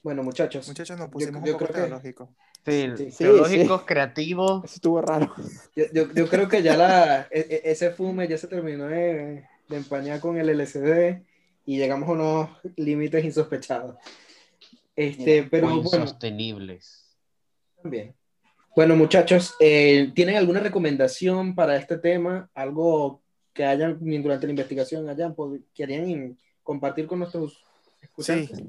Bueno, 0.04 0.24
muchachos, 0.24 0.68
Muchachos, 0.68 0.98
nos 0.98 1.08
Yo- 1.08 1.12
pusimos 1.12 1.44
yo 1.44 1.52
un 1.54 1.60
poco 1.60 1.72
creo 1.72 1.84
que- 1.84 1.90
teológicos. 1.90 2.30
Sí, 2.66 2.88
Sí. 3.12 3.18
teológicos, 3.18 3.82
Sí, 3.82 3.86
creativos. 3.88 4.64
Eso 4.66 4.76
estuvo 4.76 5.02
raro. 5.02 5.34
yo, 5.76 5.86
yo- 5.94 6.12
yo 6.14 6.28
creo 6.28 6.48
que 6.48 6.62
ya 6.64 6.76
la, 6.78 7.22
e- 7.32 7.48
e- 7.50 7.62
ese 7.72 7.92
fume 7.92 8.28
ya 8.28 8.38
se 8.38 8.48
terminó 8.48 8.88
de, 8.88 9.46
de 9.70 9.78
empañar 9.78 10.20
con 10.20 10.38
el 10.38 10.50
LCD 10.50 11.24
y 11.66 11.78
llegamos 11.78 12.08
a 12.10 12.12
unos 12.14 12.50
límites 12.78 13.24
insospechados. 13.26 13.96
Este, 14.96 15.44
pero 15.44 15.68
o 15.68 15.82
bueno, 15.82 16.04
insostenibles. 16.04 17.16
También. 17.82 18.14
Bueno, 18.76 18.96
muchachos, 18.96 19.56
eh, 19.60 20.12
¿tienen 20.16 20.36
alguna 20.38 20.60
recomendación 20.60 21.56
para 21.56 21.76
este 21.78 21.98
tema? 21.98 22.50
¿Algo 22.54 23.21
que 23.54 23.66
hayan 23.66 24.00
durante 24.00 24.48
la 24.48 24.52
investigación 24.52 25.10
hayan 25.10 25.36
querían 25.74 26.38
compartir 26.64 27.08
con 27.08 27.20
nuestros 27.20 27.54
Sí, 27.54 28.08
escuchantes? 28.48 28.64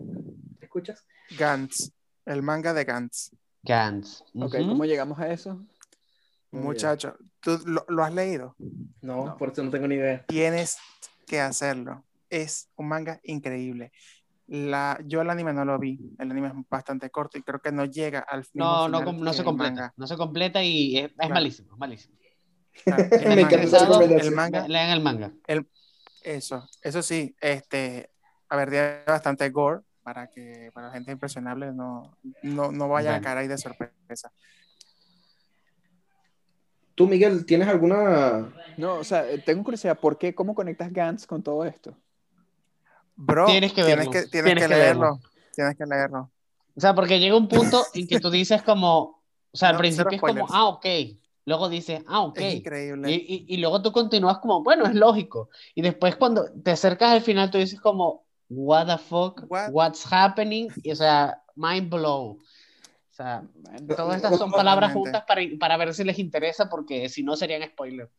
¿Escuchas? 0.60 1.06
Gantz, 1.38 1.90
el 2.26 2.42
manga 2.42 2.72
de 2.74 2.84
Gantz. 2.84 3.30
Gantz. 3.62 4.22
Ok. 4.38 4.56
¿cómo 4.58 4.84
llegamos 4.84 5.18
a 5.18 5.32
eso? 5.32 5.64
Muy 6.50 6.62
Muchacho, 6.64 7.16
¿tú 7.40 7.58
lo, 7.64 7.84
lo 7.88 8.04
has 8.04 8.12
leído? 8.12 8.54
No, 9.00 9.26
No. 9.26 9.36
por 9.38 9.50
eso 9.52 9.62
no 9.62 9.70
tengo 9.70 9.88
ni 9.88 9.94
idea. 9.94 10.24
Tienes 10.26 10.76
que 11.26 11.40
hacerlo. 11.40 12.04
Es 12.28 12.68
un 12.76 12.88
manga 12.88 13.20
increíble. 13.24 13.92
La, 14.48 14.98
yo 15.06 15.22
el 15.22 15.30
anime 15.30 15.52
no 15.54 15.64
lo 15.64 15.78
vi. 15.78 15.98
El 16.18 16.30
anime 16.30 16.48
es 16.48 16.54
bastante 16.68 17.08
corto 17.10 17.38
y 17.38 17.42
creo 17.42 17.60
que 17.60 17.72
no 17.72 17.84
llega 17.86 18.20
al 18.20 18.44
No, 18.52 18.86
no, 18.88 18.98
final 19.00 19.20
no 19.24 19.30
que 19.30 19.36
se 19.36 19.44
completa. 19.44 19.70
manga. 19.72 19.94
No 19.96 20.06
se 20.06 20.16
completa 20.16 20.62
y 20.62 20.98
es, 20.98 21.04
es 21.06 21.12
Claro. 21.16 21.34
malísimo, 21.34 21.76
malísimo. 21.78 22.16
Claro, 22.84 23.02
el 23.10 23.12
están 23.12 23.34
Me 23.36 23.40
encanta 23.42 23.62
esa 23.62 23.78
recomendación. 23.86 24.20
el 24.28 24.30
manga, 24.34 24.68
lean 24.68 24.90
el 24.90 25.00
manga. 25.00 25.32
eso, 26.22 26.68
eso 26.82 27.02
sí, 27.02 27.34
este, 27.40 28.10
a 28.48 28.56
ver, 28.56 28.70
tiene 28.70 28.98
bastante 29.06 29.48
gore 29.50 29.80
para 30.02 30.28
que 30.28 30.70
para 30.74 30.88
la 30.88 30.92
gente 30.92 31.12
impresionable 31.12 31.72
no, 31.72 32.16
no, 32.42 32.72
no 32.72 32.88
vayan 32.88 33.14
a 33.14 33.16
Bueno. 33.18 33.24
caer 33.24 33.38
ahí 33.38 33.48
de 33.48 33.58
sorpresa. 33.58 34.32
Tú, 36.94 37.06
Miguel, 37.08 37.46
¿tienes 37.46 37.68
alguna... 37.68 38.52
No, 38.76 38.96
o 38.96 39.04
sea, 39.04 39.24
tengo 39.44 39.64
curiosidad, 39.64 39.98
¿por 39.98 40.18
qué, 40.18 40.34
cómo 40.34 40.54
conectas 40.54 40.92
Gantz 40.92 41.26
con 41.26 41.42
todo 41.42 41.64
esto? 41.64 41.96
Bro, 43.16 43.46
Tienes 43.46 43.72
que 43.72 43.82
tienes 43.82 44.06
verlo. 44.06 44.10
que, 44.12 44.26
tienes 44.26 44.30
Tienes 44.30 44.64
que 44.64 44.68
que 44.68 44.74
verlo. 44.80 45.02
leerlo. 45.02 45.20
Tienes 45.54 45.76
que 45.76 45.86
leerlo. 45.86 46.30
O 46.74 46.80
sea, 46.80 46.94
porque 46.94 47.18
llega 47.18 47.36
un 47.36 47.48
punto 47.48 47.82
en 47.94 48.06
que 48.06 48.20
tú 48.20 48.30
dices 48.30 48.62
como, 48.62 48.98
o 49.52 49.56
sea, 49.56 49.68
al 49.68 49.74
No, 49.74 49.80
principio 49.80 50.12
es 50.12 50.20
como, 50.20 50.46
ah, 50.50 50.66
ok. 50.66 50.86
Luego 51.44 51.68
dices, 51.68 52.02
ah, 52.06 52.20
ok. 52.22 52.38
Es 52.38 52.54
Y, 52.54 52.56
increíble. 52.58 53.12
y- 53.12 53.46
y 53.48 53.56
luego 53.58 53.82
tú 53.82 53.92
continúas 53.92 54.38
como, 54.38 54.62
bueno, 54.62 54.86
es 54.86 54.94
lógico. 54.94 55.50
Y 55.74 55.82
después 55.82 56.16
cuando 56.16 56.44
te 56.62 56.70
acercas 56.72 57.12
al 57.12 57.20
final, 57.22 57.50
tú 57.50 57.58
dices 57.58 57.80
como, 57.80 58.24
what 58.48 58.86
the 58.86 58.98
fuck, 58.98 59.42
What? 59.48 59.70
what's 59.72 60.04
happening? 60.10 60.68
Y 60.82 60.92
o 60.92 60.96
sea, 60.96 61.42
mind 61.56 61.90
blow. 61.90 62.38
O 62.38 63.14
sea, 63.14 63.42
todas 63.86 64.16
estas 64.16 64.38
son 64.38 64.50
palabras 64.50 64.92
juntas 64.94 65.24
para, 65.28 65.42
para 65.60 65.76
ver 65.76 65.92
si 65.92 66.02
les 66.02 66.18
interesa, 66.18 66.68
porque 66.70 67.08
si 67.08 67.22
no 67.22 67.36
serían 67.36 67.62
spoilers. 67.68 68.10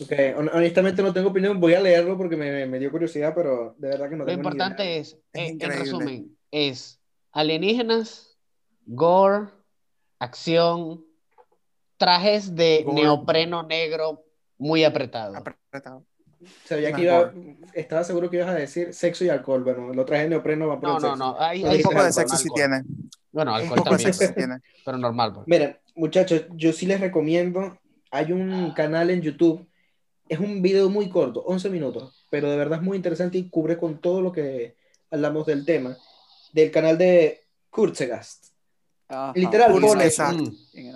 Ok, 0.00 0.12
hon- 0.36 0.50
honestamente 0.52 1.02
no 1.02 1.12
tengo 1.12 1.30
opinión, 1.30 1.60
voy 1.60 1.74
a 1.74 1.80
leerlo 1.80 2.16
porque 2.16 2.36
me, 2.36 2.66
me 2.66 2.78
dio 2.78 2.90
curiosidad, 2.90 3.32
pero 3.34 3.74
de 3.78 3.88
verdad 3.88 4.08
que 4.08 4.16
no 4.16 4.24
Lo 4.24 4.30
tengo 4.30 4.42
ni 4.42 4.48
importante 4.48 4.82
idea. 4.84 5.00
es, 5.00 5.18
eh, 5.34 5.56
en 5.58 5.70
resumen, 5.70 6.36
es 6.50 7.00
alienígenas, 7.32 8.36
gore, 8.86 9.48
acción, 10.18 11.04
trajes 11.98 12.54
de 12.54 12.82
Gore. 12.84 13.02
neopreno 13.02 13.62
negro 13.64 14.24
muy 14.56 14.84
apretado. 14.84 15.36
Apretado. 15.36 16.04
Sabía 16.64 16.92
que 16.92 17.02
iba, 17.02 17.32
estaba 17.74 18.04
seguro 18.04 18.30
que 18.30 18.36
ibas 18.36 18.48
a 18.48 18.54
decir 18.54 18.94
sexo 18.94 19.24
y 19.24 19.28
alcohol. 19.28 19.64
Bueno, 19.64 19.92
lo 19.92 20.04
traje 20.04 20.28
neopreno, 20.28 20.68
va 20.68 20.80
por 20.80 20.88
No, 20.88 20.96
el 20.96 21.02
no, 21.02 21.08
sexo. 21.10 21.16
no. 21.24 21.36
Hay, 21.40 21.62
Un 21.64 21.70
hay 21.70 21.76
Un 21.78 21.82
poco 21.82 22.02
de 22.04 22.12
sexo 22.12 22.36
sí 22.36 22.44
alcohol. 22.48 22.54
tiene. 22.54 22.84
Bueno, 23.32 23.54
alcohol 23.54 23.78
de 23.78 23.84
también, 23.90 24.12
pero, 24.18 24.34
tiene. 24.34 24.56
pero 24.84 24.98
normal. 24.98 25.32
pues. 25.34 25.46
Miren, 25.48 25.76
muchachos, 25.96 26.44
yo 26.54 26.72
sí 26.72 26.86
les 26.86 27.00
recomiendo. 27.00 27.76
Hay 28.10 28.32
un 28.32 28.72
canal 28.72 29.10
en 29.10 29.20
YouTube. 29.20 29.68
Es 30.28 30.38
un 30.38 30.62
video 30.62 30.88
muy 30.90 31.08
corto, 31.08 31.40
11 31.42 31.70
minutos, 31.70 32.26
pero 32.30 32.50
de 32.50 32.56
verdad 32.56 32.78
es 32.78 32.84
muy 32.84 32.96
interesante 32.96 33.38
y 33.38 33.48
cubre 33.50 33.76
con 33.78 33.98
todo 34.00 34.20
lo 34.20 34.30
que 34.30 34.76
hablamos 35.10 35.46
del 35.46 35.64
tema. 35.64 35.96
Del 36.52 36.70
canal 36.70 36.96
de 36.98 37.40
Kurzegast. 37.70 38.47
Ajá, 39.08 39.32
Literal, 39.34 39.74
en- 39.74 39.80
pone- 39.80 40.04
Exacto. 40.04 40.42
Mm. 40.74 40.92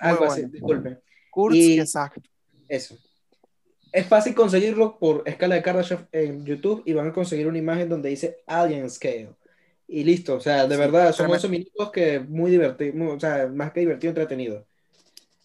algo 0.00 0.24
así, 0.24 0.40
bueno. 0.42 0.52
disculpen. 0.52 1.00
Kurz, 1.30 1.54
Y- 1.56 1.80
exacto. 1.80 2.22
Eso. 2.68 2.96
Es 3.90 4.06
fácil 4.06 4.34
conseguirlo 4.34 4.98
por 4.98 5.22
escala 5.26 5.54
de 5.54 5.62
Kardashev 5.62 6.06
en 6.12 6.44
YouTube 6.44 6.82
y 6.84 6.92
van 6.92 7.08
a 7.08 7.12
conseguir 7.12 7.46
una 7.46 7.56
imagen 7.58 7.88
donde 7.88 8.10
dice 8.10 8.38
Alien 8.46 8.90
Scale. 8.90 9.30
Y 9.86 10.04
listo, 10.04 10.34
o 10.34 10.40
sea, 10.40 10.66
de 10.66 10.74
Sí, 10.74 10.80
verdad, 10.80 11.06
son 11.12 11.26
tremendo. 11.28 11.34
11 11.36 11.48
minutos 11.48 11.90
que 11.90 12.20
muy 12.20 12.50
divertido, 12.50 13.14
o 13.14 13.18
sea, 13.18 13.46
más 13.46 13.72
que 13.72 13.80
divertido, 13.80 14.10
entretenido. 14.10 14.66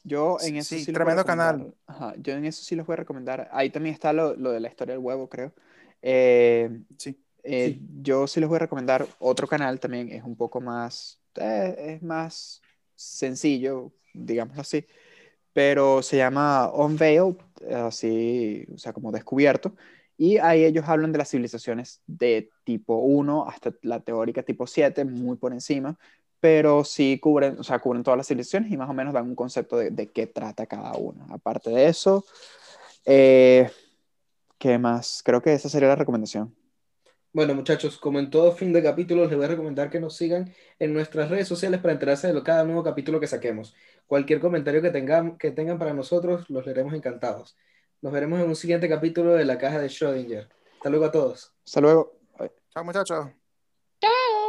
Yo 0.03 0.35
en 0.41 0.57
eso 0.57 0.75
Sí, 0.75 0.83
sí, 0.83 0.91
tremendo 0.91 1.23
canal. 1.23 1.73
Ajá, 1.87 2.13
yo 2.17 2.33
en 2.33 2.43
eso 2.43 2.61
sí 2.61 2.75
les 2.75 2.85
voy 2.85 2.95
a 2.95 2.97
recomendar. 2.97 3.47
Ahí 3.53 3.69
también 3.69 3.93
está 3.95 4.11
lo, 4.11 4.35
lo 4.35 4.51
de 4.51 4.59
la 4.59 4.67
historia 4.67 4.95
del 4.95 5.01
huevo, 5.03 5.29
creo. 5.29 5.53
Eh, 6.01 6.69
Sí. 6.97 7.17
eh, 7.43 7.67
Sí. 7.79 7.81
Yo 8.01 8.27
sí 8.27 8.41
les 8.41 8.49
voy 8.49 8.57
a 8.57 8.59
recomendar 8.59 9.07
otro 9.19 9.47
canal 9.47 9.79
también, 9.79 10.09
es 10.11 10.23
un 10.23 10.35
poco 10.35 10.59
más, 10.59 11.21
es 11.35 12.01
más 12.03 12.61
sencillo, 12.95 13.91
digámoslo 14.13 14.61
así, 14.61 14.85
pero 15.53 16.01
se 16.01 16.17
llama 16.17 16.71
Unveiled, 16.71 17.37
así, 17.73 18.65
o 18.73 18.77
sea, 18.77 18.93
como 18.93 19.11
descubierto, 19.11 19.75
y 20.17 20.37
ahí 20.37 20.63
ellos 20.63 20.85
hablan 20.87 21.11
de 21.11 21.17
las 21.17 21.29
civilizaciones 21.29 22.01
de 22.07 22.49
tipo 22.63 22.97
1 22.97 23.47
hasta 23.47 23.73
la 23.81 23.99
teórica 23.99 24.43
tipo 24.43 24.67
7, 24.67 25.05
muy 25.05 25.37
por 25.37 25.53
encima, 25.53 25.97
pero 26.39 26.83
sí 26.83 27.19
cubren, 27.19 27.57
o 27.59 27.63
sea, 27.63 27.79
cubren 27.79 28.03
todas 28.03 28.17
las 28.17 28.27
civilizaciones 28.27 28.71
y 28.71 28.77
más 28.77 28.89
o 28.89 28.93
menos 28.93 29.13
dan 29.13 29.27
un 29.27 29.35
concepto 29.35 29.77
de, 29.77 29.91
de 29.91 30.11
qué 30.11 30.27
trata 30.27 30.65
cada 30.65 30.93
una. 30.93 31.25
Aparte 31.29 31.69
de 31.69 31.87
eso, 31.87 32.25
eh, 33.05 33.69
¿qué 34.57 34.77
más? 34.77 35.21
Creo 35.23 35.41
que 35.41 35.53
esa 35.53 35.69
sería 35.69 35.89
la 35.89 35.95
recomendación. 35.95 36.53
Bueno, 37.33 37.55
muchachos, 37.55 37.97
como 37.97 38.19
en 38.19 38.29
todo 38.29 38.51
fin 38.51 38.71
de 38.73 38.83
capítulo, 38.83 39.25
les 39.25 39.35
voy 39.35 39.45
a 39.45 39.47
recomendar 39.47 39.89
que 39.89 39.99
nos 39.99 40.15
sigan 40.15 40.53
en 40.77 40.93
nuestras 40.93 41.29
redes 41.31 41.47
sociales 41.47 41.81
para 41.81 41.93
enterarse 41.93 42.27
de 42.27 42.33
lo- 42.33 42.43
cada 42.43 42.63
nuevo 42.63 42.83
capítulo 42.83 43.19
que 43.19 43.25
saquemos. 43.27 43.75
Cualquier 44.05 44.39
comentario 44.39 44.81
que 44.83 44.91
tengan, 44.91 45.37
que 45.39 45.49
tengan 45.49 45.79
para 45.79 45.93
nosotros, 45.95 46.47
los 46.49 46.63
leeremos 46.65 46.93
encantados. 46.93 47.57
Nos 48.01 48.13
veremos 48.13 48.39
en 48.39 48.47
un 48.49 48.55
siguiente 48.55 48.87
capítulo 48.87 49.33
de 49.33 49.45
La 49.45 49.57
Caja 49.57 49.79
de 49.79 49.87
Schrödinger. 49.87 50.47
Hasta 50.75 50.89
luego 50.89 51.05
a 51.05 51.11
todos. 51.11 51.53
Hasta 51.65 51.81
luego. 51.81 52.19
Chao, 52.71 52.83
muchachos. 52.83 53.27
Chao. 53.99 54.42